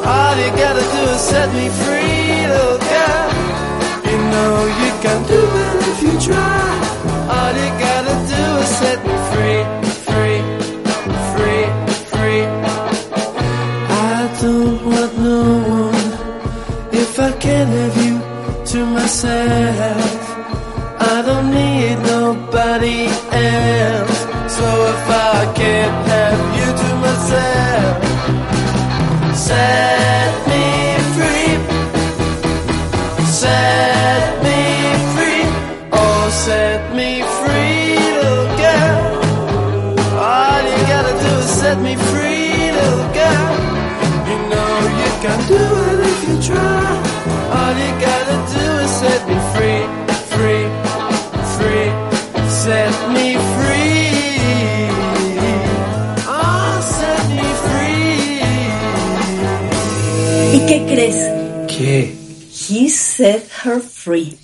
All 0.10 0.36
you 0.42 0.50
gotta 0.64 0.86
do 0.96 1.02
is 1.14 1.22
set 1.32 1.50
me 1.54 1.68
free, 1.84 2.48
little 2.54 2.80
girl. 2.94 3.30
You 4.10 4.18
know 4.34 4.54
you 4.82 4.92
can 5.06 5.20
do 5.34 5.42
it 5.66 5.78
if 5.92 6.02
you 6.02 6.34
try. 6.34 6.61
Myself. 19.24 20.30
I 21.00 21.22
don't 21.26 21.52
need 21.52 21.96
nobody 22.00 23.06
else. 23.32 24.20
So 24.56 24.66
if 24.94 25.10
I 25.10 25.54
can't 25.56 26.08
have 26.08 26.42
you 26.58 26.70
to 26.82 26.90
myself, 27.06 27.98
set 29.36 30.11
qué 60.72 60.86
crees? 60.86 61.18
¿Qué? 61.68 62.16
He 62.70 62.90
set 62.90 63.46
her 63.66 63.82
free. 63.82 64.38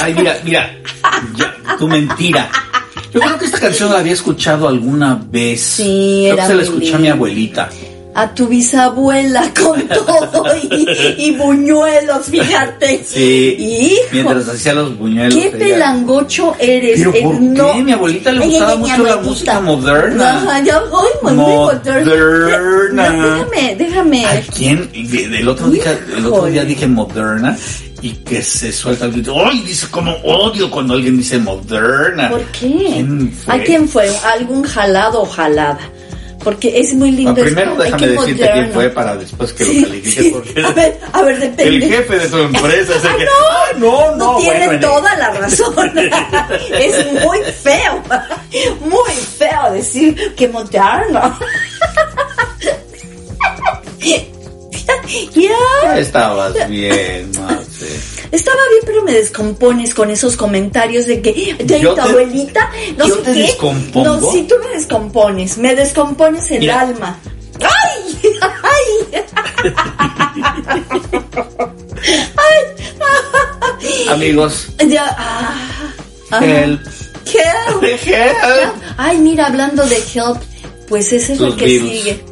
Ay, 0.00 0.14
mira, 0.14 0.38
mira. 0.42 0.70
Ya, 1.36 1.54
tu 1.78 1.86
mentira. 1.86 2.50
Yo 3.12 3.20
creo 3.20 3.38
que 3.38 3.44
esta 3.44 3.60
canción 3.60 3.92
la 3.92 3.98
había 3.98 4.14
escuchado 4.14 4.68
alguna 4.68 5.20
vez. 5.30 5.60
Sí, 5.60 6.22
Creo 6.22 6.34
era 6.34 6.42
que 6.44 6.48
se 6.48 6.54
la 6.54 6.62
escuché 6.62 6.94
a 6.94 6.98
mi 6.98 7.08
abuelita. 7.08 7.68
A 8.18 8.34
tu 8.34 8.46
bisabuela 8.48 9.52
con 9.62 9.86
todo 9.88 10.44
y, 10.70 10.86
y 11.18 11.30
buñuelos, 11.36 12.24
fíjate. 12.26 13.04
Sí. 13.04 13.56
Hijo, 13.58 14.08
Mientras 14.12 14.48
hacía 14.48 14.72
los 14.72 14.96
buñuelos. 14.96 15.34
qué 15.34 15.48
ella- 15.48 15.58
pelangocho 15.58 16.54
eres. 16.58 16.98
¿Pero 16.98 17.14
Eh, 17.14 17.22
por 17.22 17.40
no. 17.42 17.72
qué? 17.74 17.82
Mi 17.82 17.92
abuelita 17.92 18.32
le 18.32 18.46
gustaba 18.46 18.76
mucho 18.76 19.02
la 19.04 19.16
música 19.18 19.60
moderna. 19.60 20.36
Ajá, 20.38 20.60
ya, 20.64 20.76
ay, 20.78 21.10
muy, 21.22 21.32
moderna. 21.34 22.04
Moderna. 22.06 23.10
No, 23.12 23.22
déjame, 23.44 23.76
déjame. 23.76 24.24
¿A 24.26 24.40
quién? 24.56 24.90
Otro, 25.46 25.68
día, 25.68 25.98
el 26.16 26.24
otro 26.26 26.46
día 26.46 26.64
dije 26.64 26.86
moderna 26.86 27.54
y 28.00 28.10
que 28.12 28.42
se 28.42 28.72
suelta 28.72 29.04
el 29.04 29.12
grito. 29.12 29.34
¡Ay! 29.44 29.60
Dice 29.60 29.88
como 29.90 30.12
odio 30.24 30.70
cuando 30.70 30.94
alguien 30.94 31.18
dice 31.18 31.38
moderna. 31.38 32.30
¿Por 32.30 32.42
qué? 32.46 33.04
¿A 33.46 33.58
quién 33.58 33.86
fue? 33.88 34.08
¿Algún 34.24 34.62
jalado 34.62 35.20
o 35.22 35.26
jalada? 35.26 35.78
Porque 36.46 36.78
es 36.78 36.94
muy 36.94 37.10
lindo. 37.10 37.32
Ah, 37.32 37.44
primero 37.44 37.74
déjame 37.74 38.06
decirte 38.06 38.50
quién 38.52 38.70
fue 38.72 38.88
para 38.90 39.16
después 39.16 39.52
que 39.52 39.64
Sí, 39.64 39.80
lo 39.80 39.88
califiques. 39.88 40.22
sí. 40.22 40.30
Porque 40.30 40.62
A 40.64 40.70
ver, 40.70 41.00
a 41.12 41.22
ver, 41.22 41.40
depende. 41.40 41.64
el 41.64 41.82
jefe 41.90 42.18
de 42.20 42.28
tu 42.28 42.38
empresa 42.38 42.92
es 42.94 43.04
el 43.04 43.16
que. 43.16 43.24
¡Ah, 43.24 43.72
no, 43.78 44.10
no, 44.12 44.16
No 44.16 44.36
tiene 44.38 44.66
bueno, 44.66 44.80
toda 44.80 45.16
la 45.16 45.30
razón. 45.32 45.74
es 46.78 47.12
muy 47.24 47.38
feo, 47.64 48.00
muy 48.82 49.12
feo 49.36 49.72
decir 49.72 50.34
que 50.36 50.46
moderno. 50.46 51.36
ya, 55.34 55.98
Estabas 55.98 56.54
bien, 56.68 57.30
Marce. 57.38 57.86
estaba 58.32 58.58
bien, 58.70 58.82
pero 58.86 59.02
me 59.02 59.12
descompones 59.12 59.94
con 59.94 60.10
esos 60.10 60.36
comentarios 60.36 61.06
de 61.06 61.20
que 61.22 61.56
Yo 61.80 61.94
tu 61.94 62.00
abuelita, 62.00 62.70
no 62.96 63.06
yo 63.06 63.16
sé 63.16 63.22
te 63.22 63.32
qué. 63.32 63.38
descompongo. 63.42 64.04
No, 64.20 64.32
si 64.32 64.42
tú 64.44 64.54
me 64.64 64.70
descompones, 64.76 65.58
me 65.58 65.74
descompones 65.74 66.50
el 66.50 66.60
Mira. 66.60 66.80
alma. 66.80 67.18
¡Ay! 67.60 68.18
¡Ay! 72.36 72.54
Amigos, 74.08 74.68
Ya, 74.86 75.14
ah, 75.18 76.40
help. 76.44 76.80
¿Qué? 77.24 77.42
Help. 78.06 78.74
Ay, 78.96 79.18
mira, 79.18 79.46
hablando 79.46 79.84
de 79.86 79.96
Help, 79.96 80.38
pues 80.88 81.12
esa 81.12 81.32
es 81.32 81.40
la 81.40 81.48
Los 81.48 81.56
que 81.56 81.64
Beatles. 81.66 81.90
sigue. 81.98 82.24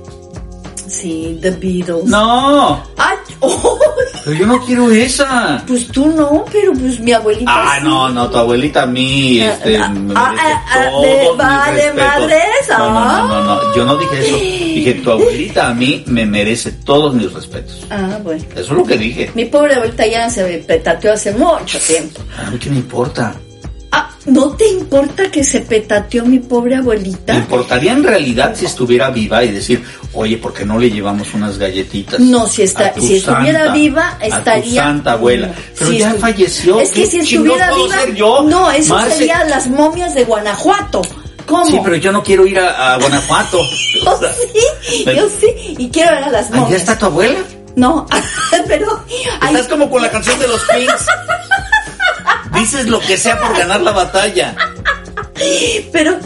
Sí, 1.05 1.39
The 1.43 1.51
Beatles. 1.51 2.05
No, 2.07 2.83
Ay, 2.97 3.19
oh, 3.41 3.79
pero 4.25 4.37
yo 4.39 4.47
no 4.47 4.59
quiero 4.65 4.91
esa. 4.91 5.63
pues 5.67 5.87
tú 5.89 6.07
no, 6.07 6.47
pero 6.51 6.73
pues 6.73 6.99
mi 6.99 7.13
abuelita. 7.13 7.53
Ah, 7.55 7.77
sí. 7.79 7.85
no, 7.85 8.09
no, 8.09 8.31
tu 8.31 8.39
abuelita 8.39 8.85
a 8.85 8.87
mí 8.87 9.39
este, 9.39 9.77
Ah, 9.77 9.89
me 9.91 10.15
ah, 10.17 10.35
ah, 10.35 10.65
ah, 10.67 10.89
todos 10.91 11.05
mis 11.05 11.37
vale, 11.37 11.93
madres, 11.93 12.69
No, 12.71 12.89
no, 12.89 13.05
no, 13.05 13.29
no, 13.29 13.45
no, 13.45 13.77
yo 13.77 13.85
no 13.85 13.97
dije 13.99 14.19
eso. 14.27 14.37
Dije, 14.39 14.95
tu 14.95 15.11
abuelita 15.11 15.69
a 15.69 15.75
mí 15.75 16.03
me 16.07 16.25
merece 16.25 16.73
todos 16.73 17.13
mis 17.13 17.31
respetos. 17.31 17.87
Ah, 17.91 18.19
bueno. 18.23 18.43
Eso 18.53 18.61
es 18.63 18.71
lo 18.71 18.85
que 18.87 18.97
dije. 18.97 19.31
Mi 19.35 19.45
pobre 19.45 19.75
abuelita 19.75 20.07
ya 20.07 20.31
se 20.31 20.43
petateó 20.67 21.13
hace 21.13 21.33
mucho 21.33 21.79
tiempo. 21.81 22.23
A 22.39 22.51
mí 22.51 22.59
qué 22.59 22.71
me 22.71 22.77
importa. 22.77 23.35
¿No 24.27 24.51
te 24.57 24.67
importa 24.69 25.31
que 25.31 25.45
se 25.45 25.61
petateó 25.61 26.25
mi 26.25 26.39
pobre 26.39 26.77
Me 26.77 26.81
abuelita? 26.83 27.35
importaría 27.35 27.93
en 27.93 28.03
realidad 28.05 28.55
si 28.55 28.65
estuviera 28.67 29.11
viva 29.11 29.43
y 29.45 29.53
decir, 29.53 29.85
Oye, 30.17 30.37
¿por 30.39 30.53
qué 30.55 30.65
no 30.65 30.79
le 30.79 30.91
llevamos 30.91 31.35
unas 31.35 31.59
galletitas? 31.59 32.21
No, 32.21 32.47
si 32.47 32.63
está- 32.63 32.95
si 32.95 33.17
estuviera 33.17 33.59
santa- 33.65 33.73
viva, 33.75 34.09
A 34.11 34.19
tu 34.19 34.25
estaría- 34.37 34.83
santa 34.85 35.13
abuela. 35.13 35.53
Pero 35.77 35.91
Si 35.91 35.99
ya 35.99 36.13
estu- 36.15 36.19
falleció. 36.21 36.81
Es 36.81 36.91
que 36.91 37.03
¿Qué 37.03 37.07
si 37.11 37.19
estuviera 37.19 37.75
viva, 37.75 37.95
ser 37.99 38.15
yo? 38.15 38.43
no, 38.45 38.71
eso 38.71 38.95
Marce? 38.95 39.17
sería 39.17 39.43
las 39.45 39.67
momias 39.67 40.15
de 40.15 40.25
Guanajuato. 40.25 41.03
¿Cómo? 41.47 41.67
Sí, 41.67 41.81
pero 41.83 41.97
yo 41.97 42.13
no 42.13 42.23
quiero 42.23 42.47
ir 42.47 42.59
a, 42.61 42.95
a 42.95 42.99
Guanajuato. 42.99 43.59
Yo 44.05 44.21
sí, 44.83 45.05
yo 45.05 45.29
sí, 45.41 45.75
y 45.79 45.89
quiero 45.91 46.13
ver 46.15 46.25
a 46.25 46.31
las 46.31 46.49
momias. 46.51 46.69
Allá 46.69 46.77
está 46.77 46.99
tu 46.99 47.07
abuela. 47.07 47.39
No, 47.77 48.07
pero... 48.69 49.05
Estás 49.47 49.67
como 49.67 49.91
con 49.91 50.01
la 50.01 50.11
canción 50.11 50.39
de 50.39 50.47
los 50.47 50.63
Kings. 50.69 50.93
Dices 52.55 52.87
lo 52.87 53.01
que 53.01 53.17
sea 53.17 53.39
por 53.41 53.57
ganar 53.57 53.81
la 53.81 53.93
batalla. 53.93 54.55
Pero 55.93 56.17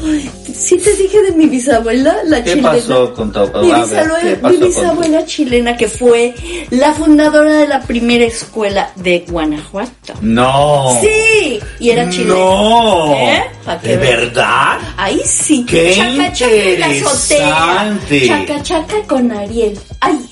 sí 0.54 0.76
te 0.78 0.94
dije 0.94 1.22
de 1.22 1.32
mi 1.32 1.46
bisabuela, 1.46 2.18
la 2.24 2.42
¿Qué 2.44 2.50
chilena. 2.50 2.72
pasó 2.72 3.14
con 3.14 3.32
tu 3.32 3.40
Mi 3.40 3.72
bisabuela, 3.72 4.18
¿qué 4.20 4.28
mi 4.28 4.34
pasó 4.36 4.42
con 4.42 4.60
tu- 4.60 4.66
bisabuela 4.66 5.24
chilena 5.26 5.76
que 5.76 5.88
fue 5.88 6.34
la 6.70 6.92
fundadora 6.94 7.56
de 7.56 7.66
la 7.68 7.80
primera 7.80 8.24
escuela 8.26 8.90
de 8.96 9.24
Guanajuato. 9.28 10.14
No. 10.20 10.98
Sí, 11.00 11.58
y 11.80 11.90
era 11.90 12.08
chilena. 12.10 12.34
No. 12.34 13.14
¿Eh? 13.16 13.42
¿De 13.82 13.96
verdad? 13.96 14.78
Ahí 14.96 15.20
sí. 15.24 15.64
¡Qué 15.68 15.94
chaca, 15.96 16.32
chaca 16.32 16.54
interesante! 16.54 18.26
Chaca 18.28 18.62
chaca 18.62 19.02
con 19.06 19.32
Ariel. 19.32 19.78
Ay. 20.00 20.18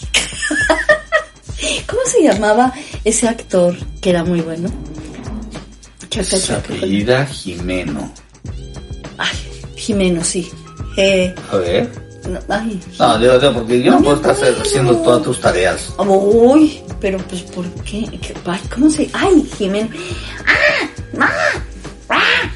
¿Cómo 1.86 2.02
se 2.04 2.22
llamaba 2.22 2.72
ese 3.04 3.26
actor 3.26 3.74
que 4.00 4.10
era 4.10 4.22
muy 4.22 4.40
bueno? 4.42 4.68
Chaca 6.10 6.56
apellida 6.56 7.26
Jimeno. 7.26 8.10
Ay, 9.18 9.36
Jimeno, 9.76 10.22
sí. 10.24 10.48
Eh, 10.96 11.34
A 11.52 11.56
ver. 11.56 11.90
no, 12.28 12.38
ay. 12.48 12.80
No, 12.98 13.18
digo, 13.18 13.38
digo, 13.38 13.52
porque 13.54 13.82
yo 13.82 13.90
no, 13.92 13.98
No 13.98 14.04
puedo 14.04 14.16
estar 14.16 14.32
acuerdo. 14.32 14.62
haciendo 14.62 14.96
todas 14.98 15.22
tus 15.22 15.40
tareas. 15.40 15.92
Uy, 15.98 16.80
pero 17.00 17.18
pues 17.18 17.42
¿por 17.42 17.66
qué? 17.84 18.06
¿Qué- 18.20 18.34
ay, 18.46 18.60
¿Cómo 18.74 18.90
se? 18.90 19.08
Ay, 19.12 19.46
Jimeno. 19.58 19.88
¡Ah! 20.46 20.88
¡Ma! 21.18 21.30
¡Ah! 22.08 22.50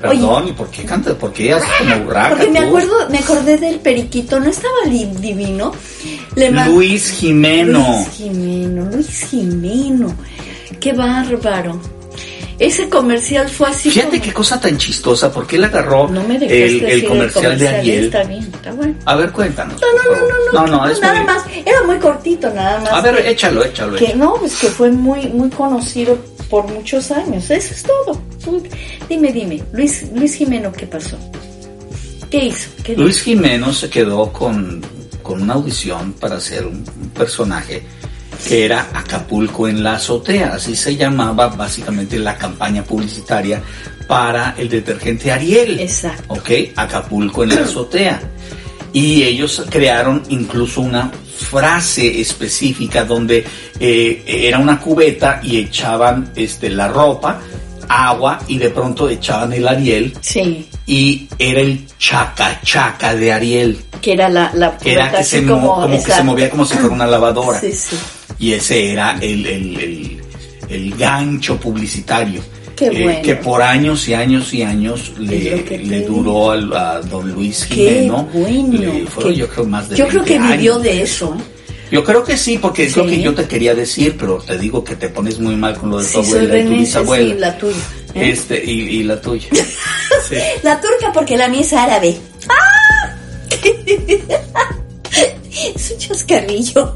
Perdón, 0.00 0.48
¿y 0.48 0.52
por 0.52 0.68
qué 0.70 0.84
cantas? 0.84 1.14
¿Por 1.14 1.32
qué 1.32 1.54
haces 1.54 1.68
como 1.78 2.04
burraca 2.04 2.28
Porque 2.36 2.50
me 2.50 2.60
tú? 2.60 2.66
acuerdo, 2.66 3.08
me 3.10 3.18
acordé 3.18 3.56
del 3.56 3.80
periquito, 3.80 4.38
¿no 4.38 4.50
estaba 4.50 4.74
divino? 4.90 5.72
Le 6.34 6.50
Luis 6.50 7.10
Jimeno. 7.12 7.78
Luis 8.04 8.08
Jimeno, 8.16 8.90
Luis 8.92 9.26
Jimeno. 9.30 10.14
Qué 10.78 10.92
bárbaro. 10.92 11.80
Ese 12.58 12.88
comercial 12.88 13.48
fue 13.50 13.68
así 13.68 13.90
Fíjate 13.90 14.12
como- 14.12 14.22
qué 14.22 14.32
cosa 14.32 14.58
tan 14.60 14.78
chistosa, 14.78 15.30
porque 15.30 15.56
él 15.56 15.64
agarró 15.64 16.08
No 16.08 16.22
me 16.24 16.36
el, 16.36 16.42
el 16.44 16.80
decir 16.80 17.08
comercial 17.08 17.58
de 17.58 17.68
Ariel. 17.68 18.04
Está 18.06 18.22
bien, 18.24 18.40
está 18.54 18.72
bueno. 18.72 18.94
A 19.04 19.14
ver, 19.16 19.30
cuéntanos. 19.32 19.78
No, 19.80 19.86
no, 19.92 20.16
no, 20.16 20.26
no, 20.26 20.26
no, 20.52 20.66
No, 20.66 21.00
nada 21.00 21.14
muy- 21.16 21.26
más. 21.26 21.42
Era 21.66 21.82
muy 21.86 21.98
cortito, 21.98 22.48
nada 22.54 22.80
más. 22.80 22.92
A 22.92 23.00
ver, 23.02 23.16
que- 23.22 23.30
échalo, 23.30 23.62
échalo. 23.64 23.96
que 23.96 24.04
échalo. 24.06 24.24
no, 24.24 24.34
pues 24.36 24.56
que 24.56 24.68
fue 24.68 24.90
muy, 24.90 25.26
muy 25.28 25.50
conocido 25.50 26.16
por 26.48 26.66
muchos 26.72 27.10
años. 27.10 27.50
Eso 27.50 27.74
es 27.74 27.82
todo. 27.82 28.20
Dime, 29.08 29.32
dime, 29.32 29.62
Luis, 29.72 30.06
Luis 30.14 30.34
Jimeno, 30.34 30.72
¿qué 30.72 30.86
pasó? 30.86 31.18
¿Qué 32.30 32.46
hizo? 32.46 32.70
¿Qué 32.82 32.92
dijo? 32.92 33.02
Luis 33.02 33.20
Jimeno 33.20 33.72
se 33.72 33.90
quedó 33.90 34.32
con, 34.32 34.80
con 35.22 35.42
una 35.42 35.54
audición 35.54 36.12
para 36.14 36.40
ser 36.40 36.66
un, 36.66 36.84
un 37.00 37.10
personaje 37.10 37.82
que 38.46 38.64
era 38.64 38.88
Acapulco 38.94 39.68
en 39.68 39.82
la 39.82 39.94
azotea, 39.94 40.54
así 40.54 40.74
se 40.76 40.96
llamaba 40.96 41.48
básicamente 41.48 42.18
la 42.18 42.36
campaña 42.36 42.82
publicitaria 42.82 43.62
para 44.06 44.54
el 44.58 44.68
detergente 44.68 45.32
Ariel. 45.32 45.80
Exacto. 45.80 46.24
¿Ok? 46.34 46.50
Acapulco 46.76 47.42
en 47.44 47.50
la 47.54 47.62
azotea. 47.62 48.20
Y 48.92 49.22
ellos 49.24 49.62
crearon 49.68 50.22
incluso 50.28 50.80
una 50.80 51.10
frase 51.50 52.20
específica 52.20 53.04
donde 53.04 53.44
eh, 53.78 54.22
era 54.26 54.58
una 54.58 54.80
cubeta 54.80 55.40
y 55.42 55.58
echaban 55.58 56.30
este, 56.34 56.70
la 56.70 56.88
ropa, 56.88 57.40
agua 57.88 58.38
y 58.48 58.58
de 58.58 58.70
pronto 58.70 59.08
echaban 59.08 59.52
el 59.52 59.68
Ariel 59.68 60.12
Sí, 60.20 60.66
y 60.86 61.28
era 61.38 61.60
el 61.60 61.86
chaca 61.98 62.58
chaca 62.64 63.14
de 63.14 63.32
Ariel, 63.32 63.78
que 64.00 64.12
era 64.14 64.28
la, 64.28 64.50
la 64.54 64.76
que 64.78 64.92
era 64.94 65.22
se, 65.22 65.42
mo- 65.42 65.74
como, 65.74 65.90
que 66.02 66.10
se 66.12 66.22
movía 66.22 66.48
como 66.50 66.64
si 66.64 66.74
fuera 66.74 66.94
una 66.94 67.06
lavadora. 67.06 67.60
Sí, 67.60 67.72
sí. 67.72 67.96
Y 68.38 68.52
ese 68.52 68.92
era 68.92 69.18
el, 69.20 69.46
el, 69.46 69.76
el- 69.80 70.20
el 70.68 70.94
gancho 70.96 71.56
publicitario. 71.58 72.42
Qué 72.74 72.86
eh, 72.86 73.02
bueno. 73.04 73.22
que 73.22 73.36
por 73.36 73.62
años 73.62 74.06
y 74.08 74.14
años 74.14 74.52
y 74.52 74.62
años 74.62 75.12
le, 75.18 76.02
duró 76.06 76.50
a, 76.76 77.00
don 77.00 77.32
Luis 77.32 77.64
Qué 77.66 77.74
Jimeno. 77.74 78.28
bueno. 78.32 78.72
Le 78.78 79.06
fueron, 79.06 79.32
qué- 79.32 79.38
yo 79.38 79.48
creo 79.48 79.64
más 79.64 79.88
de 79.88 79.96
Yo 79.96 80.08
creo 80.08 80.22
20 80.24 80.32
que 80.46 80.52
vivió 80.56 80.72
años 80.74 80.82
de 80.82 81.02
eso. 81.02 81.36
Yo 81.90 82.02
creo 82.02 82.24
que 82.24 82.36
sí, 82.36 82.58
porque 82.58 82.84
es 82.86 82.96
lo 82.96 83.06
que 83.06 83.22
yo 83.22 83.32
te 83.32 83.46
quería 83.46 83.72
decir, 83.74 84.16
pero 84.18 84.38
te 84.38 84.58
digo 84.58 84.82
que 84.82 84.96
te 84.96 85.08
pones 85.08 85.38
muy 85.38 85.54
mal 85.54 85.76
con 85.78 85.90
lo 85.90 85.98
de 85.98 86.04
tu 86.04 86.22
Sí, 86.24 86.32
abuela 86.32 86.42
y 86.44 86.46
tu 86.48 86.52
René, 86.52 86.70
sí, 86.74 86.78
bisabuela. 86.80 87.34
la 87.36 87.58
tuya. 87.58 87.76
¿eh? 88.14 88.30
Este, 88.30 88.64
y, 88.64 88.70
y 88.80 89.02
la 89.04 89.20
tuya. 89.20 89.48
La 90.64 90.80
turca 90.80 91.12
porque 91.14 91.36
la 91.36 91.46
mía 91.48 91.60
es 91.60 91.72
árabe. 91.72 92.16
¡Ah! 92.48 93.16
es 95.74 95.90
un 95.92 95.98
chascarrillo. 95.98 96.94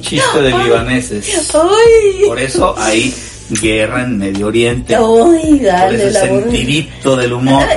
Chiste 0.00 0.40
de 0.42 0.50
libaneses. 0.50 1.50
Ay. 1.54 2.24
Por 2.26 2.38
eso 2.38 2.74
hay 2.78 3.14
guerra 3.60 4.02
en 4.04 4.18
Medio 4.18 4.46
Oriente. 4.46 4.94
Ay, 4.94 5.02
Por 5.02 5.62
dale, 5.62 5.96
ese 6.08 6.10
la 6.12 6.24
borra. 6.26 6.42
sentidito 6.42 7.16
del 7.16 7.32
humor. 7.32 7.64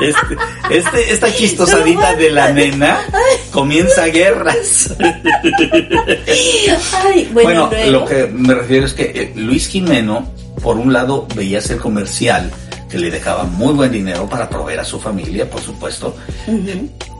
Este, 0.00 0.78
este- 0.78 1.12
esta 1.12 1.32
chistosadita 1.32 2.14
de 2.14 2.30
la 2.30 2.50
nena 2.52 3.00
comienza 3.52 4.06
guerras. 4.06 4.92
Ay, 7.04 7.28
bueno, 7.32 7.70
lo 7.86 8.04
que 8.04 8.26
me 8.26 8.54
refiero 8.54 8.86
es 8.86 8.94
que 8.94 9.02
eh, 9.14 9.32
Luis 9.36 9.68
Jimeno, 9.68 10.28
por 10.62 10.76
un 10.76 10.92
lado, 10.92 11.26
veía 11.36 11.60
ser 11.60 11.76
comercial 11.78 12.50
que 12.92 12.98
le 12.98 13.10
dejaba 13.10 13.44
muy 13.44 13.72
buen 13.72 13.90
dinero 13.90 14.28
para 14.28 14.46
proveer 14.48 14.80
a 14.80 14.84
su 14.84 15.00
familia, 15.00 15.48
por 15.48 15.62
supuesto. 15.62 16.14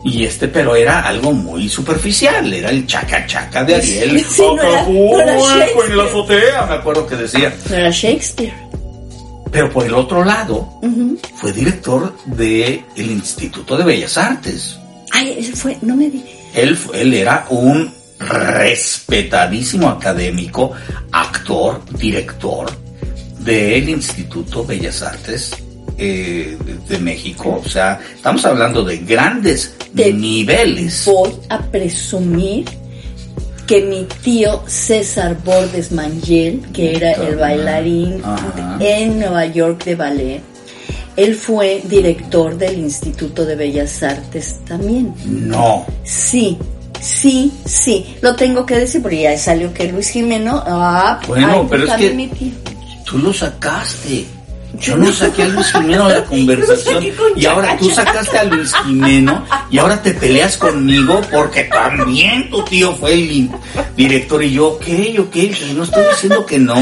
Y 0.04 0.24
este, 0.24 0.48
pero 0.48 0.76
era 0.76 1.00
algo 1.00 1.32
muy 1.32 1.66
superficial, 1.68 2.52
era 2.52 2.68
el 2.70 2.86
chaca 2.86 3.26
chaca 3.26 3.64
de 3.64 3.76
Ariel. 3.76 4.22
Sí, 4.28 4.42
no 4.42 4.62
era- 4.62 4.82
no 4.86 5.20
era 5.20 5.66
en 5.86 5.96
la 5.96 6.04
azotea, 6.04 6.66
me 6.66 6.74
acuerdo 6.74 7.06
que 7.06 7.16
decía. 7.16 7.54
No 7.70 7.76
era 7.76 7.90
Shakespeare. 7.90 8.52
Pero 9.50 9.70
por 9.70 9.84
el 9.86 9.94
otro 9.94 10.22
lado, 10.24 10.78
fue 11.36 11.52
director 11.52 12.14
del 12.26 12.82
Instituto 12.96 13.76
de 13.78 13.84
Bellas 13.84 14.16
Artes. 14.18 14.76
Ay, 15.10 15.36
ese 15.38 15.52
fue, 15.56 15.76
no 15.82 15.96
me 15.96 16.08
di. 16.10 16.22
Él, 16.54 16.78
él 16.94 17.14
era 17.14 17.46
un 17.50 17.92
respetadísimo 18.18 19.88
académico, 19.88 20.72
actor, 21.12 21.80
director 21.98 22.70
del 23.40 23.88
Instituto 23.88 24.64
Bellas 24.64 25.02
Artes 25.02 25.50
eh, 26.02 26.58
de, 26.88 26.98
México. 26.98 27.60
O 27.64 27.68
sea, 27.68 28.00
estamos 28.14 28.44
hablando 28.44 28.82
de 28.84 28.98
grandes 28.98 29.74
Te 29.94 30.12
niveles. 30.12 31.04
Voy 31.06 31.30
a 31.48 31.60
presumir 31.60 32.64
que 33.66 33.80
mi 33.82 34.04
tío 34.22 34.62
César 34.66 35.36
Bordes 35.44 35.92
Mangel, 35.92 36.60
que 36.72 36.96
era 36.96 37.12
el 37.12 37.36
bailarín 37.36 38.20
Ajá. 38.24 38.76
en 38.80 39.20
Nueva 39.20 39.46
York 39.46 39.84
de 39.84 39.94
ballet, 39.94 40.40
él 41.16 41.34
fue 41.36 41.82
director 41.88 42.56
del 42.58 42.78
Instituto 42.78 43.44
de 43.44 43.54
Bellas 43.54 44.02
Artes 44.02 44.56
también. 44.66 45.14
No. 45.24 45.86
Sí, 46.02 46.58
sí, 47.00 47.52
sí. 47.64 48.16
Lo 48.22 48.34
tengo 48.34 48.66
que 48.66 48.76
decir 48.78 49.00
porque 49.02 49.22
ya 49.22 49.38
salió 49.38 49.72
que 49.72 49.92
Luis 49.92 50.08
Jimeno. 50.08 50.62
Ah, 50.66 51.20
Bueno, 51.28 51.60
ay, 51.60 51.66
pero 51.70 51.82
es 51.84 51.88
también 51.88 52.10
que- 52.10 52.16
mi 52.16 52.26
tío. 52.28 52.50
Tú 53.04 53.18
lo 53.18 53.32
sacaste. 53.32 54.24
Yo 54.80 54.96
no 54.96 55.12
saqué 55.12 55.42
a 55.44 55.48
Luis 55.48 55.66
Jimeno 55.72 56.08
de 56.08 56.14
la 56.14 56.24
conversación 56.24 57.04
y 57.36 57.46
ahora 57.46 57.76
tú 57.76 57.90
sacaste 57.90 58.38
a 58.38 58.44
Luis 58.44 58.72
Jimeno 58.84 59.44
y 59.70 59.78
ahora 59.78 60.02
te 60.02 60.12
peleas 60.14 60.56
conmigo 60.56 61.20
porque 61.30 61.64
también 61.64 62.50
tu 62.50 62.62
tío 62.64 62.94
fue 62.96 63.12
el 63.14 63.50
director 63.96 64.42
y 64.42 64.52
yo, 64.54 64.68
ok, 64.68 64.84
ok, 65.20 65.34
yo 65.36 65.74
no 65.74 65.84
estoy 65.84 66.04
diciendo 66.10 66.46
que 66.46 66.58
no. 66.58 66.74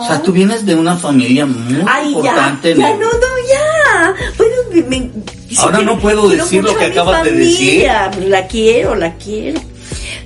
O 0.00 0.06
sea, 0.06 0.20
tú 0.22 0.32
vienes 0.32 0.66
de 0.66 0.74
una 0.74 0.96
familia 0.96 1.46
muy 1.46 1.82
Ay, 1.86 2.10
ya, 2.12 2.18
importante. 2.18 2.74
ya, 2.74 2.90
el- 2.90 2.98
no, 2.98 3.06
no, 3.06 3.20
ya. 3.48 4.14
Bueno, 4.36 4.88
me- 4.88 5.10
Ahora 5.58 5.78
quiero- 5.78 5.94
no 5.94 6.00
puedo 6.00 6.28
decir 6.28 6.64
lo 6.64 6.76
que 6.76 6.86
acabas 6.86 7.22
de 7.22 7.30
familia. 7.30 8.10
La 8.26 8.46
quiero, 8.48 8.94
la 8.96 9.14
quiero. 9.14 9.60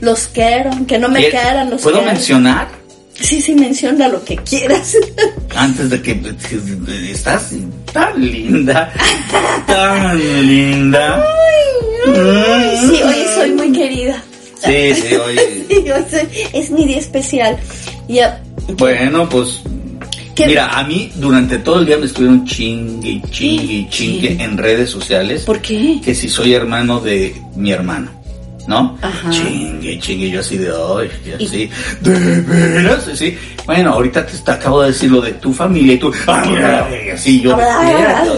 Los 0.00 0.28
quiero, 0.28 0.70
que 0.86 0.98
no 0.98 1.08
me 1.08 1.20
¿Qué- 1.20 1.30
quieran, 1.30 1.70
los 1.70 1.82
¿Puedo 1.82 1.98
quiero. 1.98 2.12
mencionar? 2.12 2.68
Sí, 3.20 3.42
sí, 3.42 3.54
menciona 3.54 4.08
lo 4.08 4.24
que 4.24 4.36
quieras. 4.36 4.96
Antes 5.56 5.90
de 5.90 6.00
que 6.00 6.20
estás 7.10 7.50
tan 7.92 8.20
linda, 8.24 8.92
tan 9.66 10.18
linda. 10.46 11.24
Mm. 12.06 12.90
Sí, 12.90 13.02
hoy 13.02 13.24
soy 13.34 13.50
muy 13.52 13.72
querida. 13.72 14.22
Sí, 14.64 14.94
sí, 14.94 15.14
hoy 15.14 15.36
soy- 16.10 16.28
es 16.52 16.70
mi 16.70 16.84
día 16.86 16.98
especial. 16.98 17.56
Ya, 18.08 18.42
Bueno, 18.76 19.28
pues 19.28 19.60
¿Qué? 20.34 20.46
Mira, 20.46 20.68
a 20.78 20.84
mí 20.84 21.10
durante 21.16 21.58
todo 21.58 21.80
el 21.80 21.86
día 21.86 21.96
me 21.98 22.06
estuvieron 22.06 22.44
chingue, 22.46 23.08
y 23.10 23.22
chingue, 23.30 23.72
y 23.72 23.88
chingue 23.90 24.36
¿Qué? 24.36 24.44
en 24.44 24.56
redes 24.56 24.88
sociales. 24.88 25.42
¿Por 25.42 25.60
qué? 25.60 26.00
Que 26.04 26.14
si 26.14 26.28
soy 26.28 26.54
hermano 26.54 27.00
de 27.00 27.34
mi 27.56 27.72
hermano. 27.72 28.12
¿No? 28.68 28.98
Ajá. 29.00 29.30
Chingue, 29.30 29.98
chingue, 29.98 30.28
yo 30.28 30.40
así 30.40 30.58
de, 30.58 30.68
ay, 30.68 31.10
y 31.24 31.42
así, 31.42 31.70
de 32.02 32.40
veras, 32.42 33.08
sí. 33.14 33.34
Bueno, 33.64 33.94
ahorita 33.94 34.26
te, 34.26 34.36
te 34.36 34.50
acabo 34.50 34.82
de 34.82 34.88
decir 34.88 35.10
lo 35.10 35.22
de 35.22 35.32
tu 35.32 35.54
familia 35.54 35.94
y 35.94 35.98
tú, 35.98 36.12
ay, 36.26 37.08
así 37.14 37.40
yo. 37.40 37.52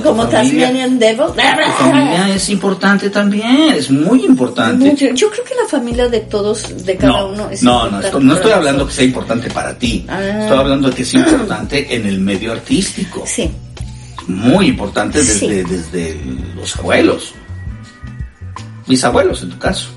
Como 0.04 0.22
familia- 0.28 0.68
Tasmanian 0.68 0.98
Devil. 1.00 1.26
Tu 1.34 1.72
familia 1.82 2.28
es 2.36 2.48
importante 2.48 3.10
también, 3.10 3.70
es 3.76 3.90
muy 3.90 4.24
importante. 4.24 4.84
Mucho. 4.90 5.06
Yo 5.14 5.28
creo 5.30 5.44
que 5.44 5.54
la 5.60 5.68
familia 5.68 6.08
de 6.08 6.20
todos, 6.20 6.86
de 6.86 6.96
cada 6.96 7.12
No, 7.12 7.26
uno 7.30 7.50
es 7.50 7.62
no, 7.64 7.72
no, 7.90 7.96
importante 7.96 8.24
no 8.24 8.32
estoy 8.34 8.50
para 8.50 8.56
hablando 8.58 8.86
que 8.86 8.92
sea 8.92 9.04
importante 9.04 9.50
para 9.50 9.76
ti. 9.76 10.06
Ah. 10.08 10.20
Estoy 10.42 10.58
hablando 10.58 10.90
de 10.90 10.94
que 10.94 11.02
es 11.02 11.12
importante 11.14 11.92
en 11.92 12.06
el 12.06 12.20
medio 12.20 12.52
artístico. 12.52 13.24
Sí. 13.26 13.50
Muy 14.28 14.66
importante 14.68 15.18
desde, 15.18 15.38
Sí. 15.40 15.48
desde 15.68 16.20
los 16.54 16.76
abuelos. 16.76 17.34
Mis 18.86 19.02
abuelos, 19.02 19.42
en 19.42 19.50
tu 19.50 19.58
caso. 19.58 19.88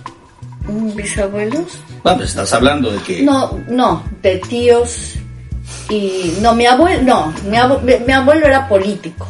¿Bisabuelos? 0.68 1.80
Vamos, 2.04 2.24
estás 2.26 2.54
hablando 2.54 2.92
de 2.92 3.00
que... 3.00 3.22
No, 3.24 3.60
no, 3.68 4.04
de 4.22 4.38
tíos 4.38 5.16
y... 5.90 6.36
No, 6.42 6.54
mi 6.56 6.66
abuelo, 6.66 7.02
no, 7.04 7.34
mi, 7.50 7.58
abue- 7.58 7.82
mi- 7.82 8.06
mi 8.06 8.14
abuelo 8.14 8.46
era 8.48 8.68
político, 8.68 9.28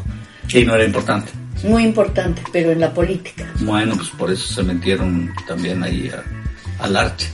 que 0.48 0.64
no 0.66 0.76
era 0.76 0.86
importante. 0.86 1.32
muy 1.64 1.84
importante, 1.86 2.42
pero 2.52 2.72
en 2.72 2.80
la 2.82 2.94
política. 2.94 3.46
Bueno, 3.62 3.96
pues 3.96 4.10
por 4.10 4.32
eso 4.32 4.54
se 4.54 4.64
metieron 4.64 5.34
también 5.48 5.82
ahí 5.84 6.10
a- 6.14 6.84
al 6.84 6.96
arte. 6.96 7.26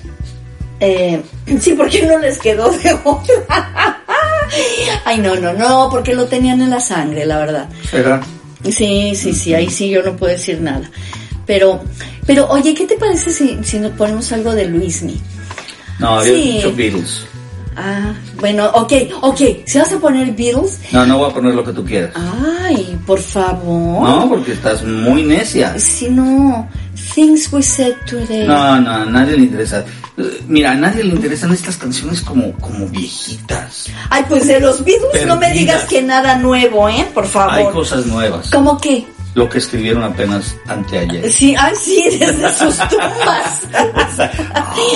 Eh, 0.80 1.22
sí, 1.60 1.74
porque 1.74 2.06
no 2.06 2.18
les 2.20 2.38
quedó 2.38 2.72
de 2.72 2.94
otra. 3.04 4.06
Ay, 5.06 5.18
no, 5.20 5.36
no, 5.36 5.54
no, 5.54 5.90
porque 5.92 6.14
lo 6.14 6.26
tenían 6.26 6.62
en 6.62 6.70
la 6.70 6.80
sangre, 6.80 7.26
la 7.26 7.38
verdad. 7.40 7.70
¿Será? 7.90 8.22
Sí, 8.64 9.14
sí, 9.16 9.34
sí, 9.34 9.54
ahí 9.54 9.70
sí 9.70 9.90
yo 9.90 10.02
no 10.04 10.16
puedo 10.16 10.32
decir 10.34 10.62
nada. 10.62 10.90
Pero, 11.46 11.84
pero 12.30 12.48
oye, 12.50 12.76
¿qué 12.76 12.86
te 12.86 12.96
parece 12.96 13.32
si, 13.32 13.58
si 13.64 13.80
nos 13.80 13.92
ponemos 13.94 14.32
algo 14.32 14.54
de 14.54 14.66
Luismi? 14.68 15.20
No, 15.98 16.22
Sí. 16.22 16.58
dicho 16.58 16.72
Beatles. 16.76 17.26
Ah, 17.76 18.14
bueno, 18.40 18.70
ok, 18.76 18.94
ok, 19.22 19.42
si 19.66 19.80
vas 19.80 19.92
a 19.94 19.98
poner 19.98 20.32
Beatles, 20.34 20.80
No, 20.92 21.08
no 21.08 21.18
voy 21.18 21.32
a 21.32 21.34
poner 21.34 21.56
lo 21.56 21.64
que 21.64 21.74
tú 21.74 21.84
quieras. 21.84 22.12
ay, 22.68 22.96
por 23.08 23.20
favor. 23.20 24.08
No, 24.08 24.30
porque 24.30 24.52
estás 24.52 24.84
muy 24.84 25.24
necia. 25.24 25.80
Si 25.80 26.08
no, 26.08 26.70
Things 27.16 27.52
We 27.52 27.64
Said 27.64 27.96
Today. 28.06 28.46
No, 28.46 28.80
no, 28.80 28.92
a 28.92 29.06
nadie 29.06 29.36
le 29.38 29.44
interesa. 29.46 29.84
Mira, 30.48 30.72
a 30.74 30.76
nadie 30.76 31.04
le 31.04 31.16
interesan 31.16 31.52
estas 31.52 31.78
canciones 31.78 32.22
como, 32.22 32.52
como 32.60 32.86
viejitas. 32.90 33.86
Ay, 34.12 34.24
pues 34.30 34.46
de 34.46 34.60
los 34.60 34.84
Beatles 34.84 35.26
no 35.26 35.38
me 35.38 35.52
digas 35.52 35.86
que 35.86 36.04
nada 36.04 36.36
nuevo, 36.36 36.88
¿eh? 36.90 37.08
Por 37.12 37.26
favor. 37.26 37.54
Hay 37.56 37.66
cosas 37.74 38.06
nuevas. 38.06 38.52
¿Cómo 38.52 38.78
qué? 38.78 39.08
Lo 39.36 39.48
que 39.48 39.60
escribieron 39.60 40.04
apenas 40.04 40.56
anteayer. 40.68 41.32
Sí, 41.32 41.56
ay, 41.58 41.74
sí, 41.76 42.04
desde 42.20 42.52
sus 42.52 42.78
tumbas. 42.90 43.62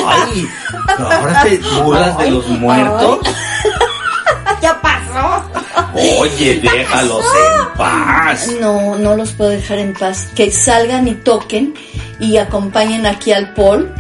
Ay, 0.06 0.50
ahora 0.98 1.44
te 1.44 1.58
burlas 1.58 2.18
de 2.18 2.32
los 2.32 2.48
muertos. 2.48 3.20
ya 4.62 4.82
pasó. 4.82 5.44
Oye, 5.94 6.60
déjalos 6.62 7.24
en 7.24 7.78
paz. 7.78 8.50
No, 8.60 8.96
no 8.96 9.16
los 9.16 9.32
puedo 9.32 9.52
dejar 9.52 9.78
en 9.80 9.94
paz. 9.94 10.30
Que 10.36 10.50
salgan 10.52 11.08
y 11.08 11.14
toquen 11.14 11.76
y 12.20 12.38
acompañen 12.38 13.06
aquí 13.06 13.32
al 13.32 13.54
Paul, 13.54 13.94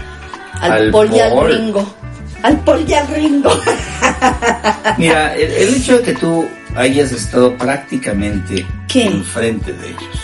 al, 0.59 0.71
Al 0.71 0.91
Paul 0.91 1.13
y 1.13 1.19
al 1.19 1.33
Paul. 1.33 1.47
Ringo. 1.47 1.93
Al 2.41 2.59
Paul 2.61 2.85
y 2.87 2.93
al 2.93 3.07
Ringo. 3.07 3.51
Mira, 4.97 5.35
el, 5.35 5.51
el 5.51 5.75
hecho 5.75 5.97
de 5.97 6.03
que 6.03 6.13
tú 6.13 6.47
hayas 6.75 7.11
estado 7.11 7.57
prácticamente 7.57 8.65
¿Qué? 8.87 9.05
enfrente 9.05 9.73
de 9.73 9.89
ellos. 9.89 10.19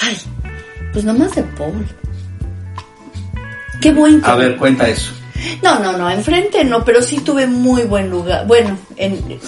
Ay, 0.00 0.16
pues 0.92 1.04
nomás 1.04 1.34
de 1.34 1.42
Paul. 1.42 1.86
Qué 3.80 3.92
buen 3.92 4.24
A 4.24 4.34
ver, 4.34 4.56
cuenta 4.56 4.88
eso. 4.88 5.12
No, 5.62 5.78
no, 5.78 5.96
no, 5.96 6.10
enfrente 6.10 6.64
no, 6.64 6.84
pero 6.84 7.00
sí 7.00 7.18
tuve 7.20 7.46
muy 7.46 7.82
buen 7.82 8.10
lugar. 8.10 8.46
Bueno, 8.46 8.76
en, 8.96 9.38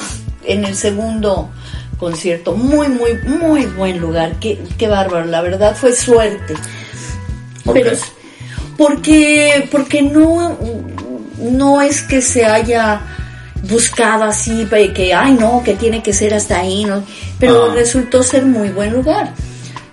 en 0.44 0.64
el 0.64 0.74
segundo 0.76 1.50
concierto, 1.98 2.54
muy, 2.54 2.88
muy, 2.88 3.14
muy 3.26 3.66
buen 3.66 3.98
lugar. 3.98 4.36
Qué, 4.40 4.58
qué 4.78 4.88
bárbaro, 4.88 5.26
la 5.26 5.42
verdad 5.42 5.76
fue 5.76 5.92
suerte. 5.92 6.54
¿Por 7.64 7.74
pero 7.74 7.90
qué? 7.90 7.98
porque, 8.76 9.68
porque 9.70 10.02
no, 10.02 10.56
no 11.38 11.82
es 11.82 12.02
que 12.02 12.22
se 12.22 12.44
haya 12.46 13.02
buscado 13.68 14.24
así, 14.24 14.66
que, 14.94 15.14
ay 15.14 15.34
no, 15.34 15.62
que 15.62 15.74
tiene 15.74 16.02
que 16.02 16.12
ser 16.12 16.34
hasta 16.34 16.60
ahí, 16.60 16.84
¿no? 16.84 17.02
Pero 17.38 17.66
Ah. 17.70 17.74
resultó 17.74 18.22
ser 18.22 18.44
muy 18.46 18.70
buen 18.70 18.92
lugar. 18.92 19.32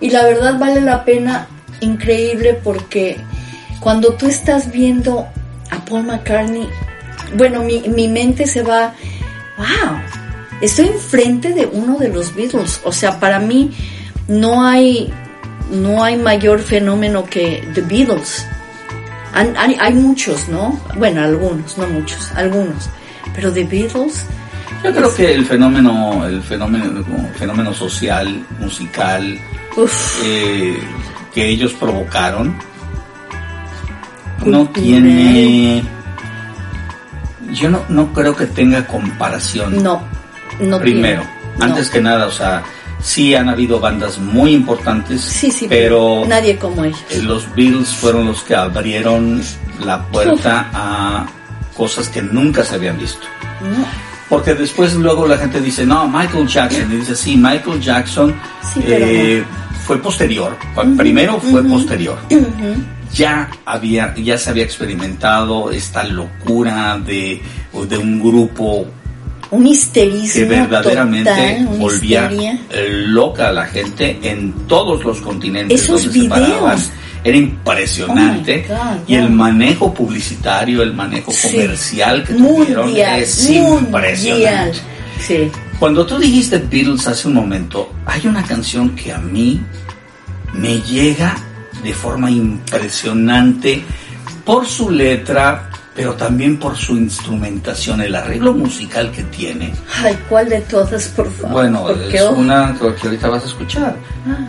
Y 0.00 0.10
la 0.10 0.24
verdad 0.24 0.58
vale 0.58 0.80
la 0.80 1.04
pena, 1.04 1.48
increíble, 1.80 2.58
porque 2.62 3.18
cuando 3.80 4.14
tú 4.14 4.26
estás 4.26 4.70
viendo 4.70 5.26
a 5.70 5.84
Paul 5.84 6.04
McCartney, 6.04 6.68
bueno, 7.36 7.62
mi, 7.62 7.80
mi 7.88 8.08
mente 8.08 8.46
se 8.46 8.62
va, 8.62 8.94
wow, 9.58 9.98
estoy 10.60 10.86
enfrente 10.86 11.52
de 11.52 11.66
uno 11.66 11.98
de 11.98 12.08
los 12.08 12.34
Beatles. 12.34 12.80
O 12.84 12.92
sea, 12.92 13.20
para 13.20 13.38
mí 13.38 13.70
no 14.28 14.64
hay, 14.64 15.12
no 15.70 16.02
hay 16.02 16.16
mayor 16.16 16.60
fenómeno 16.60 17.24
que 17.24 17.68
The 17.74 17.82
Beatles. 17.82 18.46
Hay, 19.34 19.76
hay 19.78 19.92
muchos, 19.94 20.48
¿no? 20.48 20.80
Bueno, 20.96 21.22
algunos, 21.22 21.76
no 21.76 21.86
muchos, 21.88 22.32
algunos. 22.34 22.88
Pero 23.38 23.52
The 23.52 23.64
Beatles, 23.64 24.24
Yo 24.82 24.92
creo 24.92 25.14
que 25.14 25.32
el 25.34 25.44
fenómeno, 25.46 26.26
el 26.26 26.42
fenómeno, 26.42 27.02
como 27.04 27.28
fenómeno 27.38 27.72
social, 27.72 28.44
musical, 28.58 29.38
eh, 30.24 30.76
que 31.32 31.48
ellos 31.48 31.72
provocaron, 31.74 32.56
no 34.44 34.68
tiene. 34.70 35.82
Yo 37.52 37.70
no, 37.70 37.82
no 37.88 38.12
creo 38.12 38.34
que 38.36 38.46
tenga 38.46 38.86
comparación. 38.86 39.82
no, 39.82 40.02
no 40.60 40.78
Primero, 40.80 41.22
tiene, 41.22 41.58
no. 41.58 41.64
antes 41.64 41.88
que 41.90 42.00
nada, 42.00 42.26
o 42.26 42.30
sea, 42.32 42.62
sí 43.00 43.34
han 43.34 43.48
habido 43.48 43.80
bandas 43.80 44.18
muy 44.18 44.52
importantes, 44.52 45.22
Sí, 45.22 45.50
sí, 45.50 45.66
pero 45.68 46.24
nadie 46.26 46.56
como 46.58 46.84
ellos. 46.84 46.98
eh, 47.10 47.22
los 47.22 47.52
Beatles 47.54 47.88
fueron 47.94 48.26
los 48.26 48.42
que 48.42 48.54
abrieron 48.54 49.40
la 49.84 50.04
puerta 50.06 50.68
a 50.74 51.26
cosas 51.78 52.08
que 52.08 52.20
nunca 52.20 52.64
se 52.64 52.74
habían 52.74 52.98
visto. 52.98 53.24
No. 53.62 53.86
Porque 54.28 54.54
después 54.54 54.94
luego 54.94 55.26
la 55.26 55.38
gente 55.38 55.60
dice, 55.60 55.86
no, 55.86 56.06
Michael 56.08 56.46
Jackson. 56.46 56.92
Y 56.92 56.96
dice, 56.96 57.14
sí, 57.14 57.36
Michael 57.36 57.80
Jackson 57.80 58.34
Sí, 58.74 58.80
eh, 58.84 59.42
fue 59.86 59.96
posterior. 60.02 60.54
Primero 60.98 61.40
fue 61.40 61.62
posterior. 61.62 62.18
Ya 63.14 63.48
había, 63.64 64.14
ya 64.16 64.36
se 64.36 64.50
había 64.50 64.64
experimentado 64.64 65.70
esta 65.70 66.04
locura 66.04 66.98
de, 66.98 67.40
de 67.88 67.96
un 67.96 68.20
grupo 68.20 68.86
Un 69.50 69.66
histerismo 69.66 70.34
que 70.34 70.44
verdaderamente 70.44 71.30
total, 71.30 71.78
volvía 71.78 72.30
histeria. 72.30 72.60
loca 73.06 73.48
a 73.48 73.52
la 73.52 73.64
gente 73.64 74.18
en 74.22 74.52
todos 74.66 75.02
los 75.04 75.22
continentes 75.22 75.84
Esos 75.84 76.12
videos. 76.12 76.90
Era 77.24 77.36
impresionante. 77.36 78.66
Oh 78.70 78.74
God, 78.74 79.08
y 79.08 79.14
el 79.14 79.30
manejo 79.30 79.92
publicitario, 79.92 80.82
el 80.82 80.94
manejo 80.94 81.32
Sí. 81.32 81.48
comercial 81.52 82.24
que 82.24 82.34
tuvieron 82.34 82.86
Mundial, 82.86 83.18
es 83.20 83.48
mundial. 83.50 83.82
impresionante. 83.84 84.78
Sí. 85.20 85.50
Cuando 85.78 86.06
tú 86.06 86.18
dijiste 86.18 86.58
Beatles 86.58 87.06
hace 87.06 87.28
un 87.28 87.34
momento, 87.34 87.92
hay 88.06 88.26
una 88.26 88.42
canción 88.42 88.90
que 88.96 89.12
a 89.12 89.18
mí 89.18 89.60
me 90.54 90.80
llega 90.82 91.36
de 91.82 91.92
forma 91.92 92.30
impresionante 92.30 93.82
por 94.44 94.66
su 94.66 94.90
letra, 94.90 95.70
pero 95.94 96.14
también 96.14 96.58
por 96.58 96.76
su 96.76 96.96
instrumentación, 96.96 98.00
el 98.00 98.14
arreglo 98.14 98.52
musical 98.54 99.10
que 99.12 99.22
tiene. 99.24 99.72
Ay, 100.02 100.16
¿cuál 100.28 100.48
de 100.48 100.60
todas, 100.62 101.08
por 101.08 101.30
favor? 101.32 101.52
Bueno, 101.52 101.88
es 101.90 102.22
oh, 102.22 102.30
una 102.32 102.74
que 102.80 102.94
que 102.94 103.06
ahorita 103.08 103.28
vas 103.28 103.44
a 103.44 103.46
escuchar. 103.46 103.96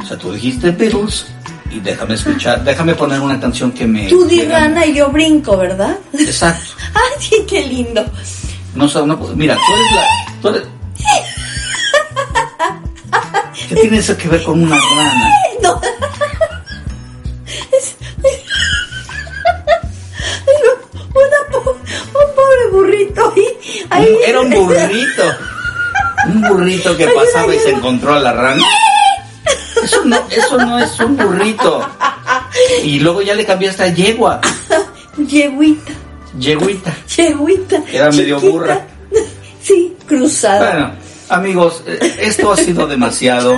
O 0.01 0.05
sea, 0.05 0.17
tú 0.17 0.31
dijiste 0.31 0.71
Beatles 0.71 1.25
y 1.71 1.79
déjame 1.79 2.15
escuchar, 2.15 2.63
déjame 2.63 2.95
poner 2.95 3.19
una 3.19 3.39
canción 3.39 3.71
que 3.71 3.85
me... 3.85 4.07
Tú 4.07 4.25
di 4.25 4.43
rana 4.45 4.85
y 4.85 4.95
yo 4.95 5.09
brinco, 5.09 5.57
¿verdad? 5.57 5.97
Exacto. 6.13 6.71
Ay, 6.93 7.45
qué 7.47 7.65
lindo. 7.65 8.03
No, 8.75 8.87
sé, 8.87 9.05
no, 9.05 9.17
mira, 9.35 9.55
tú 9.55 9.73
eres 9.73 9.91
la... 9.95 10.41
tú 10.41 10.47
eres- 10.49 10.67
¿Qué 13.67 13.75
tiene 13.75 13.97
eso 13.99 14.17
que 14.17 14.27
ver 14.29 14.43
con 14.43 14.63
una 14.63 14.75
rana? 14.75 15.29
No. 15.61 15.79
Una 21.13 21.39
po- 21.51 21.71
un 21.71 22.35
pobre 22.35 22.69
burrito 22.71 23.33
ahí. 23.89 24.17
Era 24.25 24.39
un 24.41 24.49
burrito. 24.49 25.23
Un 26.27 26.41
burrito 26.41 26.97
que 26.97 27.07
pasaba 27.07 27.55
y 27.55 27.59
se 27.59 27.69
encontró 27.69 28.13
a 28.13 28.19
la 28.19 28.33
rana. 28.33 28.61
Eso 29.89 30.05
no, 30.05 30.17
eso 30.29 30.57
no 30.57 30.79
es 30.79 30.99
un 30.99 31.17
burrito. 31.17 31.81
Y 32.83 32.99
luego 32.99 33.21
ya 33.21 33.33
le 33.33 33.45
cambiaste 33.45 33.83
a 33.83 33.87
yegua. 33.87 34.39
Yeguita, 35.17 35.91
Yeguita. 36.37 36.95
yeguita. 37.17 37.83
Era 37.91 38.11
medio 38.11 38.37
chiquita. 38.39 38.51
burra. 38.51 38.87
Sí, 39.61 39.93
cruzada. 40.07 40.71
Bueno, 40.71 40.91
amigos, 41.29 41.83
eh, 41.85 41.99
esto 42.21 42.51
ha 42.53 42.57
sido 42.57 42.87
demasiado. 42.87 43.55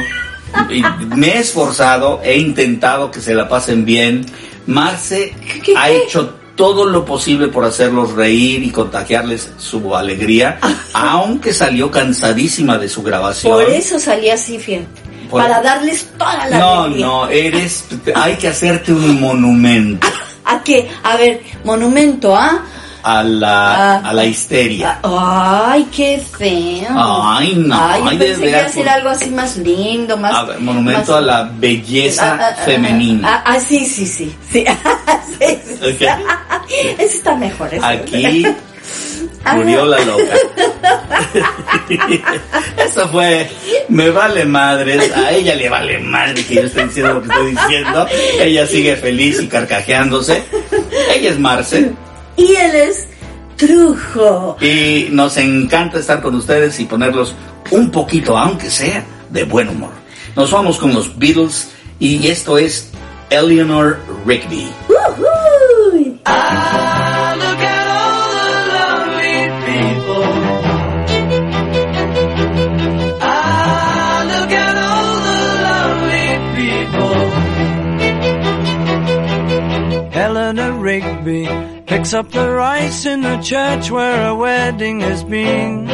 Me 1.16 1.28
he 1.28 1.38
esforzado, 1.40 2.20
he 2.24 2.38
intentado 2.38 3.12
que 3.12 3.22
se 3.22 3.34
la 3.36 3.48
pasen 3.48 3.86
bien. 3.86 4.26
Marce 4.66 5.34
¿Qué, 5.64 5.74
ha 5.78 5.88
qué? 5.88 5.98
hecho 5.98 6.36
todo 6.56 6.86
lo 6.86 7.06
posible 7.06 7.48
por 7.48 7.64
hacerlos 7.66 8.14
reír 8.14 8.64
y 8.64 8.72
contagiarles 8.72 9.52
su 9.58 9.96
alegría, 9.96 10.60
aunque 10.94 11.54
salió 11.54 11.90
cansadísima 11.92 12.78
de 12.78 12.90
su 12.90 13.04
grabación. 13.04 13.54
Por 13.54 13.64
eso 13.70 14.00
salí 14.00 14.30
así, 14.30 14.60
fíjate. 14.60 15.01
Por- 15.32 15.42
Para 15.42 15.62
darles 15.62 16.06
toda 16.18 16.46
la 16.48 16.60
No, 16.60 16.82
alegría. 16.84 17.06
no, 17.08 17.28
eres. 17.30 17.86
Hay 18.14 18.36
que 18.36 18.50
hacerte 18.50 18.92
un 18.94 19.20
monumento 19.20 20.06
¿A 20.46 20.62
qué? 20.62 20.88
A 21.04 21.16
ver, 21.18 21.42
monumento, 21.64 22.36
¿ah? 22.36 22.60
a 23.04 23.24
la, 23.24 23.96
a 23.96 24.14
la 24.14 24.26
histeria. 24.26 25.00
Ay, 25.02 25.88
qué 25.96 26.22
feo. 26.38 26.88
Ay, 26.96 27.56
no, 27.56 27.76
Ay, 27.76 28.02
yo 28.04 28.10
ay, 28.10 28.18
pensé 28.20 28.42
de 28.42 28.52
que 28.52 28.56
a 28.58 28.68
por- 28.70 28.90
algo 28.90 29.10
así 29.10 29.30
más 29.32 29.58
lindo, 29.58 30.18
más... 30.18 30.36
A 30.36 30.44
ver, 30.44 30.60
monumento 30.60 31.00
más- 31.14 31.18
a 31.18 31.22
la 31.22 31.44
belleza 31.56 32.34
Ah, 32.34 32.38
ah, 32.40 32.56
ah, 32.60 32.64
femenina. 32.64 33.42
Ah, 33.44 33.60
sí, 33.60 33.86
sí, 33.88 34.06
sí. 34.06 34.36
sí. 34.52 34.66
Sí, 35.40 35.60
sí. 35.66 35.74
Ok. 35.84 36.02
Ese 37.00 37.18
está 37.18 37.36
mejor. 37.36 37.74
ese. 37.74 37.84
Aquí. 37.84 38.46
Murió 39.54 39.86
la 39.86 40.00
loca. 40.06 40.34
Eso 42.86 43.08
fue, 43.10 43.50
me 43.90 44.10
vale 44.10 44.46
madres, 44.46 45.12
a 45.16 45.32
ella 45.32 45.56
le 45.56 45.70
vale 45.70 46.00
madre 46.00 46.46
que 46.46 46.56
yo 46.56 46.62
esté 46.64 46.86
diciendo 46.86 47.14
lo 47.16 47.22
que 47.22 47.28
estoy 47.30 47.52
diciendo. 47.52 48.08
Ella 48.40 48.68
sigue 48.68 48.96
feliz 48.96 49.42
y 49.42 49.48
carcajeándose. 49.48 50.44
Ella 51.16 51.30
es 51.30 51.40
Marce 51.40 51.92
Y 52.36 52.56
él 52.56 52.76
es 52.76 53.08
Trujo. 53.58 54.58
y 54.60 55.08
nos 55.12 55.38
encanta 55.38 56.00
estar 56.00 56.22
con 56.22 56.36
ustedes 56.36 56.80
y 56.80 56.86
ponerlos 56.86 57.36
un 57.70 57.92
poquito, 57.92 58.38
aunque 58.38 58.70
sea, 58.70 59.04
de 59.30 59.44
buen 59.44 59.70
humor. 59.70 59.92
Nos 60.36 60.52
vamos 60.52 60.78
con 60.78 60.94
los 60.94 61.18
Beatles 61.18 61.70
y 62.00 62.28
esto 62.28 62.58
es 62.58 62.90
Eleanor 63.30 64.00
Rigby. 64.26 64.68
Ujuy. 64.90 66.20
Ah, 66.26 67.01
Rigby 81.22 81.84
picks 81.86 82.14
up 82.14 82.32
the 82.32 82.50
rice 82.50 83.06
in 83.06 83.22
the 83.22 83.38
church 83.42 83.92
where 83.92 84.30
a 84.30 84.36
wedding 84.36 85.02
has 85.02 85.24
been. 85.24 85.88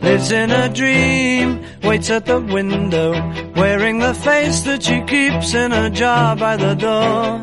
Lives 0.00 0.30
in 0.30 0.50
a 0.50 0.68
dream, 0.68 1.64
waits 1.82 2.10
at 2.10 2.26
the 2.26 2.38
window, 2.38 3.12
wearing 3.56 4.00
the 4.00 4.12
face 4.14 4.60
that 4.62 4.82
she 4.82 5.00
keeps 5.02 5.54
in 5.54 5.72
a 5.72 5.88
jar 5.90 6.36
by 6.36 6.56
the 6.56 6.74
door. 6.74 7.38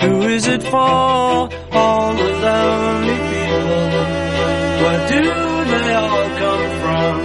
Who 0.00 0.22
is 0.22 0.46
it 0.46 0.62
for? 0.62 0.78
All 0.78 2.14
the 2.14 2.30
lonely 2.46 3.18
people. 3.32 3.84
Where 4.82 5.08
do 5.08 5.22
they 5.72 5.94
all 5.94 6.28
come 6.42 6.70
from? 6.80 7.16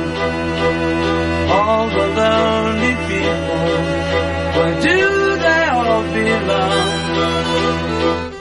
All 1.52 1.88
the 1.88 2.08
lonely 2.20 2.96
people. 3.08 3.64
Where 4.58 4.82
do 4.82 5.38
they 5.38 5.66
all 5.68 6.04
belong? 6.14 7.03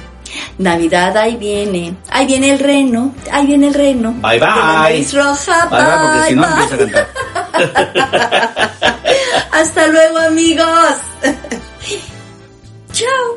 Navidad 0.59 1.17
ahí 1.17 1.39
viene. 1.39 1.97
Ahí 2.11 2.27
viene 2.27 2.51
el 2.51 2.59
reno. 2.59 3.15
Ahí 3.33 3.47
viene 3.47 3.69
el 3.69 3.75
reno. 3.75 4.13
Bye, 4.21 4.39
bye. 4.39 4.41
De 4.41 4.45
la 4.45 4.73
nariz 4.83 5.15
roja. 5.15 5.67
Bye, 5.71 5.81
bye, 5.81 5.97
porque 6.03 6.29
si 6.29 6.35
no 6.35 6.47
empieza 6.47 6.75
a 6.75 6.79
cantar. 6.79 7.09
Hasta 9.53 9.87
luego, 9.87 10.19
amigos. 10.19 10.69
Chao. 12.93 13.36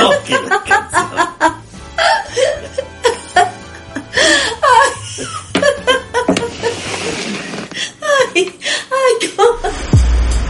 Ok. 0.00 1.36
Ay, 8.34 8.58
ay, 8.60 9.30
cómo- 9.36 9.74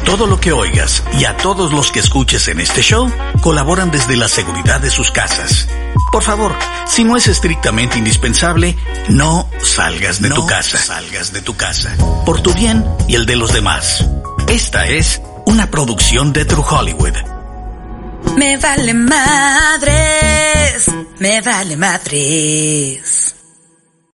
Todo 0.05 0.27
lo 0.27 0.39
que 0.40 0.53
oigas 0.53 1.03
y 1.19 1.24
a 1.24 1.36
todos 1.36 1.73
los 1.73 1.90
que 1.90 1.98
escuches 2.01 2.47
en 2.48 2.61
este 2.61 2.81
show 2.81 3.11
colaboran 3.43 3.90
desde 3.90 4.16
la 4.16 4.28
seguridad 4.28 4.81
de 4.81 4.90
sus 4.90 5.11
casas. 5.11 5.69
Por 6.12 6.23
favor, 6.23 6.55
si 6.86 7.03
no 7.05 7.16
es 7.16 7.27
estrictamente 7.27 7.98
indispensable, 7.98 8.77
no 9.09 9.48
salgas 9.62 10.23
de 10.23 10.31
tu 10.31 10.47
casa. 10.47 10.78
Salgas 10.78 11.32
de 11.32 11.43
tu 11.43 11.57
casa. 11.57 11.94
Por 12.24 12.40
tu 12.40 12.55
bien 12.55 12.85
y 13.09 13.16
el 13.16 13.27
de 13.27 13.36
los 13.36 13.53
demás. 13.53 14.07
Esta 14.48 14.86
es 14.86 15.20
una 15.44 15.70
producción 15.70 16.32
de 16.32 16.44
True 16.44 16.65
Hollywood. 16.69 17.15
Me 18.36 18.58
vale 18.58 18.92
madres, 18.92 20.88
me 21.18 21.40
vale 21.40 21.76
madres. 21.76 23.35